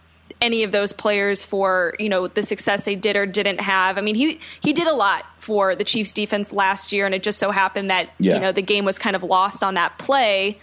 any 0.41 0.65
of 0.65 0.73
those 0.73 0.93
players 0.93 1.45
for 1.45 1.95
you 1.99 2.09
know 2.09 2.27
the 2.27 2.43
success 2.43 2.85
they 2.85 2.97
did 2.97 3.17
or 3.17 3.27
didn't 3.27 3.61
have. 3.61 3.99
I 3.99 4.01
mean 4.01 4.15
he 4.15 4.41
he 4.61 4.73
did 4.73 4.87
a 4.87 4.93
lot 4.95 5.25
for 5.39 5.75
the 5.77 5.85
Chiefs 5.85 6.13
defense 6.13 6.53
last 6.53 6.93
year, 6.93 7.07
and 7.07 7.15
it 7.15 7.23
just 7.23 7.39
so 7.39 7.51
happened 7.51 7.91
that 7.91 8.11
Yeah. 8.19 8.35
you 8.35 8.41
know 8.41 8.53
the 8.53 8.63
game 8.63 8.85
was 8.85 8.99
kind 8.99 9.15
of 9.17 9.23
lost 9.23 9.63
on 9.63 9.75
that 9.75 9.99
play 9.99 10.59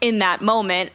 in 0.00 0.18
that 0.18 0.40
moment. 0.42 0.90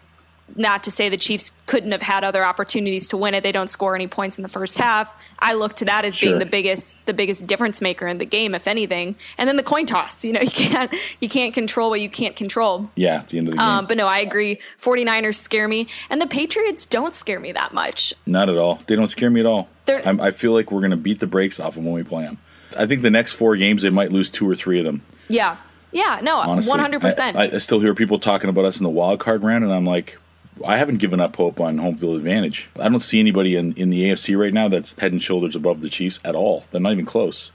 Not 0.56 0.84
to 0.86 0.92
say 0.92 1.10
the 1.10 1.18
Chiefs 1.18 1.52
couldn't 1.66 1.92
have 1.92 2.02
had 2.02 2.24
other 2.24 2.44
opportunities 2.44 3.10
to 3.10 3.18
win 3.18 3.34
it. 3.34 3.44
They 3.44 3.52
don't 3.52 3.70
score 3.70 3.96
any 3.96 4.08
points 4.08 4.38
in 4.38 4.44
the 4.44 4.50
first 4.50 4.78
half. 4.78 5.14
I 5.40 5.54
look 5.54 5.76
to 5.76 5.86
that 5.86 6.06
as 6.06 6.20
being 6.20 6.40
the 6.40 6.46
biggest 6.46 6.98
the 7.06 7.14
biggest 7.14 7.46
difference 7.46 7.82
maker 7.82 8.08
in 8.08 8.18
the 8.18 8.26
game, 8.26 8.56
if 8.56 8.68
anything. 8.68 9.16
And 9.38 9.48
then 9.48 9.58
the 9.58 9.64
coin 9.64 9.86
toss. 9.86 10.24
You 10.24 10.34
know, 10.34 10.42
you 10.42 10.50
can't 10.50 10.94
you 11.20 11.30
can't 11.30 11.54
control 11.54 11.90
what 11.90 12.02
you 12.02 12.10
can't 12.10 12.36
control. 12.36 12.90
Yeah, 12.96 13.18
at 13.18 13.28
the 13.28 13.38
end 13.38 13.48
of 13.50 13.52
the 13.52 13.58
game. 13.58 13.68
Um, 13.68 13.86
but 13.86 13.98
no, 13.98 14.08
I 14.08 14.20
agree. 14.20 14.60
49ers 14.80 15.36
scare 15.36 15.68
me, 15.68 15.88
and 16.10 16.22
the 16.22 16.28
Patriots 16.28 16.86
don't 16.86 17.16
scare 17.16 17.40
me 17.40 17.52
that 17.52 17.74
much. 17.74 18.14
Not 18.26 18.50
at 18.50 18.58
all. 18.58 18.80
They 18.88 18.96
don't 18.96 19.10
scare 19.10 19.30
me 19.30 19.42
at 19.42 19.46
all. 19.46 19.68
I'm, 19.88 20.20
I 20.20 20.32
feel 20.32 20.54
like 20.54 20.72
we're 20.72 20.82
going 20.82 20.92
to 20.92 20.98
beat 20.98 21.20
the 21.20 21.28
brakes 21.28 21.60
off 21.60 21.76
them 21.76 21.86
when 21.86 21.94
we 21.94 22.04
play 22.04 22.24
them. 22.24 22.38
I 22.78 22.86
think 22.86 23.02
the 23.02 23.10
next 23.10 23.34
four 23.34 23.56
games 23.56 23.82
they 23.82 23.90
might 23.90 24.12
lose 24.12 24.30
two 24.30 24.50
or 24.50 24.56
three 24.56 24.80
of 24.80 24.86
them. 24.86 25.02
Yeah, 25.30 25.58
yeah, 25.92 26.20
no, 26.22 26.38
Honestly, 26.38 26.70
100. 26.70 27.02
percent 27.02 27.38
I, 27.38 27.44
I 27.54 27.58
still 27.60 27.80
hear 27.80 27.94
people 27.94 28.20
talking 28.20 28.50
about 28.50 28.66
us 28.66 28.78
in 28.78 28.84
the 28.84 28.90
wild 28.90 29.20
card 29.20 29.44
round, 29.44 29.64
and 29.64 29.74
I'm 29.74 29.86
like, 29.86 30.18
I 30.66 30.78
haven't 30.78 30.98
given 30.98 31.20
up 31.20 31.36
hope 31.36 31.60
on 31.60 31.78
home 31.78 31.96
field 31.96 32.18
advantage. 32.18 32.70
I 32.80 32.90
don't 32.90 33.00
see 33.00 33.20
anybody 33.20 33.56
in, 33.56 33.74
in 33.74 33.90
the 33.90 34.04
AFC 34.04 34.38
right 34.38 34.54
now 34.54 34.68
that's 34.68 34.98
head 35.00 35.12
and 35.12 35.22
shoulders 35.22 35.56
above 35.56 35.82
the 35.82 35.90
Chiefs 35.90 36.20
at 36.24 36.36
all. 36.36 36.66
They're 36.72 36.82
not 36.82 36.94
even 36.94 37.06
close. 37.06 37.52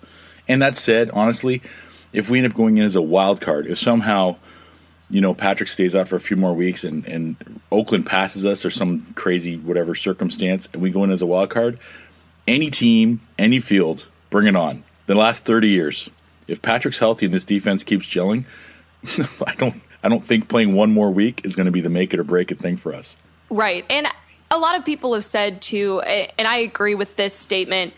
And 0.49 0.61
that 0.62 0.77
said, 0.77 1.11
honestly, 1.11 1.62
if 2.12 2.29
we 2.29 2.38
end 2.38 2.47
up 2.47 2.55
going 2.55 2.77
in 2.79 2.85
as 2.85 2.97
a 2.97 3.03
wild 3.03 3.41
card, 3.41 3.67
if 3.67 3.79
somehow 3.79 4.37
you 5.09 5.21
know 5.21 5.35
Patrick 5.35 5.69
stays 5.69 5.95
out 5.95 6.09
for 6.09 6.17
a 6.17 6.21
few 6.21 6.37
more 6.37 6.55
weeks 6.55 6.85
and, 6.85 7.07
and 7.07 7.61
Oakland 7.71 8.07
passes 8.07 8.45
us 8.47 8.65
or 8.65 8.71
some 8.71 9.12
crazy 9.15 9.57
whatever 9.57 9.95
circumstance, 9.95 10.69
and 10.73 10.83
we 10.83 10.91
go 10.91 11.05
in 11.05 11.11
as 11.11 11.23
a 11.23 11.27
wild 11.27 11.51
card, 11.51 11.79
any 12.47 12.71
team, 12.71 13.21
any 13.38 13.61
field, 13.61 14.07
bring 14.31 14.47
it 14.47 14.57
on. 14.57 14.85
The 15.07 15.15
last 15.15 15.45
thirty 15.45 15.69
years, 15.69 16.11
if 16.47 16.61
Patrick's 16.62 16.99
healthy 16.99 17.27
and 17.27 17.35
this 17.35 17.45
defense 17.45 17.85
keeps 17.85 18.07
gelling, 18.07 18.45
I 19.47 19.55
don't 19.55 19.83
I 20.03 20.09
don't 20.09 20.25
think 20.25 20.49
playing 20.49 20.75
one 20.75 20.93
more 20.93 21.11
week 21.11 21.43
is 21.45 21.57
going 21.57 21.67
to 21.67 21.73
be 21.73 21.81
the 21.81 21.91
make 21.91 22.12
it 22.12 22.21
or 22.21 22.25
break 22.25 22.51
it 22.51 22.59
thing 22.59 22.77
for 22.77 22.95
us. 22.95 23.17
Right. 23.51 23.85
And 23.91 24.09
a 24.51 24.59
lot 24.59 24.77
of 24.77 24.85
people 24.85 25.15
have 25.15 25.25
said 25.25 25.62
too, 25.62 26.01
and 26.01 26.49
I 26.49 26.59
agree 26.59 26.95
with 26.95 27.17
this 27.17 27.35
statement. 27.35 27.95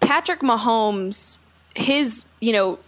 Patrick 0.00 0.40
Mahomes, 0.40 1.38
his, 1.74 2.24
you 2.40 2.52
know, 2.52 2.78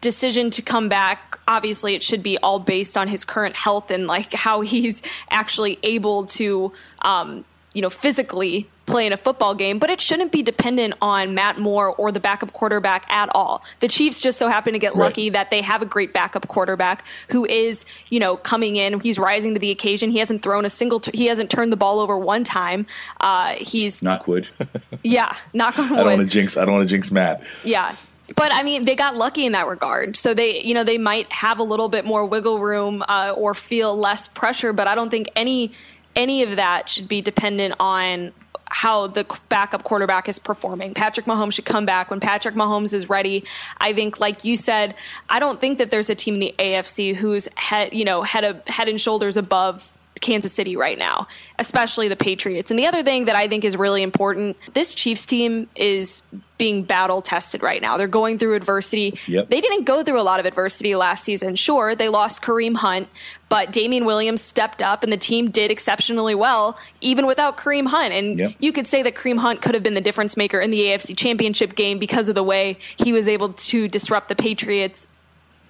decision 0.00 0.50
to 0.50 0.62
come 0.62 0.88
back, 0.88 1.38
obviously 1.48 1.94
it 1.94 2.02
should 2.02 2.22
be 2.22 2.38
all 2.38 2.58
based 2.58 2.96
on 2.96 3.08
his 3.08 3.24
current 3.24 3.56
health 3.56 3.90
and 3.90 4.06
like 4.06 4.32
how 4.32 4.60
he's 4.60 5.02
actually 5.30 5.78
able 5.82 6.26
to, 6.26 6.72
um, 7.02 7.44
you 7.72 7.82
know, 7.82 7.90
physically 7.90 8.68
play 8.88 9.06
in 9.06 9.12
a 9.12 9.16
football 9.16 9.54
game, 9.54 9.78
but 9.78 9.90
it 9.90 10.00
shouldn't 10.00 10.32
be 10.32 10.42
dependent 10.42 10.94
on 11.00 11.34
Matt 11.34 11.58
Moore 11.60 11.94
or 11.94 12.10
the 12.10 12.18
backup 12.20 12.52
quarterback 12.52 13.08
at 13.10 13.28
all. 13.34 13.62
The 13.80 13.86
Chiefs 13.88 14.18
just 14.18 14.38
so 14.38 14.48
happen 14.48 14.72
to 14.72 14.78
get 14.78 14.94
Right. 14.96 15.04
lucky 15.04 15.28
that 15.30 15.50
they 15.50 15.60
have 15.62 15.82
a 15.82 15.86
great 15.86 16.12
backup 16.12 16.48
quarterback 16.48 17.04
who 17.30 17.44
is, 17.44 17.84
you 18.10 18.18
know, 18.18 18.36
coming 18.36 18.76
in. 18.76 18.98
He's 19.00 19.18
rising 19.18 19.54
to 19.54 19.60
the 19.60 19.70
occasion. 19.70 20.10
He 20.10 20.18
hasn't 20.18 20.42
thrown 20.42 20.64
a 20.64 20.70
single. 20.70 20.98
T- 21.00 21.16
he 21.16 21.26
hasn't 21.26 21.50
turned 21.50 21.70
the 21.72 21.76
ball 21.76 22.00
over 22.00 22.18
one 22.18 22.42
time. 22.42 22.86
Uh, 23.20 23.54
he's 23.58 24.02
Knock 24.02 24.26
wood. 24.26 24.48
Yeah, 25.04 25.32
knock 25.52 25.78
on 25.78 25.90
wood. 25.90 25.98
I 26.00 26.02
don't 26.02 26.18
want 26.18 26.30
to 26.30 26.34
jinx. 26.38 26.56
I 26.56 26.64
don't 26.64 26.74
want 26.74 26.88
to 26.88 26.92
jinx 26.92 27.10
Matt. 27.12 27.42
Yeah. 27.62 27.94
But 28.36 28.52
I 28.52 28.62
mean, 28.62 28.84
they 28.84 28.94
got 28.94 29.16
lucky 29.16 29.46
in 29.46 29.52
that 29.52 29.66
regard. 29.68 30.16
So 30.16 30.34
they, 30.34 30.60
you 30.62 30.74
know, 30.74 30.82
they 30.84 30.98
might 30.98 31.30
have 31.32 31.60
a 31.60 31.62
little 31.62 31.88
bit 31.88 32.04
more 32.04 32.26
wiggle 32.26 32.58
room 32.58 33.02
uh, 33.08 33.32
or 33.36 33.54
feel 33.54 33.96
less 33.96 34.28
pressure. 34.28 34.72
But 34.72 34.86
I 34.88 34.94
don't 34.94 35.08
think 35.08 35.30
any 35.36 35.72
any 36.16 36.42
of 36.42 36.56
that 36.56 36.88
should 36.88 37.06
be 37.08 37.20
dependent 37.22 37.74
on 37.78 38.32
how 38.70 39.06
the 39.06 39.26
backup 39.48 39.82
quarterback 39.82 40.28
is 40.28 40.38
performing. 40.38 40.94
Patrick 40.94 41.26
Mahomes 41.26 41.54
should 41.54 41.64
come 41.64 41.86
back 41.86 42.10
when 42.10 42.20
Patrick 42.20 42.54
Mahomes 42.54 42.92
is 42.92 43.08
ready. 43.08 43.44
I 43.78 43.92
think, 43.92 44.20
like 44.20 44.44
you 44.44 44.56
said, 44.56 44.94
I 45.28 45.38
don't 45.38 45.60
think 45.60 45.78
that 45.78 45.90
there's 45.90 46.10
a 46.10 46.14
team 46.14 46.34
in 46.34 46.40
the 46.40 46.54
AFC 46.58 47.14
who's 47.14 47.48
head, 47.56 47.92
you 47.94 48.04
know, 48.04 48.22
head 48.22 48.44
of, 48.44 48.66
head 48.68 48.88
and 48.88 49.00
shoulders 49.00 49.36
above 49.36 49.92
Kansas 50.20 50.52
City 50.52 50.76
right 50.76 50.98
now, 50.98 51.26
especially 51.58 52.08
the 52.08 52.16
Patriots. 52.16 52.70
And 52.70 52.78
the 52.78 52.86
other 52.86 53.02
thing 53.02 53.26
that 53.26 53.36
I 53.36 53.48
think 53.48 53.64
is 53.64 53.76
really 53.76 54.02
important, 54.02 54.56
this 54.74 54.94
Chiefs 54.94 55.26
team 55.26 55.68
is 55.74 56.22
being 56.58 56.82
battle 56.82 57.22
tested 57.22 57.62
right 57.62 57.80
now. 57.80 57.96
They're 57.96 58.08
going 58.08 58.36
through 58.36 58.56
adversity. 58.56 59.16
Yep. 59.28 59.48
They 59.48 59.60
didn't 59.60 59.84
go 59.84 60.02
through 60.02 60.20
a 60.20 60.22
lot 60.22 60.40
of 60.40 60.46
adversity 60.46 60.96
last 60.96 61.22
season. 61.22 61.54
Sure, 61.54 61.94
they 61.94 62.08
lost 62.08 62.42
Kareem 62.42 62.74
Hunt, 62.76 63.08
but 63.48 63.70
Damien 63.70 64.04
Williams 64.04 64.42
stepped 64.42 64.82
up 64.82 65.04
and 65.04 65.12
the 65.12 65.16
team 65.16 65.50
did 65.50 65.70
exceptionally 65.70 66.34
well 66.34 66.76
even 67.00 67.26
without 67.26 67.56
Kareem 67.56 67.86
Hunt. 67.86 68.12
And 68.12 68.38
Yep. 68.40 68.54
you 68.58 68.72
could 68.72 68.88
say 68.88 69.02
that 69.04 69.14
Kareem 69.14 69.38
Hunt 69.38 69.62
could 69.62 69.74
have 69.74 69.84
been 69.84 69.94
the 69.94 70.00
difference 70.00 70.36
maker 70.36 70.58
in 70.58 70.72
the 70.72 70.80
AFC 70.80 71.16
Championship 71.16 71.76
game 71.76 71.98
because 72.00 72.28
of 72.28 72.34
the 72.34 72.42
way 72.42 72.76
he 72.96 73.12
was 73.12 73.28
able 73.28 73.52
to 73.52 73.86
disrupt 73.86 74.28
the 74.28 74.34
Patriots 74.36 75.06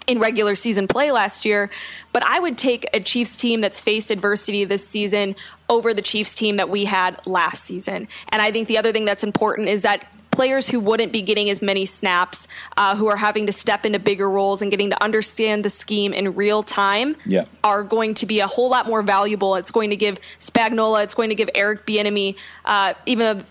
in 0.08 0.18
regular 0.18 0.56
season 0.56 0.88
play 0.88 1.12
last 1.12 1.44
year. 1.44 1.70
But 2.12 2.24
I 2.26 2.40
would 2.40 2.58
take 2.58 2.88
a 2.92 2.98
Chiefs 2.98 3.36
team 3.36 3.60
that's 3.60 3.78
faced 3.78 4.10
adversity 4.10 4.64
this 4.64 4.88
season 4.88 5.36
over 5.68 5.94
the 5.94 6.02
Chiefs 6.02 6.34
team 6.34 6.56
that 6.56 6.68
we 6.70 6.86
had 6.86 7.24
last 7.26 7.64
season. 7.64 8.08
And 8.30 8.42
I 8.42 8.50
think 8.50 8.66
the 8.66 8.78
other 8.78 8.90
thing 8.90 9.04
that's 9.04 9.22
important 9.22 9.68
is 9.68 9.82
that 9.82 10.10
players 10.30 10.68
who 10.68 10.78
wouldn't 10.80 11.12
be 11.12 11.20
getting 11.20 11.50
as 11.50 11.60
many 11.60 11.84
snaps, 11.84 12.48
uh, 12.76 12.94
who 12.96 13.06
are 13.08 13.16
having 13.16 13.46
to 13.46 13.52
step 13.52 13.84
into 13.84 13.98
bigger 13.98 14.30
roles 14.30 14.62
and 14.62 14.70
getting 14.70 14.88
to 14.90 15.02
understand 15.02 15.64
the 15.64 15.70
scheme 15.70 16.12
in 16.12 16.34
real 16.34 16.62
time, 16.62 17.16
Yeah. 17.26 17.44
are 17.64 17.82
going 17.82 18.14
to 18.14 18.26
be 18.26 18.40
a 18.40 18.46
whole 18.46 18.70
lot 18.70 18.86
more 18.86 19.02
valuable. 19.02 19.56
It's 19.56 19.70
going 19.72 19.90
to 19.90 19.96
give 19.96 20.18
Spagnuolo, 20.38 21.02
it's 21.02 21.14
going 21.14 21.28
to 21.30 21.34
give 21.34 21.50
Eric 21.54 21.86
Bieniemy, 21.86 22.36
uh, 22.64 22.94
even 23.04 23.38
though 23.38 23.44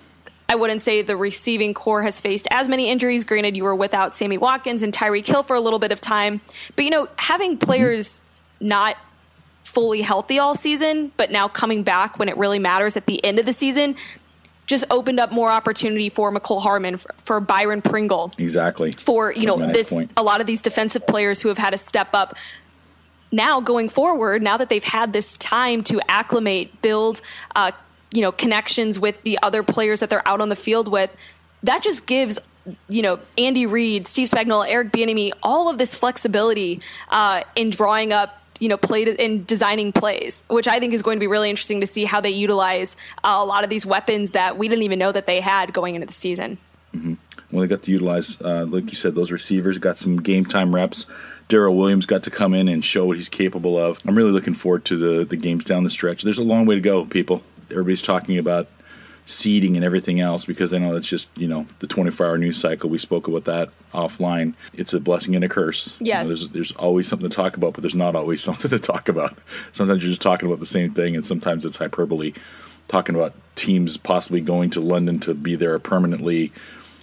I 0.49 0.55
wouldn't 0.55 0.81
say 0.81 1.01
the 1.01 1.17
receiving 1.17 1.73
corps 1.73 2.03
has 2.03 2.19
faced 2.19 2.47
as 2.51 2.69
many 2.69 2.89
injuries. 2.89 3.23
Granted, 3.23 3.57
you 3.57 3.63
were 3.65 3.75
without 3.75 4.15
Sammy 4.15 4.37
Watkins 4.37 4.81
and 4.81 4.93
Tyreek 4.93 5.27
Hill 5.27 5.43
for 5.43 5.55
a 5.55 5.59
little 5.61 5.79
bit 5.79 5.91
of 5.91 5.99
time, 5.99 6.39
but 6.75 6.85
you 6.85 6.91
know, 6.91 7.07
having 7.17 7.57
players 7.57 8.23
not 8.59 8.95
fully 9.63 10.01
healthy 10.01 10.39
all 10.39 10.55
season, 10.55 11.11
but 11.17 11.29
now 11.31 11.47
coming 11.47 11.83
back 11.83 12.17
when 12.17 12.29
it 12.29 12.37
really 12.37 12.59
matters 12.59 12.95
at 12.95 13.05
the 13.05 13.23
end 13.25 13.37
of 13.39 13.45
the 13.45 13.53
season, 13.53 13.95
just 14.65 14.85
opened 14.89 15.19
up 15.19 15.31
more 15.31 15.49
opportunity 15.49 16.09
for 16.09 16.31
Mecole 16.31 16.61
Hardman, 16.61 16.97
for, 16.97 17.13
for 17.23 17.39
Byron 17.39 17.81
Pringle, 17.81 18.33
Exactly. 18.37 18.91
for 18.93 19.31
you 19.31 19.45
That 19.45 19.51
was 19.51 19.59
my 19.59 19.65
know 19.67 19.73
this 19.73 19.89
point. 19.89 20.11
a 20.17 20.23
lot 20.23 20.41
of 20.41 20.47
these 20.47 20.61
defensive 20.61 21.05
players 21.05 21.41
who 21.41 21.49
have 21.49 21.57
had 21.57 21.71
to 21.71 21.77
step 21.77 22.09
up 22.13 22.33
now 23.31 23.59
going 23.59 23.89
forward 23.89 24.41
now 24.41 24.55
that 24.57 24.69
they've 24.69 24.83
had 24.83 25.11
this 25.13 25.35
time 25.37 25.83
to 25.83 25.99
acclimate 26.09 26.81
build 26.81 27.21
uh, 27.55 27.71
you 28.11 28.21
know 28.21 28.31
connections 28.31 28.99
with 28.99 29.21
the 29.23 29.37
other 29.43 29.63
players 29.63 29.99
that 29.99 30.09
they're 30.09 30.27
out 30.27 30.41
on 30.41 30.49
the 30.49 30.55
field 30.55 30.87
with 30.87 31.13
that 31.63 31.83
just 31.83 32.05
gives 32.05 32.39
you 32.87 33.01
know 33.01 33.19
Andy 33.37 33.65
Reid, 33.65 34.07
Steve 34.07 34.29
Spagnuolo, 34.29 34.67
Eric 34.67 34.91
Bieniemy 34.91 35.31
all 35.43 35.69
of 35.69 35.77
this 35.77 35.95
flexibility 35.95 36.81
uh, 37.09 37.43
in 37.55 37.69
drawing 37.69 38.13
up 38.13 38.41
you 38.59 38.69
know 38.69 38.77
play 38.77 39.03
in 39.03 39.45
designing 39.45 39.91
plays 39.91 40.43
which 40.47 40.67
I 40.67 40.79
think 40.79 40.93
is 40.93 41.01
going 41.01 41.17
to 41.17 41.19
be 41.19 41.27
really 41.27 41.49
interesting 41.49 41.81
to 41.81 41.87
see 41.87 42.05
how 42.05 42.21
they 42.21 42.31
utilize 42.31 42.95
uh, 43.23 43.37
a 43.37 43.45
lot 43.45 43.63
of 43.63 43.69
these 43.69 43.85
weapons 43.85 44.31
that 44.31 44.57
we 44.57 44.67
didn't 44.67 44.83
even 44.83 44.99
know 44.99 45.11
that 45.11 45.25
they 45.25 45.41
had 45.41 45.73
going 45.73 45.95
into 45.95 46.07
the 46.07 46.13
season. 46.13 46.57
Well, 47.51 47.61
they 47.61 47.67
got 47.67 47.83
to 47.83 47.91
utilize, 47.91 48.41
uh, 48.41 48.65
like 48.65 48.89
you 48.89 48.95
said, 48.95 49.15
those 49.15 49.31
receivers 49.31 49.77
got 49.77 49.97
some 49.97 50.17
game 50.17 50.45
time 50.45 50.75
reps. 50.75 51.05
Darrel 51.47 51.77
Williams 51.77 52.05
got 52.05 52.23
to 52.23 52.31
come 52.31 52.53
in 52.53 52.67
and 52.67 52.83
show 52.83 53.05
what 53.05 53.15
he's 53.15 53.29
capable 53.29 53.77
of. 53.77 53.99
I'm 54.05 54.17
really 54.17 54.31
looking 54.31 54.53
forward 54.53 54.83
to 54.85 54.97
the 54.97 55.23
the 55.23 55.37
games 55.37 55.63
down 55.63 55.83
the 55.83 55.89
stretch. 55.89 56.23
There's 56.23 56.39
a 56.39 56.43
long 56.43 56.65
way 56.65 56.75
to 56.75 56.81
go, 56.81 57.05
people. 57.05 57.43
Everybody's 57.71 58.01
talking 58.01 58.37
about 58.37 58.67
seeding 59.25 59.75
and 59.75 59.83
everything 59.83 60.21
else 60.21 60.45
because 60.45 60.73
I 60.73 60.77
know 60.77 60.93
that's 60.93 61.07
just 61.09 61.29
you 61.37 61.47
know 61.49 61.67
the 61.79 61.87
24 61.87 62.25
hour 62.25 62.37
news 62.37 62.59
cycle. 62.59 62.89
We 62.89 62.97
spoke 62.97 63.27
about 63.27 63.43
that 63.45 63.69
offline. 63.93 64.53
It's 64.73 64.93
a 64.93 64.99
blessing 64.99 65.35
and 65.35 65.43
a 65.43 65.49
curse. 65.49 65.95
You 65.99 66.05
know, 66.05 66.19
Yes. 66.19 66.27
there's 66.27 66.47
there's 66.49 66.71
always 66.73 67.07
something 67.07 67.29
to 67.29 67.35
talk 67.35 67.57
about, 67.57 67.73
but 67.73 67.81
there's 67.81 67.95
not 67.95 68.15
always 68.15 68.41
something 68.47 68.69
to 68.71 68.79
talk 68.79 69.09
about. 69.09 69.37
Sometimes 69.73 70.01
you're 70.01 70.09
just 70.09 70.21
talking 70.21 70.47
about 70.47 70.59
the 70.59 70.65
same 70.65 70.93
thing, 70.93 71.15
and 71.15 71.25
sometimes 71.25 71.65
it's 71.65 71.77
hyperbole. 71.77 72.33
Talking 72.87 73.15
about 73.15 73.33
teams 73.55 73.97
possibly 73.97 74.39
going 74.39 74.69
to 74.69 74.79
London 74.79 75.19
to 75.21 75.33
be 75.33 75.55
there 75.55 75.77
permanently. 75.77 76.53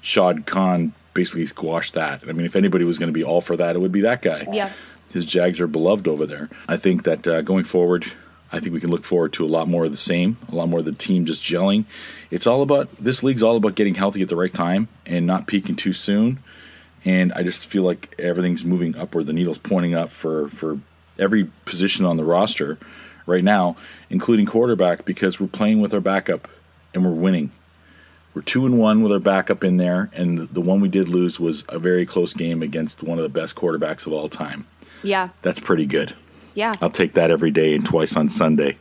Shad 0.00 0.46
Khan 0.46 0.94
basically 1.12 1.44
squashed 1.46 1.92
that. 1.94 2.22
I 2.26 2.32
mean, 2.32 2.46
if 2.46 2.56
anybody 2.56 2.84
was 2.84 2.98
going 2.98 3.08
to 3.08 3.12
be 3.12 3.22
all 3.22 3.40
for 3.42 3.54
that, 3.58 3.76
it 3.76 3.80
would 3.80 3.92
be 3.92 4.00
that 4.00 4.22
guy. 4.22 4.46
Yeah. 4.50 4.72
His 5.12 5.26
Jags 5.26 5.60
are 5.60 5.66
beloved 5.66 6.08
over 6.08 6.24
there. 6.26 6.48
I 6.68 6.76
think 6.78 7.04
that 7.04 7.26
uh, 7.28 7.42
going 7.42 7.64
forward, 7.64 8.06
I 8.52 8.60
think 8.60 8.72
we 8.72 8.80
can 8.80 8.90
look 8.90 9.04
forward 9.04 9.32
to 9.34 9.44
a 9.44 9.48
lot 9.48 9.68
more 9.68 9.84
of 9.84 9.90
the 9.90 9.96
same, 9.96 10.36
a 10.50 10.54
lot 10.54 10.68
more 10.68 10.80
of 10.80 10.84
the 10.84 10.92
team 10.92 11.26
just 11.26 11.42
gelling. 11.42 11.84
It's 12.30 12.46
all 12.46 12.62
about 12.62 12.88
this 12.98 13.22
league's 13.22 13.42
all 13.42 13.56
about 13.56 13.74
getting 13.74 13.96
healthy 13.96 14.22
at 14.22 14.28
the 14.28 14.36
right 14.36 14.52
time 14.52 14.88
and 15.06 15.26
not 15.26 15.46
peaking 15.46 15.76
too 15.76 15.92
soon. 15.92 16.38
And 17.04 17.32
I 17.32 17.42
just 17.42 17.66
feel 17.66 17.82
like 17.82 18.14
everything's 18.18 18.64
moving 18.64 18.96
upward. 18.96 19.26
The 19.26 19.32
needle's 19.32 19.58
pointing 19.58 19.94
up 19.94 20.08
for 20.08 20.48
for 20.48 20.78
every 21.18 21.44
position 21.64 22.04
on 22.04 22.16
the 22.16 22.24
roster 22.24 22.78
right 23.26 23.44
now, 23.44 23.76
including 24.10 24.46
quarterback, 24.46 25.04
because 25.04 25.40
we're 25.40 25.46
playing 25.46 25.80
with 25.80 25.92
our 25.94 26.00
backup 26.00 26.48
and 26.92 27.04
we're 27.04 27.10
winning. 27.10 27.50
We're 28.34 28.42
two 28.42 28.66
and 28.66 28.78
one 28.78 29.02
with 29.02 29.12
our 29.12 29.20
backup 29.20 29.62
in 29.62 29.76
there, 29.76 30.10
and 30.12 30.38
the, 30.38 30.46
the 30.46 30.60
one 30.60 30.80
we 30.80 30.88
did 30.88 31.08
lose 31.08 31.38
was 31.38 31.64
a 31.68 31.78
very 31.78 32.04
close 32.04 32.34
game 32.34 32.62
against 32.62 33.02
one 33.02 33.18
of 33.18 33.22
the 33.22 33.28
best 33.28 33.54
quarterbacks 33.54 34.06
of 34.06 34.12
all 34.12 34.28
time. 34.28 34.66
Yeah, 35.04 35.28
That's 35.42 35.60
pretty 35.60 35.86
good. 35.86 36.16
Yeah. 36.54 36.76
I'll 36.80 36.90
take 36.90 37.14
that 37.14 37.30
every 37.30 37.50
day 37.50 37.74
and 37.74 37.84
twice 37.84 38.16
on 38.16 38.28
Sunday. 38.28 38.76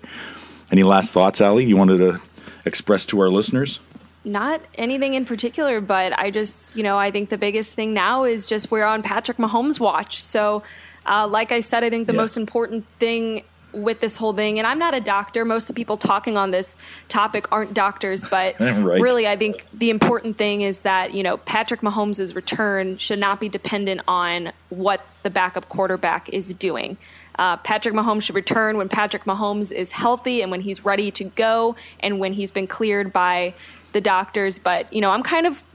Any 0.71 0.83
last 0.83 1.13
thoughts, 1.13 1.41
Aly? 1.41 1.65
You 1.65 1.77
wanted 1.77 1.97
to 1.99 2.19
express 2.65 3.05
to 3.07 3.19
our 3.19 3.29
listeners? 3.29 3.79
Not 4.25 4.61
anything 4.75 5.15
in 5.15 5.25
particular, 5.25 5.81
but 5.81 6.17
I 6.17 6.31
just, 6.31 6.75
you 6.77 6.83
know, 6.83 6.97
I 6.97 7.11
think 7.11 7.29
the 7.29 7.37
biggest 7.37 7.75
thing 7.75 7.93
now 7.93 8.23
is 8.23 8.45
just 8.45 8.71
we're 8.71 8.85
on 8.85 9.03
Patrick 9.03 9.37
Mahomes' 9.37 9.79
watch. 9.79 10.21
So, 10.23 10.63
uh, 11.05 11.27
like 11.27 11.51
I 11.51 11.59
said, 11.59 11.83
I 11.83 11.89
think 11.89 12.07
the 12.07 12.13
Yeah. 12.13 12.21
most 12.21 12.37
important 12.37 12.87
thing 12.99 13.43
with 13.73 13.99
this 14.01 14.17
whole 14.17 14.33
thing, 14.33 14.59
and 14.59 14.67
I'm 14.67 14.77
not 14.79 14.93
a 14.93 15.01
doctor, 15.01 15.43
most 15.43 15.63
of 15.63 15.67
the 15.69 15.73
people 15.73 15.97
talking 15.97 16.37
on 16.37 16.51
this 16.51 16.77
topic 17.09 17.51
aren't 17.51 17.73
doctors, 17.73 18.23
but 18.23 18.55
Right. 18.59 19.01
really, 19.01 19.27
I 19.27 19.35
think 19.35 19.65
the 19.73 19.89
important 19.89 20.37
thing 20.37 20.61
is 20.61 20.83
that, 20.83 21.13
you 21.13 21.23
know, 21.23 21.37
Patrick 21.37 21.81
Mahomes' 21.81 22.33
return 22.35 22.97
should 22.99 23.19
not 23.19 23.39
be 23.39 23.49
dependent 23.49 24.01
on 24.07 24.51
what 24.69 25.01
the 25.23 25.29
backup 25.31 25.67
quarterback 25.69 26.29
is 26.29 26.53
doing. 26.53 26.97
Uh, 27.39 27.57
Patrick 27.57 27.93
Mahomes 27.93 28.23
should 28.23 28.35
return 28.35 28.77
when 28.77 28.89
Patrick 28.89 29.25
Mahomes 29.25 29.71
is 29.71 29.91
healthy 29.91 30.41
and 30.41 30.51
when 30.51 30.61
he's 30.61 30.85
ready 30.85 31.11
to 31.11 31.23
go 31.23 31.75
and 31.99 32.19
when 32.19 32.33
he's 32.33 32.51
been 32.51 32.67
cleared 32.67 33.11
by 33.11 33.53
the 33.91 34.01
doctors. 34.01 34.59
But, 34.59 34.91
you 34.93 35.01
know, 35.01 35.11
I'm 35.11 35.23
kind 35.23 35.47
of 35.47 35.65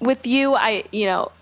with 0.00 0.26
you. 0.26 0.54
I, 0.54 0.84
you 0.92 1.06
know, 1.06 1.32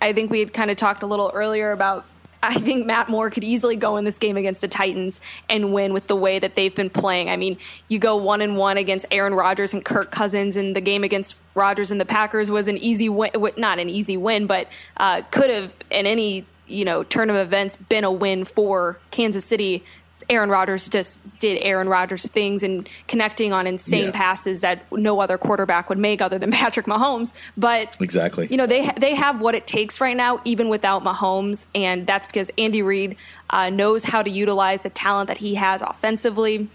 I 0.00 0.12
think 0.12 0.30
we 0.30 0.40
had 0.40 0.52
kind 0.52 0.70
of 0.70 0.76
talked 0.76 1.02
a 1.02 1.06
little 1.06 1.30
earlier 1.34 1.72
about. 1.72 2.04
I 2.44 2.54
think 2.54 2.86
Matt 2.86 3.08
Moore 3.08 3.30
could 3.30 3.44
easily 3.44 3.76
go 3.76 3.96
in 3.96 4.04
this 4.04 4.18
game 4.18 4.36
against 4.36 4.62
the 4.62 4.66
Titans 4.66 5.20
and 5.48 5.72
win 5.72 5.92
with 5.92 6.08
the 6.08 6.16
way 6.16 6.40
that 6.40 6.56
they've 6.56 6.74
been 6.74 6.90
playing. 6.90 7.30
I 7.30 7.36
mean, 7.36 7.56
you 7.86 8.00
go 8.00 8.16
one 8.16 8.40
and 8.40 8.56
one 8.56 8.78
against 8.78 9.06
Aaron 9.12 9.32
Rodgers 9.32 9.72
and 9.72 9.84
Kirk 9.84 10.10
Cousins, 10.10 10.56
and 10.56 10.74
the 10.74 10.80
game 10.80 11.04
against 11.04 11.36
Rodgers 11.54 11.92
and 11.92 12.00
the 12.00 12.04
Packers 12.04 12.50
was 12.50 12.66
an 12.66 12.78
easy 12.78 13.08
win. 13.08 13.30
Not 13.56 13.78
an 13.78 13.88
easy 13.88 14.16
win, 14.16 14.48
but 14.48 14.66
uh, 14.96 15.22
could 15.30 15.50
have 15.50 15.76
in 15.88 16.04
any 16.04 16.44
you 16.66 16.84
know 16.84 17.02
turn 17.02 17.30
of 17.30 17.36
events 17.36 17.76
been 17.76 18.04
a 18.04 18.12
win 18.12 18.44
for 18.44 18.98
Kansas 19.10 19.44
City. 19.44 19.84
Aaron 20.30 20.50
Rodgers 20.50 20.88
just 20.88 21.18
did 21.40 21.58
Aaron 21.62 21.88
Rodgers 21.88 22.24
things 22.26 22.62
and 22.62 22.88
connecting 23.08 23.52
on 23.52 23.66
insane 23.66 24.04
Yeah. 24.04 24.10
passes 24.12 24.60
that 24.60 24.84
no 24.92 25.20
other 25.20 25.36
quarterback 25.36 25.88
would 25.88 25.98
make 25.98 26.22
other 26.22 26.38
than 26.38 26.50
Patrick 26.62 26.86
Mahomes. 26.86 27.34
But 27.56 27.96
Exactly. 28.00 28.46
you 28.48 28.56
know 28.56 28.66
they 28.66 28.84
ha- 28.86 28.94
they 28.96 29.14
have 29.16 29.40
what 29.40 29.54
it 29.56 29.66
takes 29.66 30.00
right 30.00 30.16
now, 30.16 30.40
even 30.44 30.68
without 30.68 31.02
Mahomes, 31.02 31.66
and 31.74 32.06
that's 32.06 32.26
because 32.28 32.50
Andy 32.56 32.82
Reid 32.82 33.16
uh, 33.50 33.68
knows 33.70 34.04
how 34.04 34.22
to 34.22 34.30
utilize 34.30 34.84
the 34.84 34.90
talent 34.90 35.26
that 35.28 35.38
he 35.38 35.56
has 35.56 35.82
offensively. 35.82 36.68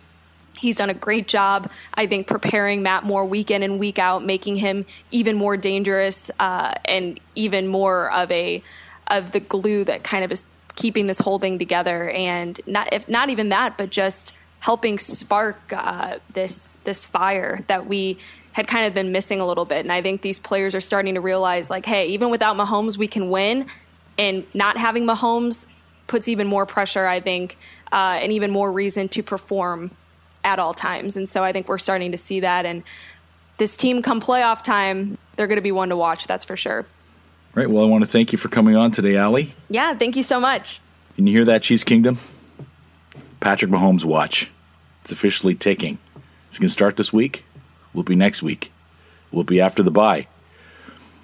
He's 0.60 0.78
done 0.78 0.90
a 0.90 0.94
great 0.96 1.28
job, 1.28 1.72
I 1.94 2.06
think, 2.08 2.28
preparing 2.28 2.82
Matt 2.84 3.04
Moore 3.06 3.26
week 3.26 3.50
in 3.50 3.62
and 3.64 3.80
week 3.80 3.98
out, 4.00 4.26
making 4.26 4.58
him 4.58 4.86
even 5.12 5.36
more 5.38 5.56
dangerous 5.56 6.32
uh, 6.40 6.74
and 6.86 7.20
even 7.36 7.68
more 7.68 8.12
of 8.12 8.30
a 8.32 8.62
of 9.08 9.32
the 9.32 9.39
glue 9.39 9.84
that 9.86 10.03
kind 10.03 10.24
of 10.24 10.32
is 10.32 10.43
keeping 10.76 11.08
this 11.08 11.20
whole 11.20 11.39
thing 11.39 11.60
together. 11.60 12.10
And 12.10 12.60
not 12.66 12.93
if 12.93 13.08
not 13.10 13.30
even 13.30 13.49
that, 13.49 13.78
but 13.78 13.89
just 13.89 14.34
helping 14.60 14.97
spark 14.99 15.58
uh, 15.72 16.18
this 16.34 16.78
this 16.84 17.05
fire 17.05 17.64
that 17.68 17.88
we 17.88 18.18
had 18.53 18.68
kind 18.68 18.88
of 18.88 18.93
been 18.93 19.12
missing 19.12 19.39
a 19.39 19.45
little 19.45 19.66
bit. 19.66 19.80
And 19.80 19.91
I 19.91 20.01
think 20.01 20.22
these 20.22 20.39
players 20.39 20.74
are 20.74 20.82
starting 20.82 21.14
to 21.14 21.22
realize, 21.22 21.70
like, 21.70 21.86
hey, 21.86 22.08
even 22.08 22.32
without 22.32 22.58
Mahomes, 22.58 22.97
we 22.97 23.08
can 23.08 23.30
win. 23.30 23.68
And 24.18 24.47
not 24.55 24.78
having 24.78 25.05
Mahomes 25.05 25.68
puts 26.08 26.28
even 26.28 26.47
more 26.47 26.66
pressure, 26.66 27.05
I 27.05 27.20
think, 27.20 27.55
uh, 27.91 28.18
and 28.20 28.32
even 28.32 28.49
more 28.49 28.72
reason 28.72 29.10
to 29.10 29.22
perform 29.22 29.91
at 30.43 30.58
all 30.58 30.74
times. 30.74 31.16
And 31.18 31.30
so 31.30 31.43
I 31.43 31.51
think 31.51 31.68
we're 31.68 31.78
starting 31.78 32.12
to 32.14 32.18
see 32.18 32.39
that. 32.39 32.66
And 32.66 32.84
this 33.58 33.78
team, 33.78 34.01
come 34.01 34.20
playoff 34.20 34.64
time, 34.64 35.20
they're 35.36 35.45
going 35.45 35.58
to 35.58 35.62
be 35.62 35.72
one 35.72 35.89
to 35.89 35.95
watch. 35.95 36.26
That's 36.26 36.45
for 36.45 36.55
sure. 36.55 36.88
Right. 37.58 37.68
Well, 37.68 37.84
I 37.84 37.88
want 37.88 38.03
to 38.03 38.08
thank 38.08 38.32
you 38.32 38.38
for 38.38 38.49
coming 38.49 38.76
on 38.76 38.91
today, 38.91 39.18
Aly. 39.18 39.55
Yeah. 39.68 39.95
Thank 39.95 40.16
you 40.16 40.22
so 40.22 40.39
much. 40.39 40.80
Can 41.16 41.26
you 41.26 41.34
hear 41.34 41.45
that, 41.45 41.64
Chiefs 41.64 41.84
Kingdom? 41.84 42.20
Patrick 43.39 43.72
Mahomes' 43.72 44.05
watch. 44.05 44.51
It's 45.01 45.12
officially 45.12 45.55
ticking. 45.55 45.97
It's 46.49 46.60
going 46.60 46.68
to 46.68 46.74
start 46.74 46.97
this 46.97 47.12
week. 47.12 47.45
Will 47.95 48.03
be 48.03 48.16
next 48.16 48.43
week? 48.43 48.72
Will 49.32 49.43
be 49.43 49.60
after 49.60 49.82
the 49.82 49.89
bye? 49.89 50.28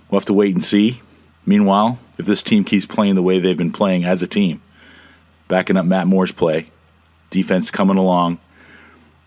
We'll 0.09 0.21
have 0.21 0.25
to 0.25 0.34
wait 0.34 0.55
and 0.55 0.63
see. 0.63 1.03
Meanwhile, 1.45 1.99
if 2.17 2.25
this 2.25 2.41
team 2.41 2.63
keeps 2.63 2.88
playing 2.88 3.13
the 3.13 3.21
way 3.21 3.39
they've 3.39 3.55
been 3.55 3.71
playing 3.71 4.03
as 4.03 4.23
a 4.23 4.27
team, 4.27 4.63
backing 5.47 5.77
up 5.77 5.86
Matt 5.86 6.07
Moore's 6.07 6.31
play, 6.31 6.71
defense 7.29 7.69
coming 7.69 7.97
along, 7.97 8.39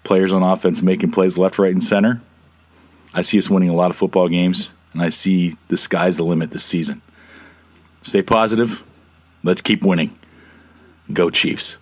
players 0.02 0.32
on 0.32 0.42
offense 0.42 0.82
making 0.82 1.12
plays 1.12 1.38
left, 1.38 1.60
right, 1.60 1.72
and 1.72 1.84
center, 1.84 2.20
I 3.14 3.22
see 3.22 3.38
us 3.38 3.48
winning 3.48 3.68
a 3.68 3.76
lot 3.76 3.90
of 3.92 3.96
football 3.96 4.28
games, 4.28 4.72
and 4.96 5.04
I 5.04 5.10
see 5.10 5.54
the 5.68 5.76
sky's 5.76 6.16
the 6.16 6.24
limit 6.24 6.50
this 6.52 6.64
season. 6.64 7.02
Stay 8.02 8.22
positive. 8.22 8.82
Let's 9.42 9.60
keep 9.60 9.82
winning. 9.82 10.18
Go 11.12 11.28
Chiefs. 11.28 11.76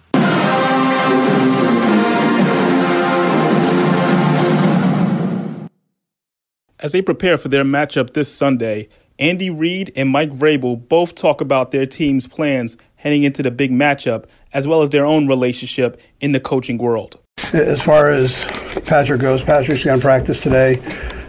As 6.80 6.90
they 6.90 7.00
prepare 7.00 7.38
for 7.38 7.48
their 7.48 7.62
matchup 7.62 8.14
this 8.14 8.34
Sunday, 8.34 8.88
Andy 9.20 9.48
Reid 9.48 9.92
and 9.94 10.08
Mike 10.08 10.32
Vrabel 10.32 10.88
both 10.88 11.14
talk 11.14 11.40
about 11.40 11.70
their 11.70 11.86
team's 11.86 12.26
plans 12.26 12.76
heading 12.96 13.22
into 13.22 13.44
the 13.44 13.52
big 13.52 13.70
matchup, 13.70 14.24
as 14.52 14.66
well 14.66 14.82
as 14.82 14.90
their 14.90 15.06
own 15.06 15.28
relationship 15.28 16.00
in 16.20 16.32
the 16.32 16.40
coaching 16.40 16.78
world. 16.78 17.20
As 17.52 17.80
far 17.80 18.10
as 18.10 18.44
Patrick 18.86 19.20
goes, 19.20 19.40
Patrick's 19.40 19.84
going 19.84 20.00
to 20.00 20.04
practice 20.04 20.40
today. 20.40 20.80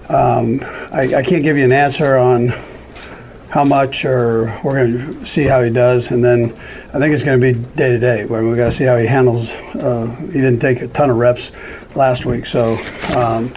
Um, 0.10 0.62
I, 0.92 1.16
I 1.16 1.24
can't 1.24 1.44
give 1.44 1.58
you 1.58 1.64
an 1.64 1.72
answer 1.72 2.16
on 2.18 2.54
how 3.50 3.64
much, 3.64 4.04
or 4.04 4.54
we're 4.64 4.86
going 4.86 5.20
to 5.20 5.26
see 5.26 5.44
how 5.44 5.64
he 5.64 5.70
does, 5.70 6.12
and 6.12 6.24
then 6.24 6.52
I 6.94 7.00
think 7.00 7.14
it's 7.14 7.24
going 7.24 7.40
to 7.40 7.54
be 7.54 7.58
day 7.76 7.92
to 7.92 7.98
day. 7.98 8.26
Where 8.26 8.44
we 8.44 8.56
got 8.58 8.66
to 8.66 8.72
see 8.72 8.84
how 8.84 8.98
he 8.98 9.08
handles. 9.08 9.50
Uh, 9.52 10.14
he 10.26 10.34
didn't 10.34 10.60
take 10.60 10.82
a 10.82 10.90
ton 10.90 11.10
of 11.10 11.16
reps 11.16 11.52
last 11.96 12.26
week, 12.26 12.46
so 12.46 12.74
um, 13.16 13.54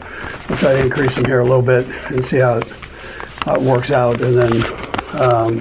we'll 0.48 0.58
try 0.58 0.74
to 0.74 0.80
increase 0.80 1.16
him 1.16 1.24
here 1.24 1.40
a 1.40 1.44
little 1.44 1.62
bit 1.62 1.86
and 2.12 2.24
see 2.24 2.38
how 2.38 2.58
it, 2.58 2.68
how 3.44 3.56
it 3.56 3.62
works 3.62 3.90
out, 3.90 4.20
and 4.20 4.38
then 4.38 5.20
um, 5.20 5.54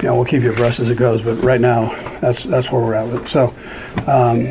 you 0.00 0.08
know 0.08 0.16
we'll 0.16 0.24
keep 0.24 0.42
you 0.42 0.52
abreast 0.52 0.80
as 0.80 0.88
it 0.88 0.96
goes. 0.96 1.20
But 1.20 1.34
right 1.42 1.60
now, 1.60 1.90
that's 2.20 2.44
that's 2.44 2.72
where 2.72 2.80
we're 2.80 2.94
at 2.94 3.06
with 3.06 3.26
it. 3.26 3.28
So 3.28 3.48
um, 4.06 4.48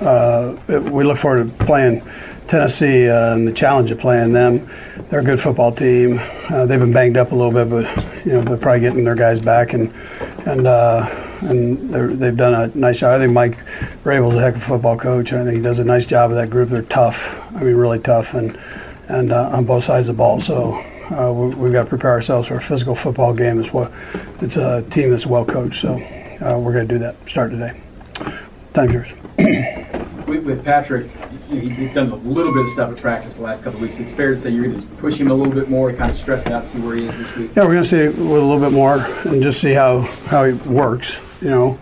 uh, 0.00 0.56
we 0.90 1.04
look 1.04 1.18
forward 1.18 1.46
to 1.58 1.64
playing 1.66 2.02
Tennessee 2.50 3.08
uh, 3.08 3.34
and 3.34 3.46
the 3.46 3.52
challenge 3.52 3.92
of 3.92 4.00
playing 4.00 4.32
them. 4.32 4.68
They're 5.08 5.20
a 5.20 5.24
good 5.24 5.40
football 5.40 5.70
team. 5.70 6.18
Uh, 6.48 6.66
they've 6.66 6.80
been 6.80 6.92
banged 6.92 7.16
up 7.16 7.30
a 7.30 7.34
little 7.36 7.52
bit, 7.52 7.70
but 7.70 8.26
you 8.26 8.32
know 8.32 8.42
they're 8.42 8.56
probably 8.56 8.80
getting 8.80 9.04
their 9.04 9.14
guys 9.14 9.38
back 9.38 9.72
and 9.72 9.94
and 10.46 10.66
uh, 10.66 11.08
and 11.42 11.90
they've 11.90 12.36
done 12.36 12.54
a 12.54 12.76
nice 12.76 12.98
job. 12.98 13.14
I 13.14 13.18
think 13.20 13.32
Mike 13.32 13.56
Vrabel's 14.02 14.34
a 14.34 14.40
heck 14.40 14.56
of 14.56 14.62
a 14.62 14.64
football 14.64 14.98
coach. 14.98 15.30
And 15.30 15.42
I 15.42 15.44
think 15.44 15.58
he 15.58 15.62
does 15.62 15.78
a 15.78 15.84
nice 15.84 16.04
job 16.04 16.30
of 16.30 16.36
that 16.38 16.50
group. 16.50 16.70
They're 16.70 16.82
tough. 16.82 17.40
I 17.54 17.62
mean, 17.62 17.76
really 17.76 18.00
tough, 18.00 18.34
and 18.34 18.58
and 19.06 19.30
uh, 19.30 19.50
on 19.50 19.64
both 19.64 19.84
sides 19.84 20.08
of 20.08 20.16
the 20.16 20.18
ball. 20.18 20.40
So 20.40 20.74
uh, 21.12 21.32
we, 21.32 21.54
we've 21.54 21.72
got 21.72 21.84
to 21.84 21.88
prepare 21.88 22.10
ourselves 22.10 22.48
for 22.48 22.56
a 22.56 22.62
physical 22.62 22.96
football 22.96 23.32
game. 23.32 23.60
As 23.60 23.72
well, 23.72 23.92
it's 24.40 24.56
a 24.56 24.82
team 24.90 25.10
that's 25.10 25.24
well 25.24 25.44
coached. 25.44 25.82
So 25.82 25.94
uh, 25.94 26.58
we're 26.58 26.72
going 26.72 26.88
to 26.88 26.94
do 26.94 26.98
that. 26.98 27.14
Start 27.28 27.52
today. 27.52 27.80
Time's 28.74 28.92
yours. 28.92 29.12
with 30.26 30.64
Patrick, 30.64 31.06
you 31.50 31.62
know, 31.62 31.74
he's 31.74 31.92
done 31.92 32.10
a 32.10 32.16
little 32.16 32.52
bit 32.52 32.64
of 32.64 32.70
stuff 32.70 32.90
at 32.92 32.98
practice 32.98 33.36
the 33.36 33.42
last 33.42 33.62
couple 33.62 33.76
of 33.76 33.82
weeks. 33.82 33.98
It's 33.98 34.12
fair 34.12 34.30
to 34.30 34.36
say 34.36 34.50
you're 34.50 34.64
going 34.64 34.80
to 34.80 34.86
push 34.96 35.18
him 35.18 35.30
a 35.30 35.34
little 35.34 35.52
bit 35.52 35.68
more, 35.68 35.92
kind 35.92 36.10
of 36.10 36.16
stress 36.16 36.42
it 36.42 36.52
out, 36.52 36.66
see 36.66 36.78
where 36.78 36.96
he 36.96 37.06
is 37.06 37.16
this 37.16 37.36
week. 37.36 37.50
Yeah, 37.56 37.64
we're 37.64 37.72
going 37.72 37.82
to 37.82 37.88
see 37.88 38.06
with 38.06 38.18
a 38.18 38.22
little 38.22 38.60
bit 38.60 38.72
more 38.72 38.98
and 39.24 39.42
just 39.42 39.60
see 39.60 39.72
how, 39.72 40.00
how 40.26 40.44
he 40.44 40.52
works, 40.52 41.20
you 41.40 41.50
know, 41.50 41.78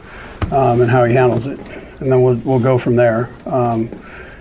um, 0.51 0.81
and 0.81 0.91
how 0.91 1.05
he 1.05 1.15
handles 1.15 1.47
it. 1.47 1.59
And 2.01 2.11
then 2.13 2.23
we'll, 2.23 2.37
we'll 2.37 2.61
go 2.61 2.79
from 2.79 2.97
there. 2.97 3.31
Um, 3.47 3.83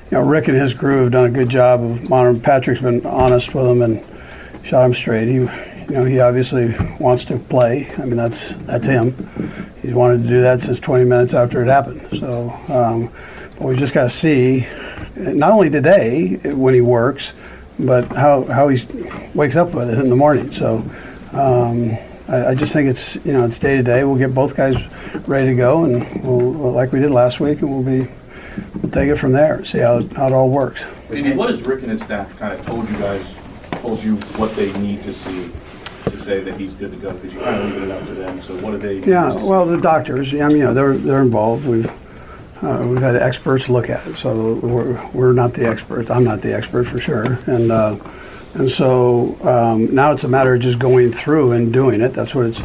you 0.09 0.17
know, 0.17 0.21
Rick 0.21 0.47
and 0.47 0.57
his 0.57 0.73
crew 0.73 1.03
have 1.03 1.11
done 1.11 1.25
a 1.25 1.31
good 1.31 1.49
job 1.49 1.81
of 1.81 2.09
monitoring. 2.09 2.41
Patrick's 2.41 2.81
been 2.81 3.05
honest 3.05 3.53
with 3.53 3.65
him 3.65 3.81
and 3.81 4.05
shot 4.63 4.85
him 4.85 4.93
straight. 4.93 5.27
He, 5.27 5.33
you 5.33 5.93
know, 5.93 6.05
he 6.05 6.19
obviously 6.19 6.73
wants 6.99 7.25
to 7.25 7.37
play. 7.37 7.91
I 7.97 8.05
mean, 8.05 8.15
that's 8.15 8.49
that's 8.59 8.87
him. 8.87 9.13
He's 9.81 9.93
wanted 9.93 10.23
to 10.23 10.29
do 10.29 10.41
that 10.41 10.61
since 10.61 10.79
20 10.79 11.05
minutes 11.05 11.33
after 11.33 11.61
it 11.61 11.67
happened. 11.67 12.05
So, 12.19 12.51
um, 12.69 13.11
we 13.59 13.75
just 13.75 13.93
got 13.93 14.03
to 14.03 14.09
see, 14.09 14.67
not 15.17 15.51
only 15.51 15.69
today 15.69 16.35
when 16.43 16.73
he 16.73 16.81
works, 16.81 17.33
but 17.79 18.07
how 18.07 18.43
how 18.45 18.67
he 18.67 18.85
wakes 19.33 19.55
up 19.55 19.73
with 19.73 19.89
it 19.89 19.99
in 19.99 20.09
the 20.09 20.15
morning. 20.15 20.51
So. 20.51 20.83
Um, 21.33 21.97
I, 22.27 22.47
I 22.47 22.55
just 22.55 22.73
think 22.73 22.89
it's 22.89 23.15
you 23.15 23.33
know 23.33 23.45
it's 23.45 23.59
day 23.59 23.77
to 23.77 23.83
day. 23.83 24.03
We'll 24.03 24.17
get 24.17 24.33
both 24.33 24.55
guys 24.55 24.75
ready 25.27 25.47
to 25.47 25.55
go, 25.55 25.85
and 25.85 26.23
we'll 26.23 26.71
like 26.71 26.91
we 26.91 26.99
did 26.99 27.11
last 27.11 27.39
week, 27.39 27.61
and 27.61 27.71
we'll 27.71 27.83
be 27.83 28.11
we'll 28.81 28.91
take 28.91 29.09
it 29.09 29.17
from 29.17 29.31
there. 29.31 29.63
See 29.65 29.79
how, 29.79 30.01
how 30.15 30.27
it 30.27 30.33
all 30.33 30.49
works. 30.49 30.83
What 30.83 31.49
has 31.49 31.61
Rick 31.61 31.83
and 31.83 31.91
his 31.91 32.01
staff 32.01 32.37
kind 32.37 32.53
of 32.59 32.65
told 32.65 32.89
you 32.89 32.97
guys, 32.97 33.25
told 33.71 34.03
you 34.03 34.15
what 34.37 34.55
they 34.55 34.73
need 34.79 35.03
to 35.03 35.13
see 35.13 35.51
to 36.05 36.17
say 36.17 36.41
that 36.41 36.59
he's 36.59 36.73
good 36.73 36.91
to 36.91 36.97
go? 36.97 37.13
Because 37.13 37.33
you 37.33 37.39
kind 37.39 37.61
of 37.61 37.71
leave 37.71 37.83
it 37.83 37.91
up 37.91 38.05
to 38.07 38.13
them. 38.13 38.41
So 38.41 38.57
what 38.59 38.71
do 38.71 38.77
they? 38.77 38.99
Yeah, 39.09 39.33
well, 39.33 39.65
the 39.65 39.79
doctors, 39.79 40.33
I 40.33 40.47
mean, 40.47 40.57
you 40.57 40.63
know, 40.65 40.73
they're 40.73 40.97
they're 40.97 41.21
involved. 41.21 41.65
We've 41.65 41.89
uh, 42.61 42.85
we've 42.87 43.01
had 43.01 43.15
experts 43.15 43.69
look 43.69 43.89
at 43.89 44.05
it, 44.07 44.15
so 44.15 44.55
we're 44.55 45.09
we're 45.11 45.33
not 45.33 45.53
the 45.53 45.67
experts. 45.67 46.09
I'm 46.09 46.23
not 46.23 46.41
the 46.41 46.55
expert 46.55 46.85
for 46.85 46.99
sure, 46.99 47.39
and 47.45 47.71
uh, 47.71 47.97
and 48.53 48.69
so 48.69 49.37
um, 49.43 49.93
now 49.93 50.11
it's 50.11 50.23
a 50.23 50.27
matter 50.27 50.55
of 50.55 50.61
just 50.61 50.79
going 50.79 51.11
through 51.11 51.51
and 51.51 51.71
doing 51.71 52.01
it. 52.01 52.09
That's 52.09 52.33
what 52.33 52.47
it's. 52.47 52.61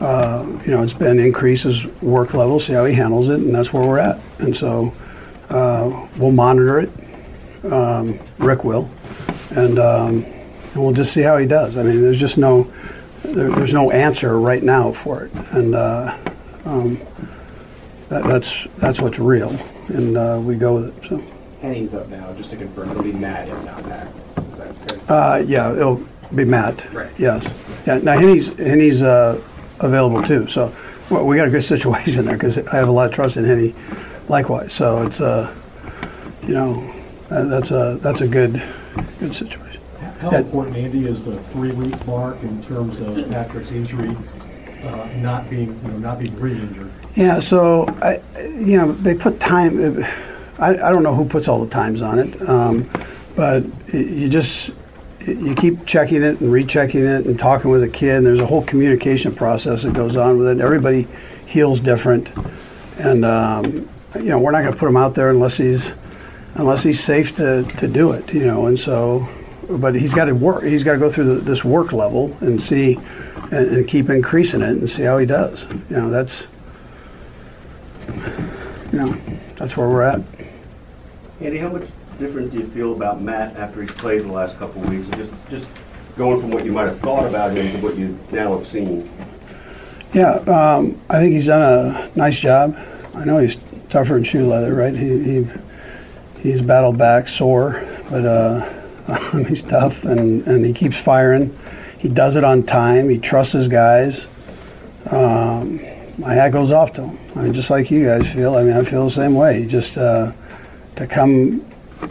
Uh, 0.00 0.46
you 0.64 0.70
know, 0.70 0.82
it's 0.82 0.94
been 0.94 1.18
increase 1.18 1.64
his 1.64 1.84
work 2.00 2.32
level, 2.32 2.58
see 2.58 2.72
how 2.72 2.86
he 2.86 2.94
handles 2.94 3.28
it, 3.28 3.38
and 3.38 3.54
that's 3.54 3.70
where 3.70 3.86
we're 3.86 3.98
at. 3.98 4.18
And 4.38 4.56
so 4.56 4.94
uh, 5.50 6.08
we'll 6.16 6.32
monitor 6.32 6.80
it. 6.80 6.90
Um, 7.70 8.18
Rick 8.38 8.64
will, 8.64 8.88
and 9.50 9.78
um, 9.78 10.24
and 10.72 10.82
we'll 10.82 10.94
just 10.94 11.12
see 11.12 11.20
how 11.20 11.36
he 11.36 11.46
does. 11.46 11.76
I 11.76 11.82
mean, 11.82 12.00
there's 12.00 12.18
just 12.18 12.38
no 12.38 12.72
there, 13.22 13.50
there's 13.50 13.74
no 13.74 13.90
answer 13.90 14.38
right 14.38 14.62
now 14.62 14.92
for 14.92 15.24
it, 15.24 15.32
and 15.52 15.74
uh, 15.74 16.16
um, 16.64 16.98
that, 18.10 18.24
that's 18.24 18.66
that's 18.78 19.00
what's 19.00 19.18
real, 19.18 19.50
and 19.88 20.16
uh, 20.16 20.40
we 20.42 20.56
go 20.56 20.74
with 20.74 20.96
it. 21.04 21.08
So, 21.08 21.22
Henne's 21.62 21.94
up 21.94 22.08
now, 22.08 22.32
just 22.34 22.50
to 22.50 22.56
confirm, 22.56 22.90
it'll 22.90 23.02
be 23.02 23.12
Matt 23.12 23.48
if 23.48 23.64
not 23.64 23.86
Matt. 23.86 24.08
Is 24.52 24.58
that 24.58 25.06
fair 25.06 25.16
uh, 25.16 25.38
yeah, 25.38 25.72
it'll 25.72 26.02
be 26.34 26.44
Matt. 26.44 26.92
Right. 26.92 27.10
Yes. 27.18 27.46
Yeah. 27.86 27.98
Now 27.98 28.18
Henne's 28.18 28.48
Henne's 28.58 29.02
uh, 29.02 29.40
available 29.78 30.22
too, 30.22 30.46
so 30.48 30.74
well, 31.10 31.26
we 31.26 31.36
got 31.36 31.48
a 31.48 31.50
good 31.50 31.64
situation 31.74 32.26
there 32.26 32.36
because 32.36 32.58
I 32.58 32.76
have 32.76 32.88
a 32.88 32.92
lot 32.92 33.08
of 33.08 33.14
trust 33.14 33.36
in 33.36 33.44
Henny. 33.44 33.74
Likewise, 34.28 34.72
so 34.72 35.02
it's 35.02 35.20
uh, 35.20 35.52
you 36.42 36.54
know, 36.54 36.94
uh, 37.30 37.44
that's 37.44 37.70
a 37.70 37.98
that's 38.00 38.20
a 38.20 38.28
good 38.28 38.62
good 39.18 39.34
situation. 39.34 39.80
How 40.20 40.30
Yeah. 40.32 40.40
important, 40.40 40.76
Andy, 40.76 41.06
is 41.06 41.24
the 41.24 41.38
three-week 41.52 42.06
mark 42.06 42.42
in 42.42 42.62
terms 42.62 43.00
of 43.00 43.30
Patrick's 43.30 43.70
injury 43.70 44.14
uh, 44.84 45.08
not 45.16 45.48
being, 45.48 45.68
you 45.82 45.88
know, 45.88 45.98
not 45.98 46.18
being 46.18 46.38
re-injured? 46.38 46.90
Yeah, 47.16 47.40
so 47.40 47.86
I, 48.00 48.20
you 48.38 48.76
know, 48.76 48.92
they 48.92 49.14
put 49.14 49.40
time. 49.40 50.04
I, 50.58 50.68
I 50.68 50.92
don't 50.92 51.02
know 51.02 51.14
who 51.14 51.24
puts 51.24 51.48
all 51.48 51.64
the 51.64 51.70
times 51.70 52.02
on 52.02 52.18
it, 52.18 52.48
um, 52.48 52.88
but 53.34 53.64
you 53.92 54.28
just 54.28 54.70
you 55.26 55.54
keep 55.54 55.86
checking 55.86 56.22
it 56.22 56.40
and 56.40 56.52
rechecking 56.52 57.04
it 57.04 57.26
and 57.26 57.38
talking 57.38 57.70
with 57.70 57.80
the 57.80 57.88
kid. 57.88 58.18
And 58.18 58.26
there's 58.26 58.40
a 58.40 58.46
whole 58.46 58.62
communication 58.62 59.34
process 59.34 59.82
that 59.82 59.92
goes 59.92 60.16
on 60.16 60.38
with 60.38 60.48
it. 60.48 60.60
Everybody 60.60 61.08
heals 61.46 61.80
different, 61.80 62.30
and 62.98 63.24
um, 63.24 63.88
you 64.16 64.24
know, 64.24 64.38
we're 64.38 64.52
not 64.52 64.62
going 64.62 64.72
to 64.72 64.78
put 64.78 64.88
him 64.88 64.96
out 64.96 65.14
there 65.14 65.30
unless 65.30 65.56
he's 65.56 65.92
unless 66.54 66.82
he's 66.82 67.02
safe 67.02 67.34
to, 67.36 67.64
to 67.64 67.88
do 67.88 68.12
it. 68.12 68.32
You 68.32 68.46
know, 68.46 68.66
and 68.66 68.78
so, 68.78 69.28
but 69.68 69.94
he's 69.94 70.14
got 70.14 70.26
to 70.26 70.34
work. 70.34 70.62
He's 70.62 70.84
got 70.84 70.92
to 70.92 70.98
go 70.98 71.10
through 71.10 71.34
the, 71.36 71.40
this 71.40 71.64
work 71.64 71.92
level 71.92 72.36
and 72.40 72.62
see 72.62 72.98
and, 73.50 73.66
and 73.66 73.88
keep 73.88 74.08
increasing 74.10 74.62
it 74.62 74.70
and 74.70 74.88
see 74.88 75.02
how 75.02 75.18
he 75.18 75.26
does. 75.26 75.64
You 75.88 75.96
know, 75.96 76.10
that's 76.10 76.46
you 78.92 78.98
know, 78.98 79.20
that's 79.56 79.76
where 79.76 79.88
we're 79.88 80.02
at. 80.02 80.20
Andy, 81.40 81.58
how 81.58 81.68
much 81.68 81.88
different 82.18 82.50
do 82.50 82.58
you 82.58 82.66
feel 82.68 82.92
about 82.92 83.22
Matt 83.22 83.56
after 83.56 83.80
he's 83.80 83.92
played 83.92 84.22
the 84.22 84.32
last 84.32 84.58
couple 84.58 84.82
of 84.82 84.88
weeks? 84.88 85.06
And 85.06 85.16
just, 85.16 85.32
just 85.48 85.68
going 86.16 86.40
from 86.40 86.50
what 86.50 86.64
you 86.64 86.72
might 86.72 86.86
have 86.86 87.00
thought 87.00 87.26
about 87.26 87.56
him 87.56 87.72
to 87.72 87.78
what 87.78 87.96
you 87.96 88.18
now 88.30 88.56
have 88.56 88.66
seen. 88.66 89.10
Yeah, 90.12 90.32
um, 90.32 91.00
I 91.08 91.18
think 91.18 91.34
he's 91.34 91.46
done 91.46 91.62
a 91.62 92.10
nice 92.16 92.38
job. 92.38 92.76
I 93.14 93.24
know 93.24 93.38
he's 93.38 93.56
tougher 93.88 94.14
than 94.14 94.24
shoe 94.24 94.46
leather, 94.46 94.74
right? 94.74 94.94
He, 94.94 95.22
he 95.22 95.48
he's 96.40 96.60
battled 96.60 96.98
back, 96.98 97.28
sore, 97.28 97.86
but 98.10 98.24
uh, 98.24 99.44
he's 99.46 99.62
tough 99.62 100.04
and, 100.04 100.46
and 100.46 100.64
he 100.64 100.72
keeps 100.72 100.96
firing. 100.96 101.56
He 101.96 102.08
does 102.08 102.36
it 102.36 102.44
on 102.44 102.62
time. 102.64 103.08
He 103.08 103.18
trusts 103.18 103.52
his 103.52 103.68
guys. 103.68 104.26
Um, 105.10 105.80
my 106.18 106.34
hat 106.34 106.50
goes 106.52 106.70
off 106.70 106.92
to 106.94 107.04
him. 107.04 107.18
I 107.36 107.42
mean, 107.44 107.52
just 107.54 107.70
like 107.70 107.90
you 107.90 108.04
guys 108.04 108.30
feel. 108.30 108.54
I 108.56 108.62
mean, 108.62 108.76
I 108.76 108.84
feel 108.84 109.04
the 109.04 109.10
same 109.10 109.34
way. 109.34 109.66
Just 109.66 109.96
uh, 109.96 110.32
to 110.96 111.06
come 111.06 111.60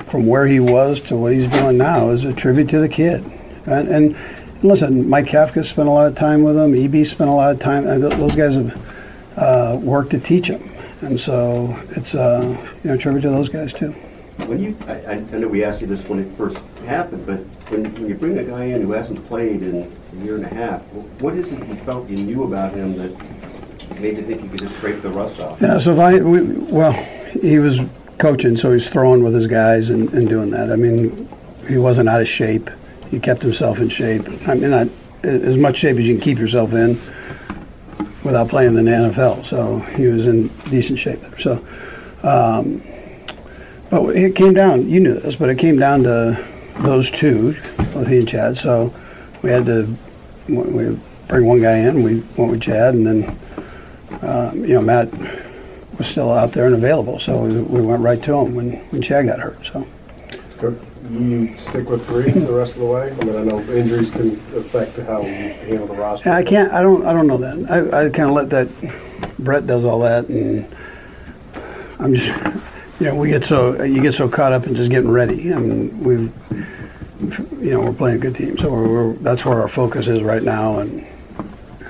from 0.08 0.28
where 0.28 0.46
he 0.48 0.60
was 0.60 1.00
to 1.02 1.16
what 1.16 1.34
he's 1.34 1.48
doing 1.50 1.78
now 1.78 2.10
is 2.10 2.24
a 2.24 2.34
tribute 2.34 2.70
to 2.70 2.80
the 2.80 2.90
kid. 2.90 3.24
And, 3.66 3.88
and 3.88 4.16
listen, 4.64 5.08
Mike 5.10 5.26
Kafka 5.26 5.64
spent 5.66 5.88
a 5.88 5.92
lot 5.92 6.08
of 6.08 6.16
time 6.16 6.44
with 6.44 6.58
him. 6.58 6.74
EB 6.74 7.06
spent 7.06 7.30
a 7.30 7.34
lot 7.34 7.52
of 7.52 7.60
time. 7.60 7.84
th- 7.86 8.14
Those 8.14 8.36
guys 8.36 8.56
have 8.56 8.86
uh, 9.38 9.80
worked 9.82 10.12
to 10.12 10.20
teach 10.20 10.48
him, 10.48 10.70
and 11.02 11.20
so 11.20 11.78
it's 11.92 12.16
uh, 12.16 12.56
you 12.84 12.90
know 12.90 12.96
a 12.96 12.98
tribute 12.98 13.22
to 13.22 13.30
those 13.30 13.50
guys 13.50 13.74
too. 13.74 13.92
When 14.48 14.60
you, 14.60 14.78
I, 14.88 14.94
I 14.94 15.12
I 15.14 15.38
know 15.38 15.48
we 15.48 15.64
asked 15.64 15.82
you 15.82 15.88
this 15.88 16.08
when 16.08 16.20
it 16.20 16.36
first 16.38 16.58
happened, 16.86 17.26
but 17.26 17.40
when, 17.72 17.94
when 17.96 18.08
you 18.08 18.16
bring 18.16 18.38
a 18.38 18.44
guy 18.44 18.64
in 18.66 18.82
who 18.82 18.94
hasn't 18.94 19.26
played 19.28 19.62
in 19.62 19.92
a 20.14 20.24
year 20.24 20.36
and 20.36 20.46
a 20.46 20.54
half, 20.54 20.82
what 21.22 21.36
is 21.36 21.52
it 21.52 21.60
you 21.68 21.76
felt 21.76 22.10
you 22.10 22.18
knew 22.18 22.44
about 22.44 22.74
him 22.74 22.96
that 22.98 23.12
made 24.00 24.18
you 24.18 24.24
think 24.24 24.44
you 24.44 24.50
could 24.50 24.60
just 24.60 24.76
scrape 24.76 25.02
the 25.02 25.10
rust 25.10 25.40
off? 25.40 25.62
Yeah, 25.62 25.78
so 25.78 25.94
if 25.94 26.00
I, 26.00 26.20
we, 26.20 26.42
well, 26.42 26.94
he 27.42 27.60
was 27.60 27.80
coaching, 28.18 28.58
so 28.58 28.72
he's 28.74 28.90
throwing 28.90 29.24
with 29.24 29.34
his 29.34 29.48
guys 29.48 29.90
and, 29.90 30.10
and 30.14 30.28
doing 30.28 30.52
that. 30.52 30.72
I 30.72 30.76
mean, 30.76 31.28
he 31.68 31.78
wasn't 31.78 32.10
out 32.10 32.22
of 32.22 32.28
shape. 32.28 32.70
He 33.10 33.20
kept 33.20 33.42
himself 33.42 33.80
in 33.80 33.90
shape. 33.90 34.28
I 34.48 34.54
mean, 34.54 34.92
as 35.24 35.58
much 35.58 35.78
shape 35.78 35.98
as 35.98 36.08
you 36.08 36.16
can 36.16 36.22
keep 36.22 36.38
yourself 36.38 36.74
in 36.74 37.02
without 38.24 38.50
playing 38.50 38.78
in 38.78 38.86
the 38.86 38.92
NFL. 38.92 39.46
So 39.46 39.80
he 39.80 40.08
was 40.08 40.28
in 40.28 40.48
decent 40.70 41.00
shape 41.00 41.22
there. 41.22 41.38
So, 41.40 41.66
um, 42.24 42.82
but 43.90 44.16
it 44.16 44.36
came 44.36 44.54
down. 44.54 44.88
You 44.90 45.00
knew 45.00 45.14
this, 45.14 45.36
but 45.36 45.50
it 45.50 45.58
came 45.58 45.80
down 45.80 46.04
to 46.04 46.46
those 46.80 47.10
two, 47.10 47.54
both 47.94 48.08
he 48.08 48.20
and 48.20 48.28
Chad. 48.28 48.58
So 48.58 48.94
we 49.42 49.50
had 49.50 49.66
to 49.66 49.96
we 50.48 51.00
bring 51.28 51.46
one 51.46 51.62
guy 51.62 51.78
in. 51.78 52.04
We 52.04 52.20
went 52.38 52.52
with 52.52 52.62
Chad, 52.62 52.94
and 52.94 53.06
then 53.06 53.40
um, 54.22 54.66
you 54.66 54.74
know 54.74 54.82
Matt 54.82 55.10
was 55.98 56.08
still 56.08 56.32
out 56.32 56.54
there 56.54 56.66
and 56.66 56.76
available. 56.76 57.20
So 57.20 57.42
we, 57.42 57.62
we 57.62 57.82
went 57.82 58.02
right 58.02 58.22
to 58.24 58.34
him 58.34 58.56
when 58.56 58.72
when 58.90 59.02
Chad 59.02 59.28
got 59.28 59.40
hurt. 59.40 59.66
So. 59.66 59.86
you 61.10 61.58
stick 61.58 61.90
with 61.90 62.06
three 62.06 62.32
the 62.32 62.54
rest 62.54 62.74
of 62.74 62.80
the 62.80 62.86
way? 62.86 63.12
I 63.12 63.26
mean, 63.26 63.36
I 63.36 63.44
know 63.44 63.60
injuries 63.72 64.10
can 64.10 64.34
affect 64.56 64.98
how 64.98 65.22
you 65.22 65.34
handle 65.34 65.88
the 65.88 65.96
roster. 65.96 66.30
Yeah, 66.30 66.36
I 66.36 66.44
can't. 66.44 66.72
I 66.74 66.82
don't. 66.82 67.06
I 67.06 67.14
don't 67.14 67.28
know 67.28 67.38
that. 67.38 67.72
I, 67.72 68.06
I 68.06 68.10
kind 68.10 68.30
of 68.30 68.36
let 68.36 68.50
that. 68.50 68.70
Brett 69.40 69.68
does 69.68 69.84
all 69.84 70.00
that, 70.02 70.28
and 70.30 70.68
I'm 72.00 72.14
just. 72.14 72.28
You 73.00 73.06
know, 73.06 73.16
we 73.16 73.30
get 73.30 73.46
so 73.46 73.82
you 73.82 74.02
get 74.02 74.14
so 74.14 74.28
caught 74.28 74.52
up 74.52 74.68
in 74.68 74.76
just 74.76 74.92
getting 74.92 75.10
ready. 75.10 75.54
I 75.54 75.60
mean, 75.60 76.04
we've. 76.04 76.34
You 77.62 77.72
know, 77.72 77.82
we're 77.82 77.94
playing 77.94 78.16
a 78.16 78.20
good 78.20 78.36
team, 78.36 78.58
so 78.58 78.72
we're, 78.72 78.88
we're 78.88 79.14
that's 79.16 79.44
where 79.44 79.62
our 79.62 79.68
focus 79.68 80.08
is 80.08 80.22
right 80.22 80.44
now, 80.44 80.80
and 80.80 81.06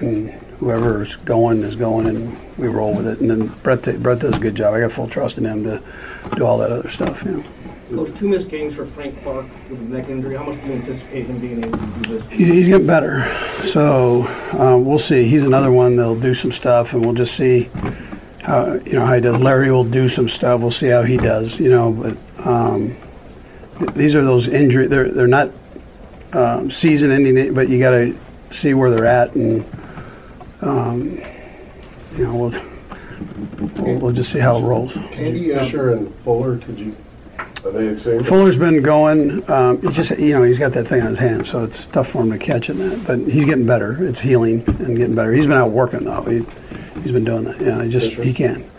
and 0.02 0.40
whoever's 0.60 1.16
going 1.18 1.64
is 1.64 1.76
going, 1.76 2.08
and 2.08 2.38
we 2.58 2.68
roll 2.68 2.94
with 2.94 3.08
it. 3.08 3.20
And 3.20 3.30
then 3.30 3.48
Brett 3.64 3.82
Brett 4.02 4.20
does 4.20 4.36
a 4.36 4.40
good 4.40 4.56
job. 4.56 4.74
I 4.74 4.82
got 4.82 4.92
full 4.92 5.08
trust 5.08 5.38
in 5.38 5.46
him 5.46 5.64
to 5.64 5.82
do 6.36 6.46
all 6.46 6.58
that 6.60 6.72
other 6.72 6.90
stuff. 6.90 7.24
You 7.24 7.44
know. 7.90 8.06
Two 8.06 8.28
missed 8.28 8.50
games 8.50 8.76
for 8.76 8.86
Frank 8.86 9.22
Clark 9.24 9.48
with 9.70 9.80
a 9.80 9.84
neck 9.84 10.10
injury. 10.10 10.36
How 10.36 10.44
much 10.44 10.62
do 10.62 10.68
you 10.68 10.74
anticipate 10.74 11.26
him 11.26 11.40
being 11.40 11.64
able 11.64 11.78
to 11.78 11.86
do 11.86 12.20
this? 12.20 12.28
He's, 12.28 12.48
he's 12.48 12.68
getting 12.68 12.86
better. 12.86 13.24
So 13.68 14.28
uh, 14.54 14.78
we'll 14.78 15.00
see. 15.00 15.28
He's 15.28 15.42
another 15.42 15.72
one 15.72 15.96
that'll 15.96 16.20
do 16.20 16.36
some 16.36 16.52
stuff, 16.52 16.94
and 16.94 17.04
we'll 17.04 17.16
just 17.16 17.36
see 17.36 17.70
how 18.44 18.74
you 18.74 18.94
know 18.94 19.06
how 19.06 19.16
he 19.16 19.22
does. 19.22 19.40
Larry 19.40 19.72
will 19.72 19.86
do 19.86 20.08
some 20.08 20.30
stuff. 20.30 20.62
We'll 20.62 20.72
see 20.72 20.88
how 20.88 21.04
he 21.04 21.18
does. 21.18 21.60
You 21.60 21.70
know, 21.70 21.92
but 21.92 22.46
um, 22.46 22.96
th- 23.80 23.92
these 23.94 24.16
are 24.16 24.24
those 24.24 24.48
injury. 24.48 24.88
They're 24.88 25.10
they're 25.10 25.28
not 25.28 25.52
um, 26.34 26.70
season 26.70 27.12
ending, 27.12 27.54
but 27.54 27.70
you 27.70 27.80
got 27.80 27.92
to 27.92 28.16
see 28.52 28.74
where 28.74 28.92
they're 28.92 29.06
at, 29.06 29.34
and 29.34 29.66
um, 30.62 31.22
you 32.18 32.26
know 32.26 32.36
we'll, 32.36 32.54
we'll 33.78 34.00
we'll 34.00 34.12
just 34.14 34.32
see 34.32 34.40
how 34.40 34.58
it 34.58 34.62
rolls. 34.62 34.96
Andy 34.98 35.50
Fisher 35.54 35.94
and 35.94 36.14
Fuller, 36.18 36.58
could 36.58 36.80
you? 36.80 36.96
Are 37.66 37.72
they 37.72 37.88
the 37.90 38.00
same? 38.00 38.24
Fuller's 38.24 38.58
been 38.58 38.82
going. 38.82 39.50
Um, 39.50 39.82
he 39.82 39.90
just 39.92 40.12
you 40.18 40.34
know 40.34 40.44
he's 40.44 40.60
got 40.60 40.72
that 40.74 40.88
thing 40.88 41.02
on 41.02 41.10
his 41.10 41.20
hand, 41.20 41.46
so 41.46 41.64
it's 41.64 41.86
tough 41.88 42.10
for 42.10 42.22
him 42.24 42.32
to 42.32 42.38
catch 42.38 42.70
in 42.70 42.78
that. 42.80 43.06
But 43.06 43.20
he's 43.32 43.46
getting 43.46 43.66
better. 43.66 44.02
It's 44.04 44.20
healing 44.20 44.64
and 44.80 44.98
getting 44.98 45.16
better. 45.16 45.34
He's 45.34 45.46
been 45.48 45.58
out 45.58 45.72
working 45.72 46.06
though. 46.06 46.22
He 46.24 46.46
he's 47.02 47.12
been 47.12 47.26
doing 47.26 47.44
that. 47.46 47.60
Yeah, 47.60 47.84
he 47.84 47.90
just 47.90 48.12
he 48.12 48.34
can. 48.34 48.70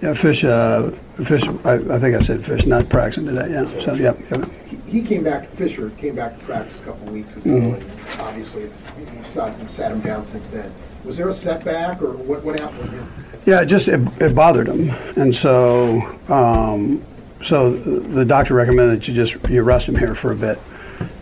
Yeah, 0.00 0.14
fish. 0.14 0.42
Uh, 0.44 0.90
fish. 1.24 1.44
I, 1.64 1.74
I 1.74 1.98
think 1.98 2.16
I 2.16 2.20
said 2.22 2.44
fish, 2.44 2.66
not 2.66 2.88
practicing 2.88 3.26
today. 3.26 3.50
Yeah. 3.52 3.80
So 3.80 3.94
yeah. 3.94 4.14
yeah. 4.30 4.44
He 4.86 5.00
came 5.00 5.24
back, 5.24 5.48
Fisher 5.50 5.88
came 5.90 6.16
back 6.16 6.38
to 6.38 6.44
practice 6.44 6.78
a 6.80 6.82
couple 6.84 7.08
of 7.08 7.14
weeks 7.14 7.34
ago, 7.36 7.48
Mhm. 7.48 7.74
and 7.80 8.20
obviously, 8.20 8.64
it's, 8.64 8.78
you 8.98 9.24
sat, 9.24 9.58
you 9.58 9.66
sat 9.70 9.90
him 9.90 10.00
down 10.00 10.22
since 10.22 10.50
then. 10.50 10.70
Was 11.04 11.16
there 11.16 11.28
a 11.28 11.34
setback, 11.34 12.00
or 12.00 12.12
what, 12.12 12.42
what 12.44 12.60
happened 12.60 12.80
with 12.82 12.92
him? 12.92 13.12
Yeah, 13.44 13.62
it 13.62 13.66
just 13.66 13.88
it, 13.88 14.00
it 14.20 14.34
bothered 14.34 14.68
him, 14.68 14.90
and 15.16 15.34
so 15.34 16.00
um, 16.28 17.04
so 17.42 17.72
the 17.72 18.24
doctor 18.24 18.54
recommended 18.54 19.00
that 19.00 19.08
you 19.08 19.14
just 19.14 19.34
you 19.48 19.62
rest 19.62 19.88
him 19.88 19.96
here 19.96 20.14
for 20.14 20.30
a 20.30 20.36
bit, 20.36 20.60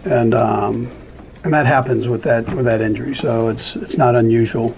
and 0.04 0.34
um, 0.34 0.90
and 1.44 1.54
that 1.54 1.64
happens 1.64 2.08
with 2.08 2.22
that 2.24 2.46
with 2.54 2.66
that 2.66 2.82
injury. 2.82 3.14
So 3.14 3.48
it's 3.48 3.74
it's 3.76 3.96
not 3.96 4.14
unusual, 4.14 4.76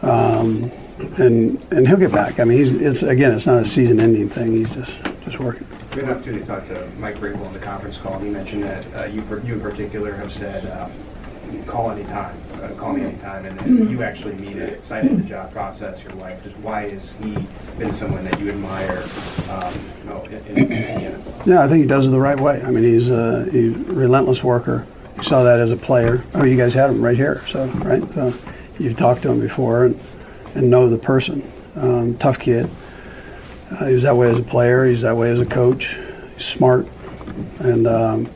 um, 0.00 0.70
and 1.18 1.60
and 1.70 1.86
he'll 1.86 1.98
get 1.98 2.12
back. 2.12 2.40
I 2.40 2.44
mean, 2.44 2.56
he's 2.58 2.72
it's 2.72 3.02
again, 3.02 3.32
it's 3.32 3.46
not 3.46 3.60
a 3.60 3.64
season-ending 3.64 4.30
thing. 4.30 4.52
He's 4.52 4.70
just 4.70 4.92
just 5.24 5.38
working. 5.38 5.66
We 5.90 5.96
had 5.96 6.04
an 6.04 6.10
opportunity 6.10 6.44
to 6.44 6.46
talk 6.46 6.64
to 6.66 6.88
Mike 6.98 7.16
Vrabel 7.16 7.44
on 7.46 7.52
the 7.52 7.58
conference 7.58 7.98
call, 7.98 8.14
and 8.14 8.24
he 8.24 8.30
mentioned 8.30 8.62
that 8.62 8.94
uh, 8.94 9.04
you, 9.06 9.22
you 9.44 9.54
in 9.54 9.60
particular 9.60 10.12
have 10.14 10.32
said, 10.32 10.64
um, 10.80 10.92
call 11.66 11.90
anytime, 11.90 12.36
uh, 12.62 12.68
call 12.76 12.92
me 12.92 13.02
anytime, 13.04 13.44
and 13.44 13.58
then 13.58 13.88
you 13.88 14.02
actually 14.02 14.34
meet 14.34 14.56
it, 14.56 14.84
cited 14.84 15.18
the 15.18 15.22
job 15.22 15.52
process, 15.52 16.02
your 16.02 16.14
wife. 16.14 16.42
Just 16.42 16.56
why 16.58 16.88
has 16.88 17.12
he 17.22 17.36
been 17.78 17.92
someone 17.92 18.24
that 18.24 18.40
you 18.40 18.50
admire, 18.50 19.04
um, 19.50 19.74
you 20.02 20.10
know, 20.10 20.24
in, 20.24 20.56
in, 20.56 20.72
in? 20.72 21.24
Yeah, 21.46 21.62
I 21.62 21.68
think 21.68 21.82
he 21.82 21.86
does 21.86 22.06
it 22.06 22.10
the 22.10 22.20
right 22.20 22.38
way. 22.38 22.62
I 22.62 22.70
mean, 22.70 22.84
he's 22.84 23.08
a, 23.08 23.44
he's 23.50 23.74
a 23.74 23.78
relentless 23.92 24.42
worker. 24.44 24.86
You 25.16 25.22
saw 25.22 25.42
that 25.44 25.58
as 25.58 25.70
a 25.70 25.76
player. 25.76 26.24
Oh, 26.34 26.44
you 26.44 26.56
guys 26.56 26.74
had 26.74 26.90
him 26.90 27.02
right 27.02 27.16
here, 27.16 27.42
so 27.48 27.66
right. 27.66 28.02
So 28.14 28.34
you've 28.78 28.96
talked 28.96 29.22
to 29.22 29.30
him 29.30 29.40
before 29.40 29.84
and, 29.84 30.00
and 30.54 30.70
know 30.70 30.88
the 30.88 30.98
person. 30.98 31.50
Um, 31.76 32.16
tough 32.18 32.38
kid. 32.38 32.70
Uh, 33.70 33.86
he 33.86 33.94
was 33.94 34.02
that 34.02 34.16
way 34.16 34.30
as 34.30 34.38
a 34.38 34.42
player. 34.42 34.84
He's 34.86 35.02
that 35.02 35.16
way 35.16 35.30
as 35.30 35.40
a 35.40 35.46
coach. 35.46 35.96
He's 36.36 36.46
smart, 36.46 36.88
and 37.60 37.86
um, 37.86 38.30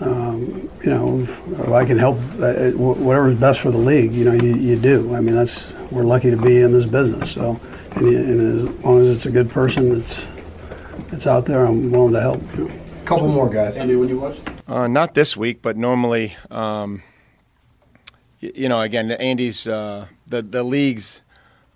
um, 0.00 0.68
you 0.82 0.90
know, 0.90 1.20
if 1.20 1.68
I 1.68 1.84
can 1.84 1.98
help 1.98 2.16
uh, 2.40 2.70
wh- 2.72 3.00
whatever's 3.00 3.38
best 3.38 3.60
for 3.60 3.70
the 3.70 3.78
league. 3.78 4.12
You 4.12 4.24
know, 4.24 4.32
you, 4.32 4.54
you 4.56 4.76
do. 4.76 5.14
I 5.14 5.20
mean, 5.20 5.34
that's 5.34 5.66
we're 5.90 6.04
lucky 6.04 6.30
to 6.30 6.36
be 6.36 6.60
in 6.60 6.72
this 6.72 6.86
business. 6.86 7.32
So, 7.32 7.60
and, 7.96 8.06
and 8.08 8.68
as 8.68 8.84
long 8.84 9.00
as 9.00 9.08
it's 9.16 9.26
a 9.26 9.30
good 9.30 9.50
person 9.50 9.98
that's 9.98 10.24
that's 11.08 11.26
out 11.26 11.46
there, 11.46 11.64
I'm 11.66 11.90
willing 11.90 12.12
to 12.14 12.20
help. 12.20 12.40
You 12.56 12.68
know. 12.68 12.74
Couple 13.04 13.28
more 13.28 13.48
guys. 13.50 13.76
Andy, 13.76 13.96
when 13.96 14.08
you 14.08 14.20
watch? 14.20 14.38
Uh, 14.68 14.86
not 14.86 15.14
this 15.14 15.36
week, 15.36 15.62
but 15.62 15.76
normally, 15.76 16.36
um, 16.50 17.02
y- 18.40 18.52
you 18.54 18.68
know, 18.68 18.80
again, 18.80 19.10
Andy's 19.10 19.66
uh, 19.66 20.06
the 20.26 20.42
the 20.42 20.62
league's 20.62 21.22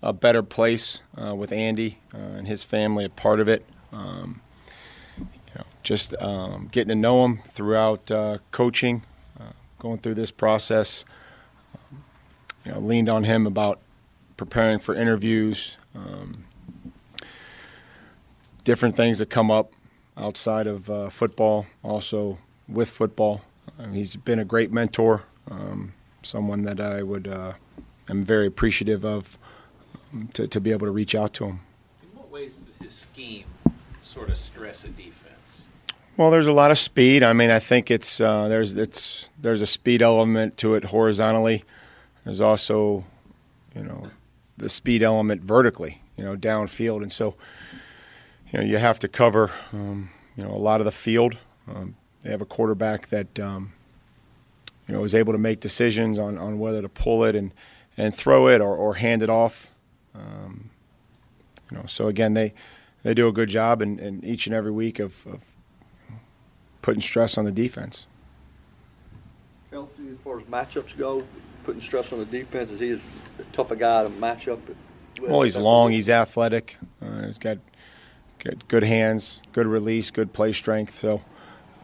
a 0.01 0.13
better 0.13 0.41
place 0.43 1.01
uh, 1.17 1.35
with 1.35 1.51
Andy 1.51 1.99
uh, 2.13 2.17
and 2.17 2.47
his 2.47 2.63
family 2.63 3.03
a 3.05 3.09
part 3.09 3.39
of 3.39 3.49
it. 3.49 3.65
Um, 3.91 4.01
you 4.13 4.33
know, 4.33 4.44
just 5.85 6.19
um, 6.21 6.67
getting 6.71 6.89
to 6.89 6.95
know 6.95 7.23
him 7.23 7.41
throughout 7.47 8.11
uh, 8.11 8.39
coaching, 8.51 9.03
uh, 9.39 9.51
going 9.79 9.99
through 9.99 10.15
this 10.15 10.31
process. 10.31 11.05
Um, 11.73 12.03
you 12.65 12.71
know, 12.73 12.79
leaned 12.79 13.07
on 13.07 13.23
him 13.23 13.47
about 13.47 13.79
preparing 14.35 14.79
for 14.79 14.95
interviews, 14.95 15.77
um, 15.95 16.45
different 18.63 18.97
things 18.97 19.19
that 19.19 19.29
come 19.29 19.49
up 19.49 19.71
outside 20.17 20.67
of 20.67 20.89
uh, 20.89 21.09
football, 21.09 21.67
also 21.83 22.39
with 22.67 22.89
football. 22.89 23.43
Um, 23.79 23.93
he's 23.93 24.15
been 24.15 24.39
a 24.39 24.45
great 24.45 24.71
mentor, 24.71 25.23
um, 25.49 25.93
someone 26.23 26.63
that 26.63 26.79
I 26.79 27.03
would 27.03 27.27
uh, 27.27 27.53
am 28.09 28.25
very 28.25 28.47
appreciative 28.47 29.05
of 29.05 29.37
um, 30.11 30.29
to, 30.33 30.47
to 30.47 30.59
be 30.59 30.71
able 30.71 30.87
to 30.87 30.91
reach 30.91 31.13
out 31.13 31.33
to 31.35 31.45
him. 31.45 31.59
In 32.01 32.17
what 32.17 32.31
ways 32.31 32.51
does 32.79 32.87
his 32.87 32.95
scheme 32.95 33.45
sort 34.01 34.29
of 34.29 34.37
stress 34.37 34.83
a 34.83 34.89
defense? 34.89 35.24
Well, 36.17 36.31
there's 36.31 36.47
a 36.47 36.53
lot 36.53 36.71
of 36.71 36.79
speed. 36.79 37.23
I 37.23 37.33
mean, 37.33 37.51
I 37.51 37.59
think 37.59 37.91
it's 37.91 38.21
uh, 38.21 38.47
there's 38.47 38.75
it's 38.75 39.29
there's 39.37 39.61
a 39.61 39.65
speed 39.67 40.01
element 40.01 40.55
to 40.57 40.75
it 40.75 40.85
horizontally. 40.85 41.65
There's 42.23 42.39
also, 42.39 43.03
you 43.75 43.83
know, 43.83 44.09
the 44.55 44.69
speed 44.69 45.03
element 45.03 45.41
vertically, 45.41 46.01
you 46.15 46.23
know, 46.23 46.37
downfield, 46.37 47.03
and 47.03 47.11
so 47.11 47.35
you 48.49 48.59
know 48.59 48.65
you 48.65 48.77
have 48.77 48.97
to 48.99 49.09
cover 49.09 49.51
um, 49.73 50.09
you 50.37 50.43
know 50.45 50.51
a 50.51 50.57
lot 50.57 50.79
of 50.79 50.85
the 50.85 50.91
field. 50.91 51.37
Um, 51.67 51.95
they 52.21 52.29
have 52.29 52.41
a 52.41 52.45
quarterback 52.45 53.09
that 53.09 53.37
um, 53.37 53.73
you 54.87 54.95
know 54.95 55.03
is 55.03 55.13
able 55.13 55.33
to 55.33 55.39
make 55.39 55.59
decisions 55.59 56.17
on, 56.17 56.37
on 56.37 56.59
whether 56.59 56.81
to 56.81 56.89
pull 56.89 57.25
it 57.25 57.35
and 57.35 57.51
and 57.97 58.15
throw 58.15 58.47
it 58.47 58.61
or, 58.61 58.73
or 58.73 58.93
hand 58.95 59.21
it 59.21 59.29
off. 59.29 59.69
Um, 60.13 60.69
you 61.69 61.77
know, 61.77 61.85
so 61.87 62.07
again, 62.07 62.35
they 62.35 62.53
they 63.03 63.13
do 63.13 63.27
a 63.27 63.33
good 63.33 63.49
job 63.49 63.81
and 63.81 64.23
each 64.23 64.47
and 64.47 64.55
every 64.55 64.71
week 64.71 64.99
of, 64.99 65.27
of 65.27 65.41
putting 66.85 67.01
stress 67.01 67.35
on 67.35 67.45
the 67.45 67.51
defense. 67.51 68.05
Kelce, 69.71 70.13
as 70.13 70.19
far 70.23 70.39
as 70.39 70.45
matchups 70.45 70.95
go, 70.95 71.25
putting 71.63 71.81
stress 71.81 72.13
on 72.13 72.19
the 72.19 72.25
defense, 72.25 72.69
is 72.69 72.79
he 72.79 72.89
as 72.91 72.99
tough 73.53 73.71
a 73.71 73.75
guy 73.75 74.03
to 74.03 74.09
match 74.11 74.47
up 74.47 74.59
with? 74.67 74.77
Well, 75.19 75.41
he's 75.41 75.57
long, 75.57 75.91
he's 75.91 76.11
athletic, 76.11 76.77
uh, 77.01 77.25
he's 77.25 77.39
got, 77.39 77.57
got 78.37 78.67
good 78.67 78.83
hands, 78.83 79.41
good 79.51 79.65
release, 79.65 80.11
good 80.11 80.31
play 80.31 80.53
strength. 80.53 80.99
So, 80.99 81.23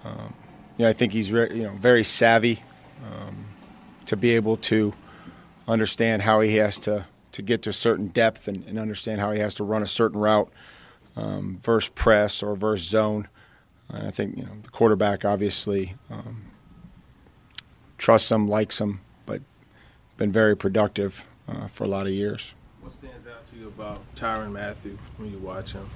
um, 0.03 0.35
yeah, 0.77 0.89
I 0.89 0.93
think 0.93 1.13
he's 1.13 1.31
re- 1.31 1.49
you 1.51 1.63
know 1.63 1.71
very 1.71 2.03
savvy 2.03 2.61
um, 3.03 3.45
to 4.05 4.15
be 4.15 4.35
able 4.35 4.57
to 4.57 4.93
understand 5.67 6.21
how 6.21 6.41
he 6.41 6.57
has 6.57 6.77
to 6.79 7.07
to 7.31 7.41
get 7.41 7.63
to 7.63 7.71
a 7.71 7.73
certain 7.73 8.09
depth 8.09 8.47
and, 8.47 8.63
and 8.67 8.77
understand 8.77 9.19
how 9.19 9.31
he 9.31 9.39
has 9.39 9.55
to 9.55 9.63
run 9.63 9.81
a 9.81 9.87
certain 9.87 10.19
route 10.19 10.51
um, 11.15 11.57
versus 11.59 11.89
press 11.89 12.43
or 12.43 12.55
versus 12.55 12.87
zone. 12.87 13.27
And 13.93 14.07
I 14.07 14.11
think 14.11 14.37
you 14.37 14.43
know 14.43 14.51
the 14.63 14.69
quarterback 14.69 15.25
obviously 15.25 15.95
um, 16.09 16.43
trusts 17.97 18.31
him, 18.31 18.47
likes 18.47 18.79
him, 18.79 19.01
but 19.25 19.41
been 20.17 20.31
very 20.31 20.55
productive 20.55 21.27
uh, 21.47 21.67
for 21.67 21.83
a 21.83 21.87
lot 21.87 22.07
of 22.07 22.13
years. 22.13 22.53
What 22.81 22.93
stands 22.93 23.27
out 23.27 23.45
to 23.47 23.55
you 23.57 23.67
about 23.67 24.01
Tyrann 24.15 24.51
Mathieu 24.51 24.97
when 25.17 25.31
you 25.31 25.37
watch 25.37 25.73
him? 25.73 25.87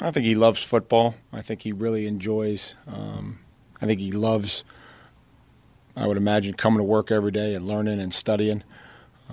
I 0.00 0.10
think 0.10 0.26
he 0.26 0.34
loves 0.34 0.62
football. 0.62 1.14
I 1.32 1.40
think 1.40 1.62
he 1.62 1.72
really 1.72 2.06
enjoys. 2.06 2.74
Um, 2.86 3.38
I 3.80 3.86
think 3.86 4.00
he 4.00 4.12
loves. 4.12 4.64
I 5.96 6.06
would 6.06 6.18
imagine 6.18 6.54
coming 6.54 6.78
to 6.78 6.84
work 6.84 7.10
every 7.10 7.30
day 7.30 7.54
and 7.54 7.66
learning 7.66 8.00
and 8.00 8.12
studying. 8.12 8.62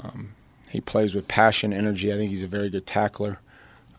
Um, 0.02 0.34
he 0.70 0.80
plays 0.80 1.14
with 1.14 1.28
passion, 1.28 1.74
energy. 1.74 2.12
I 2.14 2.16
think 2.16 2.30
he's 2.30 2.44
a 2.44 2.48
very 2.48 2.70
good 2.70 2.88
tackler. 2.88 3.40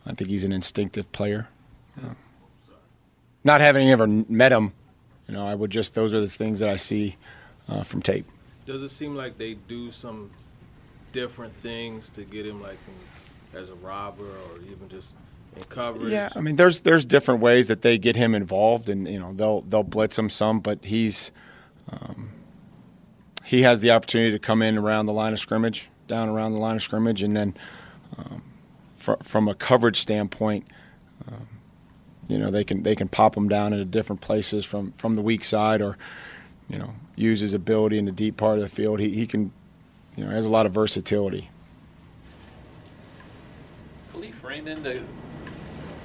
I 0.07 0.14
think 0.14 0.31
he's 0.31 0.45
an 0.45 0.53
instinctive 0.53 1.11
player. 1.12 1.49
Uh, 2.03 2.14
not 3.45 3.61
having 3.61 3.91
ever 3.91 4.07
met 4.07 4.53
him, 4.53 4.73
you 5.29 5.35
know, 5.35 5.47
I 5.47 5.55
would 5.55 5.71
just 5.71 5.95
those 5.95 6.13
are 6.13 6.21
the 6.21 6.29
things 6.29 6.61
that 6.61 6.69
I 6.69 6.77
see 6.77 7.17
uh, 7.69 7.83
from 7.83 8.03
tape. 8.03 8.27
Does 8.67 8.83
it 8.83 8.89
seem 8.89 9.15
like 9.15 9.39
they 9.39 9.55
do 9.55 9.91
some 9.91 10.31
different 11.15 11.55
things 11.55 12.11
to 12.11 12.25
get 12.25 12.45
him 12.45 12.61
like 12.61 12.79
in, 12.87 13.59
as 13.59 13.71
a 13.71 13.75
robber 13.77 14.25
or 14.25 14.59
even 14.71 14.89
just 14.91 15.15
in 15.57 15.63
coverage. 15.65 16.13
Yeah, 16.13 16.29
I 16.35 16.41
mean, 16.41 16.57
there's 16.57 16.81
there's 16.81 17.07
different 17.07 17.41
ways 17.41 17.69
that 17.69 17.81
they 17.81 17.97
get 17.97 18.17
him 18.17 18.35
involved, 18.35 18.91
and 18.91 19.09
you 19.09 19.19
know 19.19 19.33
they'll 19.33 19.63
they'll 19.63 19.83
blitz 19.83 20.19
him 20.19 20.29
some, 20.29 20.61
but 20.61 20.85
he's 20.85 21.31
um, 21.91 22.31
he 23.45 23.63
has 23.63 23.81
the 23.81 23.93
opportunity 23.93 24.33
to 24.33 24.39
come 24.39 24.61
in 24.61 24.77
around 24.77 25.07
the 25.07 25.13
line 25.13 25.33
of 25.33 25.39
scrimmage, 25.39 25.89
down 26.09 26.29
around 26.29 26.53
the 26.53 26.59
line 26.59 26.77
of 26.77 26.83
scrimmage, 26.83 27.23
and 27.23 27.37
then 27.37 27.57
um, 28.19 28.43
fr- 28.95 29.23
from 29.23 29.49
a 29.49 29.55
coverage 29.55 30.01
standpoint, 30.01 30.67
you 32.29 32.39
know 32.39 32.51
they 32.51 32.64
can 32.64 32.83
they 32.83 32.95
can 32.95 33.09
pop 33.09 33.37
him 33.37 33.49
down 33.49 33.72
into 33.72 33.85
different 33.85 34.20
places 34.20 34.64
from 34.64 34.93
from 34.93 35.16
the 35.16 35.22
weak 35.22 35.45
side, 35.45 35.81
or 35.81 35.97
you 36.68 36.79
know 36.79 36.91
use 37.16 37.41
his 37.41 37.55
ability 37.55 37.99
in 37.99 38.05
the 38.05 38.12
deep 38.12 38.37
part 38.37 38.57
of 38.57 38.62
the 38.62 38.68
field. 38.68 39.01
He 39.01 39.11
he 39.11 39.27
can 39.27 39.53
you 40.16 40.25
know 40.25 40.31
has 40.31 40.47
a 40.47 40.51
lot 40.51 40.66
of 40.66 40.72
versatility. 40.72 41.51
Kalif 44.12 44.43
Raymond 44.43 44.87
uh, 44.87 44.95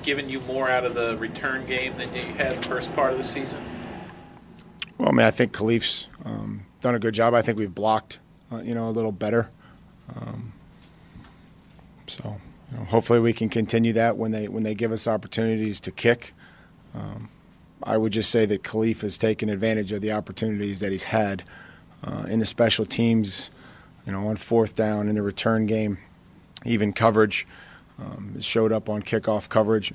giving 0.04 0.30
you 0.30 0.40
more 0.42 0.70
out 0.70 0.86
of 0.86 0.94
the 0.94 1.18
return 1.18 1.66
game 1.66 1.98
than 1.98 2.14
you 2.16 2.24
had 2.34 2.58
the 2.58 2.68
first 2.68 2.94
part 2.96 3.12
of 3.12 3.18
the 3.18 3.24
season? 3.24 3.60
Well, 4.98 5.10
I 5.10 5.12
mean, 5.12 5.26
I 5.26 5.32
think 5.32 5.54
Kalif's 5.54 6.08
um, 6.26 6.66
done 6.82 6.96
a 6.96 7.00
good 7.00 7.14
job. 7.14 7.34
I 7.34 7.42
think 7.42 7.58
we've 7.58 7.74
blocked, 7.74 8.20
uh, 8.52 8.58
you 8.58 8.76
know, 8.76 8.88
a 8.88 8.92
little 8.92 9.12
better. 9.12 9.50
Um, 10.16 10.54
so, 12.08 12.40
you 12.72 12.78
know, 12.78 12.84
hopefully, 12.86 13.20
we 13.20 13.34
can 13.34 13.50
continue 13.50 13.94
that 13.94 14.18
when 14.18 14.32
they 14.32 14.48
when 14.48 14.64
they 14.64 14.76
give 14.76 14.92
us 14.92 15.08
opportunities 15.08 15.80
to 15.82 15.92
kick. 15.92 16.34
Um, 16.94 17.30
I 17.84 17.98
would 17.98 18.14
just 18.14 18.30
say 18.30 18.46
that 18.46 18.64
Kalif 18.64 19.02
has 19.02 19.18
taken 19.18 19.50
advantage 19.50 19.92
of 19.92 20.02
the 20.02 20.12
opportunities 20.12 20.80
that 20.82 20.92
he's 20.92 21.06
had 21.06 21.44
uh, 22.04 22.26
in 22.28 22.40
the 22.40 22.46
special 22.46 22.86
teams, 22.86 23.52
you 24.06 24.12
know, 24.12 24.28
on 24.28 24.36
fourth 24.36 24.76
down 24.76 25.08
in 25.08 25.16
the 25.16 25.22
return 25.22 25.66
game, 25.66 25.98
even 26.66 26.94
coverage. 26.94 27.48
Um, 27.98 28.40
showed 28.40 28.72
up 28.72 28.88
on 28.88 29.04
kickoff 29.04 29.50
coverage, 29.50 29.94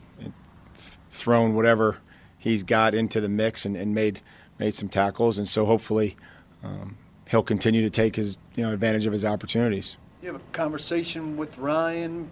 thrown 1.10 1.54
whatever 1.54 1.96
he's 2.36 2.62
got 2.62 2.94
into 2.94 3.18
the 3.18 3.30
mix, 3.30 3.64
and, 3.64 3.76
and 3.76 3.94
made 3.94 4.20
made 4.58 4.74
some 4.74 4.90
tackles. 4.90 5.38
And 5.38 5.48
so 5.48 5.64
hopefully 5.64 6.16
um, 6.62 6.98
he'll 7.28 7.42
continue 7.42 7.82
to 7.82 7.90
take 7.90 8.16
his 8.16 8.36
you 8.56 8.64
know 8.64 8.72
advantage 8.72 9.06
of 9.06 9.12
his 9.12 9.24
opportunities. 9.24 9.96
You 10.20 10.32
have 10.32 10.40
a 10.40 10.52
conversation 10.52 11.36
with 11.36 11.56
Ryan 11.56 12.28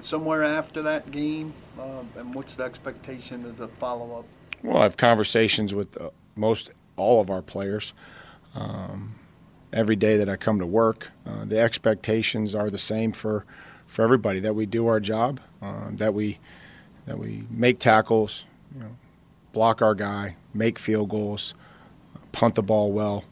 somewhere 0.00 0.42
after 0.42 0.82
that 0.82 1.10
game, 1.10 1.52
uh, 1.78 2.02
and 2.16 2.34
what's 2.34 2.56
the 2.56 2.64
expectation 2.64 3.44
of 3.44 3.56
the 3.56 3.68
follow 3.68 4.18
up? 4.18 4.24
Well, 4.62 4.78
I 4.78 4.82
have 4.84 4.96
conversations 4.96 5.74
with 5.74 6.00
uh, 6.00 6.10
most 6.34 6.70
all 6.96 7.20
of 7.20 7.30
our 7.30 7.42
players 7.42 7.92
um, 8.54 9.16
every 9.72 9.96
day 9.96 10.16
that 10.16 10.28
I 10.28 10.36
come 10.36 10.58
to 10.58 10.66
work. 10.66 11.10
Uh, 11.26 11.44
the 11.44 11.60
expectations 11.60 12.54
are 12.54 12.70
the 12.70 12.78
same 12.78 13.12
for 13.12 13.44
for 13.86 14.02
everybody 14.02 14.40
that 14.40 14.54
we 14.54 14.66
do 14.66 14.86
our 14.88 14.98
job, 14.98 15.40
uh, 15.62 15.90
that 15.92 16.12
we 16.14 16.38
that 17.06 17.18
we 17.18 17.44
make 17.50 17.78
tackles, 17.78 18.44
you 18.74 18.80
know, 18.80 18.96
block 19.52 19.80
our 19.80 19.94
guy, 19.94 20.36
make 20.52 20.78
field 20.78 21.08
goals, 21.08 21.54
punt 22.32 22.56
the 22.56 22.62
ball 22.62 22.92
well, 22.92 23.24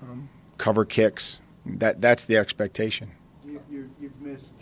um, 0.00 0.28
cover 0.58 0.84
kicks. 0.84 1.40
That 1.66 2.00
that's 2.00 2.24
the 2.24 2.36
expectation. 2.36 3.10
You, 3.44 3.60
you, 3.70 3.90
you've 4.00 4.20
missed 4.20 4.54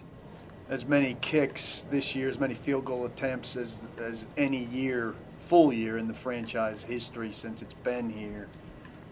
as 0.69 0.87
many 0.87 1.17
kicks 1.21 1.85
this 1.91 2.15
year, 2.15 2.29
as 2.29 2.39
many 2.39 2.55
field 2.55 2.85
goal 2.85 3.07
attempts 3.07 3.57
as 3.57 3.89
as 3.99 4.27
any 4.37 4.65
year, 4.65 5.15
full 5.39 5.73
year 5.73 5.99
in 5.99 6.07
the 6.09 6.15
franchise 6.15 6.83
history 6.83 7.33
since 7.33 7.63
it's 7.63 7.75
been 7.75 8.11
here. 8.11 8.49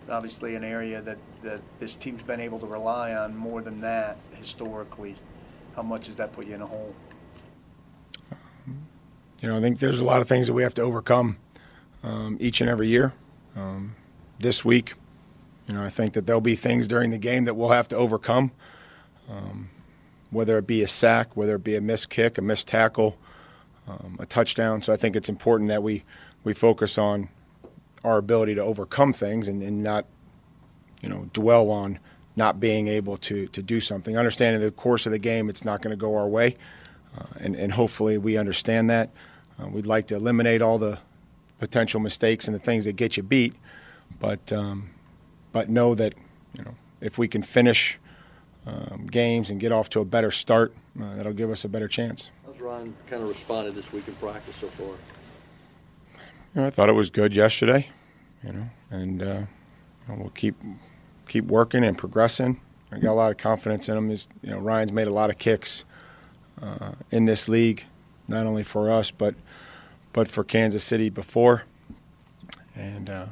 It's 0.01 0.11
obviously 0.11 0.55
an 0.55 0.65
area 0.65 1.01
that, 1.03 1.19
that 1.43 1.61
this 1.81 1.97
team's 1.97 2.23
been 2.23 2.41
able 2.41 2.61
to 2.61 2.67
rely 2.67 3.15
on 3.15 3.37
more 3.37 3.61
than 3.61 3.81
that 3.81 4.19
historically. 4.33 5.17
How 5.75 5.83
much 5.83 6.07
does 6.07 6.17
that 6.17 6.33
put 6.33 6.47
you 6.47 6.55
in 6.55 6.63
a 6.63 6.67
hole? 6.67 6.95
You 9.43 9.49
know, 9.49 9.57
I 9.57 9.61
think 9.61 9.81
there's 9.81 10.01
a 10.01 10.05
lot 10.05 10.21
of 10.21 10.29
things 10.29 10.47
that 10.47 10.53
we 10.53 10.63
have 10.63 10.75
to 10.75 10.83
overcome 10.83 11.37
um, 12.03 12.37
each 12.41 12.61
and 12.61 12.71
every 12.71 12.89
year. 12.89 13.13
Um, 13.55 13.97
this 14.39 14.65
week, 14.65 14.95
you 15.67 15.75
know, 15.75 15.83
I 15.83 15.89
think 15.89 16.13
that 16.15 16.27
there'll 16.27 16.41
be 16.41 16.55
things 16.55 16.87
during 16.87 17.11
the 17.11 17.19
game 17.19 17.45
that 17.45 17.55
we'll 17.55 17.71
have 17.71 17.89
to 17.89 17.97
overcome, 17.97 18.53
um, 19.29 19.71
whether 20.31 20.59
it 20.59 20.67
be 20.67 20.83
a 20.83 20.89
sack, 20.89 21.37
whether 21.37 21.57
it 21.57 21.65
be 21.65 21.77
a 21.77 21.81
missed 21.81 22.11
kick, 22.11 22.39
a 22.39 22.43
missed 22.43 22.69
tackle, 22.69 23.17
um, 23.89 24.17
a 24.19 24.27
touchdown. 24.27 24.83
So 24.83 24.93
I 24.93 24.97
think 24.97 25.17
it's 25.17 25.29
important 25.29 25.69
that 25.71 25.83
we, 25.83 26.05
we 26.45 26.53
focus 26.53 26.99
on 26.99 27.29
our 28.05 28.19
ability 28.19 28.55
to 28.57 28.63
overcome 28.63 29.13
things 29.13 29.49
and, 29.49 29.63
and 29.63 29.83
not, 29.83 30.07
you 31.03 31.09
know, 31.09 31.29
dwell 31.33 31.71
on 31.71 31.99
not 32.37 32.61
being 32.61 32.89
able 32.89 33.17
to, 33.17 33.47
to 33.49 33.63
do 33.63 33.81
something. 33.81 34.17
Understanding 34.17 34.61
the 34.61 34.71
course 34.71 35.07
of 35.07 35.13
the 35.13 35.19
game, 35.19 35.49
it's 35.49 35.65
not 35.65 35.81
going 35.81 35.97
to 35.97 36.01
go 36.01 36.17
our 36.17 36.29
way. 36.29 36.57
Uh, 37.17 37.25
and, 37.39 37.57
and 37.57 37.73
hopefully 37.73 38.19
we 38.19 38.37
understand 38.37 38.91
that. 38.91 39.11
Uh, 39.59 39.69
we'd 39.69 39.87
like 39.87 40.07
to 40.09 40.15
eliminate 40.15 40.61
all 40.61 40.79
the 40.79 40.99
potential 41.59 42.01
mistakes 42.01 42.47
and 42.47 42.55
the 42.55 42.59
things 42.59 42.85
that 42.85 42.95
get 42.95 43.17
you 43.17 43.23
beat, 43.23 43.55
but 44.21 44.53
um, 44.53 44.91
but 45.53 45.69
know 45.69 45.95
that 45.95 46.15
you 46.57 46.65
know 46.65 46.75
if 47.01 47.17
we 47.17 47.29
can 47.29 47.43
finish 47.43 47.99
um, 48.67 49.07
games 49.07 49.51
and 49.51 49.61
get 49.61 49.73
off 49.73 49.89
to 49.91 50.01
a 50.01 50.05
better 50.05 50.31
start, 50.31 50.75
uh, 51.01 51.15
that'll 51.15 51.33
give 51.33 51.51
us 51.51 51.65
a 51.65 51.69
better 51.69 51.89
chance. 51.89 52.31
How's 52.45 52.61
Ryan 52.61 52.95
kind 53.07 53.23
of 53.23 53.29
responded 53.29 53.75
this 53.75 53.93
week 53.93 54.09
in 54.09 54.15
practice 54.15 54.57
so 54.57 54.69
far? 54.69 54.87
You 54.87 56.63
know, 56.63 56.67
I 56.67 56.71
thought 56.71 56.89
it 56.89 56.95
was 56.95 57.11
good 57.11 57.37
yesterday, 57.37 57.89
you 58.43 58.53
know, 58.53 58.71
and 58.91 59.23
uh, 59.23 59.43
we'll 60.09 60.31
keep 60.31 60.57
keep 61.29 61.45
working 61.47 61.85
and 61.85 61.97
progressing. 61.99 62.61
I 62.91 62.99
got 62.99 63.13
a 63.13 63.15
lot 63.15 63.31
of 63.31 63.37
confidence 63.37 63.89
in 63.89 63.97
him. 63.97 64.09
He's, 64.11 64.29
you 64.43 64.51
know, 64.51 64.59
Ryan's 64.59 64.93
made 64.93 65.09
a 65.09 65.13
lot 65.13 65.29
of 65.29 65.39
kicks 65.39 65.85
uh, 66.63 66.93
in 67.11 67.25
this 67.25 67.49
league, 67.49 67.85
not 68.29 68.47
only 68.47 68.63
for 68.63 68.91
us 68.91 69.11
but 69.11 69.35
but 70.13 70.29
for 70.29 70.43
Kansas 70.43 70.83
City 70.83 71.11
before. 71.11 71.65
And 72.75 73.11
uh, 73.11 73.27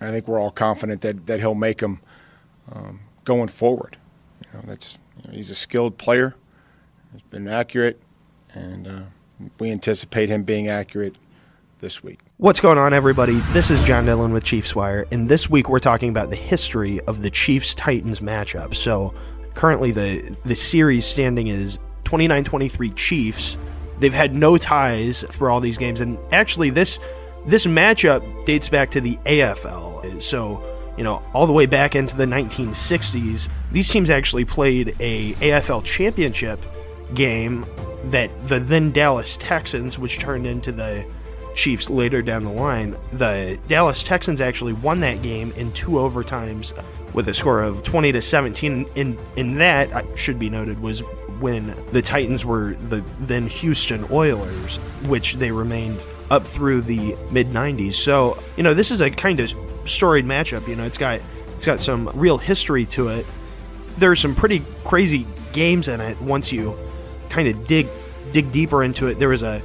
I 0.00 0.10
think 0.10 0.26
we're 0.26 0.40
all 0.40 0.50
confident 0.50 1.02
that, 1.02 1.26
that 1.26 1.40
he'll 1.40 1.54
make 1.54 1.78
them 1.78 2.00
um, 2.72 3.00
going 3.24 3.48
forward. 3.48 3.98
Know, 4.52 4.60
that's 4.66 4.98
you 5.16 5.28
know, 5.30 5.36
he's 5.36 5.50
a 5.50 5.54
skilled 5.54 5.98
player. 5.98 6.34
He's 7.12 7.22
been 7.22 7.48
accurate, 7.48 8.00
and 8.52 8.86
uh, 8.86 9.00
we 9.58 9.70
anticipate 9.70 10.28
him 10.28 10.42
being 10.42 10.68
accurate 10.68 11.16
this 11.80 12.02
week. 12.02 12.20
What's 12.36 12.60
going 12.60 12.78
on, 12.78 12.92
everybody? 12.92 13.40
This 13.52 13.70
is 13.70 13.82
John 13.84 14.06
Dillon 14.06 14.32
with 14.32 14.44
Chiefs 14.44 14.74
Wire, 14.74 15.06
and 15.10 15.28
this 15.28 15.48
week 15.48 15.68
we're 15.68 15.78
talking 15.78 16.10
about 16.10 16.30
the 16.30 16.36
history 16.36 17.00
of 17.02 17.22
the 17.22 17.30
Chiefs 17.30 17.74
Titans 17.74 18.20
matchup. 18.20 18.74
So, 18.74 19.14
currently 19.54 19.92
the 19.92 20.36
the 20.44 20.56
series 20.56 21.06
standing 21.06 21.48
is 21.48 21.78
29-23 22.04 22.94
Chiefs. 22.96 23.56
They've 23.98 24.12
had 24.12 24.34
no 24.34 24.56
ties 24.58 25.22
for 25.30 25.50
all 25.50 25.60
these 25.60 25.78
games, 25.78 26.00
and 26.00 26.18
actually 26.32 26.70
this 26.70 26.98
this 27.46 27.66
matchup 27.66 28.44
dates 28.46 28.68
back 28.68 28.90
to 28.92 29.00
the 29.00 29.16
AFL. 29.26 30.22
So, 30.22 30.62
you 31.00 31.04
know, 31.04 31.22
all 31.32 31.46
the 31.46 31.52
way 31.54 31.64
back 31.64 31.96
into 31.96 32.14
the 32.14 32.26
1960s, 32.26 33.48
these 33.72 33.88
teams 33.88 34.10
actually 34.10 34.44
played 34.44 34.94
a 35.00 35.32
AFL 35.32 35.82
championship 35.82 36.60
game 37.14 37.64
that 38.10 38.30
the 38.48 38.60
then 38.60 38.92
Dallas 38.92 39.38
Texans, 39.38 39.98
which 39.98 40.18
turned 40.18 40.46
into 40.46 40.72
the 40.72 41.06
Chiefs 41.54 41.88
later 41.88 42.20
down 42.20 42.44
the 42.44 42.52
line, 42.52 42.98
the 43.14 43.58
Dallas 43.66 44.04
Texans 44.04 44.42
actually 44.42 44.74
won 44.74 45.00
that 45.00 45.22
game 45.22 45.52
in 45.52 45.72
two 45.72 45.92
overtimes 45.92 46.78
with 47.14 47.30
a 47.30 47.34
score 47.34 47.62
of 47.62 47.82
20 47.82 48.12
to 48.12 48.20
17. 48.20 48.86
In 48.94 49.18
in 49.36 49.56
that 49.56 50.04
should 50.18 50.38
be 50.38 50.50
noted 50.50 50.80
was 50.80 51.00
when 51.40 51.74
the 51.92 52.02
Titans 52.02 52.44
were 52.44 52.74
the 52.74 53.02
then 53.20 53.46
Houston 53.46 54.06
Oilers, 54.10 54.76
which 55.06 55.36
they 55.36 55.50
remained 55.50 55.98
up 56.30 56.46
through 56.46 56.82
the 56.82 57.16
mid 57.30 57.52
90s. 57.52 57.94
So, 57.94 58.38
you 58.58 58.62
know, 58.62 58.74
this 58.74 58.90
is 58.90 59.00
a 59.00 59.10
kind 59.10 59.40
of 59.40 59.54
storied 59.90 60.24
matchup, 60.24 60.66
you 60.68 60.76
know, 60.76 60.84
it's 60.84 60.98
got 60.98 61.20
it's 61.54 61.66
got 61.66 61.80
some 61.80 62.10
real 62.14 62.38
history 62.38 62.86
to 62.86 63.08
it. 63.08 63.26
There's 63.98 64.20
some 64.20 64.34
pretty 64.34 64.62
crazy 64.84 65.26
games 65.52 65.88
in 65.88 66.00
it 66.00 66.20
once 66.20 66.52
you 66.52 66.78
kind 67.28 67.48
of 67.48 67.66
dig 67.66 67.86
dig 68.32 68.52
deeper 68.52 68.82
into 68.82 69.08
it. 69.08 69.18
There 69.18 69.28
was 69.28 69.42
a 69.42 69.62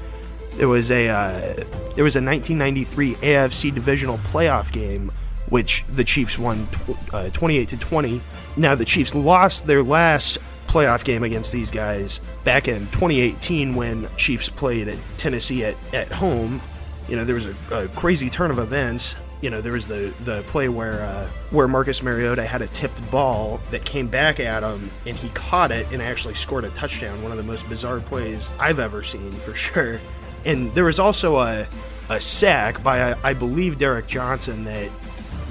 there 0.53 0.67
was 0.67 0.91
a 0.91 1.07
uh, 1.07 1.53
there 1.95 2.03
was 2.03 2.15
a 2.15 2.21
1993 2.21 3.15
AFC 3.15 3.73
divisional 3.73 4.17
playoff 4.19 4.71
game 4.71 5.11
which 5.49 5.85
the 5.89 6.03
Chiefs 6.03 6.39
won 6.39 6.67
tw- 6.67 7.13
uh, 7.13 7.29
28 7.29 7.69
to 7.69 7.77
20. 7.77 8.21
Now 8.57 8.75
the 8.75 8.85
Chiefs 8.85 9.13
lost 9.13 9.67
their 9.67 9.83
last 9.83 10.37
playoff 10.67 11.03
game 11.03 11.23
against 11.23 11.51
these 11.51 11.71
guys 11.71 12.19
back 12.43 12.67
in 12.67 12.87
2018 12.87 13.75
when 13.75 14.09
Chiefs 14.17 14.49
played 14.49 14.87
at 14.87 14.97
Tennessee 15.17 15.63
at, 15.63 15.75
at 15.93 16.11
home. 16.11 16.61
You 17.07 17.15
know, 17.15 17.25
there 17.25 17.35
was 17.35 17.45
a, 17.45 17.55
a 17.71 17.87
crazy 17.89 18.29
turn 18.29 18.51
of 18.51 18.59
events. 18.59 19.15
You 19.41 19.49
know, 19.49 19.61
there 19.61 19.73
was 19.73 19.87
the, 19.87 20.13
the 20.23 20.43
play 20.43 20.69
where 20.69 21.01
uh, 21.03 21.29
where 21.51 21.67
Marcus 21.67 22.01
Mariota 22.01 22.45
had 22.45 22.61
a 22.61 22.67
tipped 22.67 23.11
ball 23.11 23.59
that 23.69 23.85
came 23.85 24.07
back 24.07 24.39
at 24.39 24.63
him, 24.63 24.89
and 25.05 25.15
he 25.15 25.29
caught 25.29 25.71
it 25.71 25.85
and 25.91 26.01
actually 26.01 26.33
scored 26.33 26.63
a 26.63 26.69
touchdown. 26.71 27.21
One 27.21 27.31
of 27.31 27.37
the 27.37 27.43
most 27.43 27.67
bizarre 27.69 27.99
plays 27.99 28.49
I've 28.59 28.79
ever 28.79 29.03
seen, 29.03 29.31
for 29.31 29.53
sure. 29.53 29.99
And 30.45 30.73
there 30.73 30.85
was 30.85 30.99
also 30.99 31.37
a 31.39 31.67
a 32.09 32.21
sack 32.21 32.81
by 32.83 33.13
I, 33.13 33.29
I 33.29 33.33
believe 33.33 33.77
Derrick 33.77 34.07
Johnson 34.07 34.63
that 34.65 34.89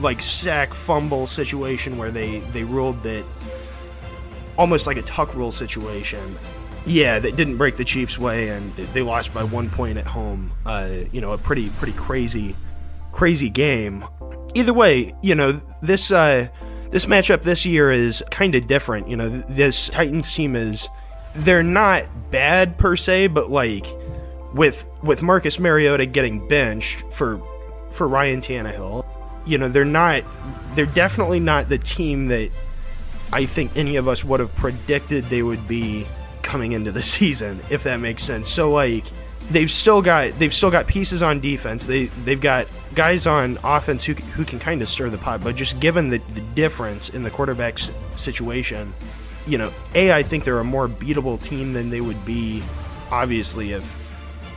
like 0.00 0.22
sack 0.22 0.72
fumble 0.74 1.26
situation 1.26 1.98
where 1.98 2.10
they 2.10 2.40
they 2.52 2.64
ruled 2.64 3.02
that 3.02 3.24
almost 4.56 4.86
like 4.86 4.96
a 4.96 5.02
tuck 5.02 5.34
rule 5.34 5.52
situation 5.52 6.36
Yeah, 6.86 7.18
that 7.18 7.36
didn't 7.36 7.56
break 7.56 7.76
the 7.76 7.84
Chiefs' 7.84 8.18
way, 8.18 8.48
and 8.50 8.74
they 8.76 9.00
lost 9.00 9.32
by 9.32 9.42
one 9.42 9.70
point 9.70 9.96
at 9.96 10.06
home. 10.06 10.52
Uh, 10.66 10.90
you 11.12 11.20
know, 11.20 11.32
a 11.32 11.38
pretty 11.38 11.70
pretty 11.70 11.94
crazy, 11.94 12.54
crazy 13.14 13.48
game. 13.48 14.04
Either 14.54 14.74
way, 14.74 15.14
you 15.22 15.34
know 15.34 15.60
this 15.80 16.10
uh, 16.10 16.48
this 16.90 17.06
matchup 17.06 17.42
this 17.42 17.64
year 17.64 17.90
is 17.90 18.22
kind 18.30 18.54
of 18.54 18.66
different. 18.66 19.08
You 19.08 19.16
know, 19.16 19.28
this 19.48 19.88
Titans 19.88 20.32
team 20.32 20.56
is 20.56 20.88
they're 21.34 21.62
not 21.62 22.04
bad 22.30 22.76
per 22.76 22.96
se, 22.96 23.28
but 23.28 23.50
like 23.50 23.86
with 24.52 24.84
with 25.02 25.22
Marcus 25.22 25.58
Mariota 25.58 26.06
getting 26.06 26.46
benched 26.48 27.04
for 27.10 27.40
for 27.90 28.08
Ryan 28.08 28.40
Tannehill, 28.40 29.06
you 29.46 29.58
know, 29.58 29.68
they're 29.68 29.84
not 29.84 30.24
they're 30.72 30.86
definitely 30.86 31.40
not 31.40 31.68
the 31.68 31.78
team 31.78 32.28
that 32.28 32.50
I 33.32 33.46
think 33.46 33.76
any 33.76 33.96
of 33.96 34.08
us 34.08 34.24
would 34.24 34.40
have 34.40 34.54
predicted 34.56 35.24
they 35.26 35.42
would 35.42 35.66
be 35.66 36.06
coming 36.42 36.72
into 36.72 36.90
the 36.92 37.02
season, 37.16 37.60
if 37.70 37.84
that 37.84 37.98
makes 37.98 38.24
sense. 38.24 38.48
So 38.48 38.70
like 38.70 39.04
they've 39.50 39.70
still 39.70 40.02
got 40.02 40.38
they've 40.38 40.54
still 40.54 40.70
got 40.70 40.86
pieces 40.86 41.22
on 41.22 41.40
defense. 41.40 41.86
They 41.86 42.06
they've 42.24 42.40
got 42.40 42.68
guys 42.94 43.26
on 43.26 43.58
offense 43.64 44.04
who 44.04 44.14
who 44.14 44.44
can 44.44 44.58
kind 44.58 44.82
of 44.82 44.88
stir 44.88 45.10
the 45.10 45.18
pot. 45.18 45.42
But 45.42 45.56
just 45.56 45.80
given 45.80 46.08
the, 46.08 46.18
the 46.34 46.40
difference 46.54 47.10
in 47.10 47.22
the 47.22 47.30
quarterback 47.30 47.78
situation, 48.16 48.92
you 49.46 49.58
know, 49.58 49.72
a 49.94 50.12
I 50.12 50.22
think 50.22 50.44
they're 50.44 50.60
a 50.60 50.64
more 50.64 50.88
beatable 50.88 51.42
team 51.42 51.72
than 51.72 51.90
they 51.90 52.00
would 52.00 52.24
be, 52.24 52.62
obviously 53.10 53.72
if 53.72 53.82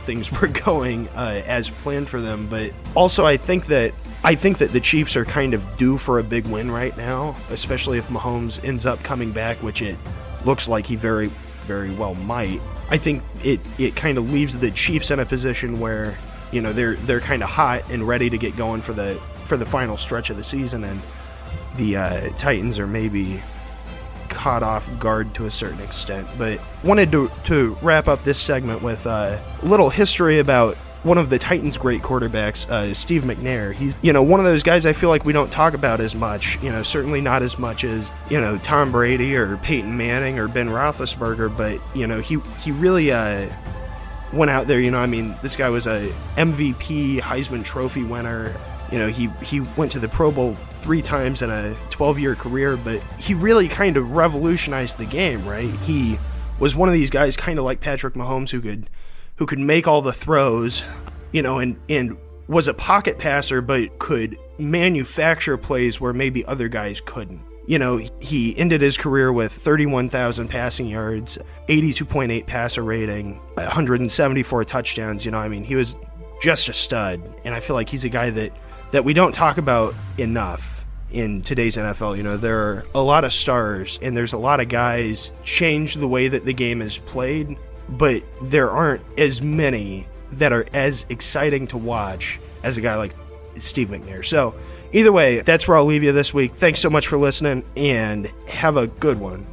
things 0.04 0.32
were 0.40 0.48
going 0.48 1.08
uh, 1.08 1.42
as 1.46 1.68
planned 1.68 2.08
for 2.08 2.20
them. 2.20 2.48
But 2.48 2.72
also 2.94 3.26
I 3.26 3.36
think 3.36 3.66
that 3.66 3.92
I 4.24 4.34
think 4.34 4.58
that 4.58 4.72
the 4.72 4.80
Chiefs 4.80 5.16
are 5.16 5.24
kind 5.24 5.54
of 5.54 5.76
due 5.76 5.98
for 5.98 6.18
a 6.18 6.24
big 6.24 6.46
win 6.46 6.70
right 6.70 6.96
now, 6.96 7.36
especially 7.50 7.98
if 7.98 8.08
Mahomes 8.08 8.62
ends 8.64 8.86
up 8.86 9.02
coming 9.02 9.32
back, 9.32 9.58
which 9.62 9.82
it 9.82 9.96
looks 10.44 10.68
like 10.68 10.86
he 10.86 10.96
very 10.96 11.26
very 11.62 11.90
well 11.90 12.14
might. 12.14 12.62
I 12.90 12.98
think 12.98 13.22
it 13.44 13.60
it 13.78 13.96
kind 13.96 14.18
of 14.18 14.30
leaves 14.30 14.56
the 14.56 14.70
Chiefs 14.70 15.10
in 15.10 15.18
a 15.18 15.26
position 15.26 15.80
where 15.80 16.14
you 16.52 16.62
know 16.62 16.72
they're 16.72 16.94
they're 16.94 17.20
kind 17.20 17.42
of 17.42 17.48
hot 17.48 17.82
and 17.90 18.06
ready 18.06 18.30
to 18.30 18.38
get 18.38 18.56
going 18.56 18.80
for 18.80 18.92
the 18.92 19.20
for 19.44 19.56
the 19.56 19.66
final 19.66 19.96
stretch 19.96 20.30
of 20.30 20.36
the 20.36 20.44
season, 20.44 20.84
and 20.84 21.00
the 21.76 21.96
uh, 21.96 22.30
Titans 22.38 22.78
are 22.78 22.86
maybe 22.86 23.42
caught 24.28 24.62
off 24.62 24.88
guard 24.98 25.34
to 25.34 25.46
a 25.46 25.50
certain 25.50 25.80
extent. 25.80 26.26
But 26.38 26.60
wanted 26.82 27.12
to 27.12 27.30
to 27.44 27.76
wrap 27.82 28.08
up 28.08 28.24
this 28.24 28.38
segment 28.38 28.82
with 28.82 29.06
uh, 29.06 29.38
a 29.62 29.66
little 29.66 29.90
history 29.90 30.38
about 30.38 30.76
one 31.02 31.18
of 31.18 31.30
the 31.30 31.38
Titans' 31.38 31.78
great 31.78 32.02
quarterbacks, 32.02 32.68
uh, 32.68 32.92
Steve 32.92 33.22
McNair. 33.22 33.72
He's 33.72 33.96
you 34.02 34.12
know 34.12 34.22
one 34.22 34.40
of 34.40 34.46
those 34.46 34.62
guys 34.62 34.86
I 34.86 34.92
feel 34.92 35.08
like 35.08 35.24
we 35.24 35.32
don't 35.32 35.50
talk 35.50 35.74
about 35.74 36.00
as 36.00 36.14
much. 36.14 36.60
You 36.62 36.70
know, 36.70 36.82
certainly 36.82 37.20
not 37.20 37.42
as 37.42 37.58
much 37.58 37.84
as 37.84 38.10
you 38.30 38.40
know 38.40 38.58
Tom 38.58 38.92
Brady 38.92 39.36
or 39.36 39.56
Peyton 39.58 39.96
Manning 39.96 40.38
or 40.38 40.48
Ben 40.48 40.68
Roethlisberger. 40.68 41.56
But 41.56 41.80
you 41.94 42.06
know 42.06 42.20
he 42.20 42.38
he 42.62 42.72
really 42.72 43.12
uh, 43.12 43.48
went 44.32 44.50
out 44.50 44.66
there. 44.66 44.80
You 44.80 44.90
know, 44.90 44.98
I 44.98 45.06
mean, 45.06 45.36
this 45.42 45.56
guy 45.56 45.68
was 45.68 45.86
a 45.86 46.12
MVP, 46.36 47.20
Heisman 47.20 47.64
Trophy 47.64 48.02
winner. 48.02 48.54
You 48.90 48.98
know, 48.98 49.08
he 49.08 49.28
he 49.42 49.60
went 49.76 49.92
to 49.92 49.98
the 49.98 50.08
Pro 50.08 50.32
Bowl 50.32 50.56
three 50.70 51.02
times 51.02 51.42
in 51.42 51.50
a 51.50 51.76
12 51.90 52.18
year 52.18 52.34
career, 52.34 52.76
but 52.76 53.02
he 53.20 53.34
really 53.34 53.68
kind 53.68 53.96
of 53.96 54.12
revolutionized 54.12 54.98
the 54.98 55.04
game. 55.04 55.46
Right? 55.46 55.70
He 55.80 56.18
was 56.58 56.74
one 56.74 56.88
of 56.88 56.94
these 56.94 57.10
guys, 57.10 57.36
kind 57.36 57.58
of 57.58 57.64
like 57.64 57.80
Patrick 57.80 58.14
Mahomes, 58.14 58.50
who 58.50 58.60
could 58.60 58.88
who 59.38 59.46
could 59.46 59.58
make 59.58 59.88
all 59.88 60.02
the 60.02 60.12
throws, 60.12 60.84
you 61.32 61.42
know, 61.42 61.58
and 61.58 61.76
and 61.88 62.18
was 62.48 62.68
a 62.68 62.74
pocket 62.74 63.18
passer, 63.18 63.60
but 63.60 63.98
could 63.98 64.36
manufacture 64.58 65.56
plays 65.56 66.00
where 66.00 66.12
maybe 66.12 66.44
other 66.44 66.68
guys 66.68 67.00
couldn't. 67.00 67.40
You 67.66 67.78
know, 67.78 67.98
he 68.20 68.56
ended 68.56 68.80
his 68.80 68.96
career 68.96 69.30
with 69.30 69.52
31,000 69.52 70.48
passing 70.48 70.86
yards, 70.86 71.36
82.8 71.68 72.46
passer 72.46 72.82
rating, 72.82 73.38
174 73.54 74.64
touchdowns. 74.64 75.24
You 75.24 75.30
know, 75.30 75.38
I 75.38 75.48
mean, 75.48 75.64
he 75.64 75.74
was 75.74 75.94
just 76.40 76.70
a 76.70 76.72
stud, 76.72 77.20
and 77.44 77.54
I 77.54 77.60
feel 77.60 77.76
like 77.76 77.90
he's 77.90 78.04
a 78.04 78.08
guy 78.08 78.30
that 78.30 78.52
that 78.90 79.04
we 79.04 79.12
don't 79.12 79.34
talk 79.34 79.58
about 79.58 79.94
enough 80.16 80.86
in 81.10 81.42
today's 81.42 81.76
NFL. 81.76 82.16
You 82.16 82.22
know, 82.22 82.38
there 82.38 82.58
are 82.58 82.86
a 82.94 83.02
lot 83.02 83.24
of 83.24 83.34
stars, 83.34 83.98
and 84.00 84.16
there's 84.16 84.32
a 84.32 84.38
lot 84.38 84.60
of 84.60 84.68
guys 84.68 85.30
change 85.44 85.94
the 85.94 86.08
way 86.08 86.28
that 86.28 86.46
the 86.46 86.54
game 86.54 86.80
is 86.80 86.98
played 86.98 87.58
but 87.88 88.22
there 88.42 88.70
aren't 88.70 89.02
as 89.18 89.40
many 89.40 90.06
that 90.32 90.52
are 90.52 90.66
as 90.74 91.06
exciting 91.08 91.66
to 91.68 91.78
watch 91.78 92.38
as 92.62 92.76
a 92.76 92.80
guy 92.80 92.96
like 92.96 93.14
Steve 93.56 93.88
McNair. 93.88 94.24
So, 94.24 94.54
either 94.92 95.12
way, 95.12 95.40
that's 95.40 95.66
where 95.66 95.76
I'll 95.76 95.84
leave 95.84 96.02
you 96.02 96.12
this 96.12 96.34
week. 96.34 96.54
Thanks 96.54 96.80
so 96.80 96.90
much 96.90 97.06
for 97.06 97.16
listening 97.16 97.64
and 97.76 98.26
have 98.48 98.76
a 98.76 98.86
good 98.86 99.18
one. 99.18 99.46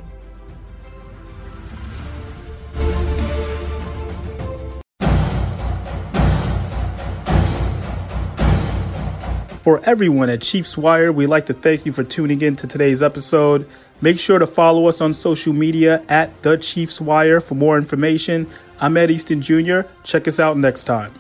For 9.66 9.82
everyone 9.84 10.30
at 10.30 10.44
Chiefs 10.44 10.78
Wire, 10.78 11.12
we'd 11.12 11.26
like 11.26 11.48
to 11.48 11.54
thank 11.56 11.88
you 11.88 11.92
for 11.92 12.04
tuning 12.04 12.40
in 12.42 12.56
to 12.58 12.68
today's 12.68 13.02
episode. 13.02 13.68
Make 14.02 14.20
sure 14.20 14.40
to 14.40 14.48
follow 14.48 14.88
us 14.88 15.00
on 15.02 15.14
social 15.14 15.54
media 15.54 16.04
at 16.10 16.42
The 16.42 16.58
Chiefs 16.58 17.00
Wire 17.00 17.40
for 17.40 17.56
more 17.56 17.78
information. 17.78 18.48
I'm 18.82 18.98
Ed 18.98 19.10
Easton 19.10 19.42
Jr. 19.42 19.82
Check 20.04 20.28
us 20.28 20.40
out 20.40 20.58
next 20.58 20.84
time. 20.84 21.14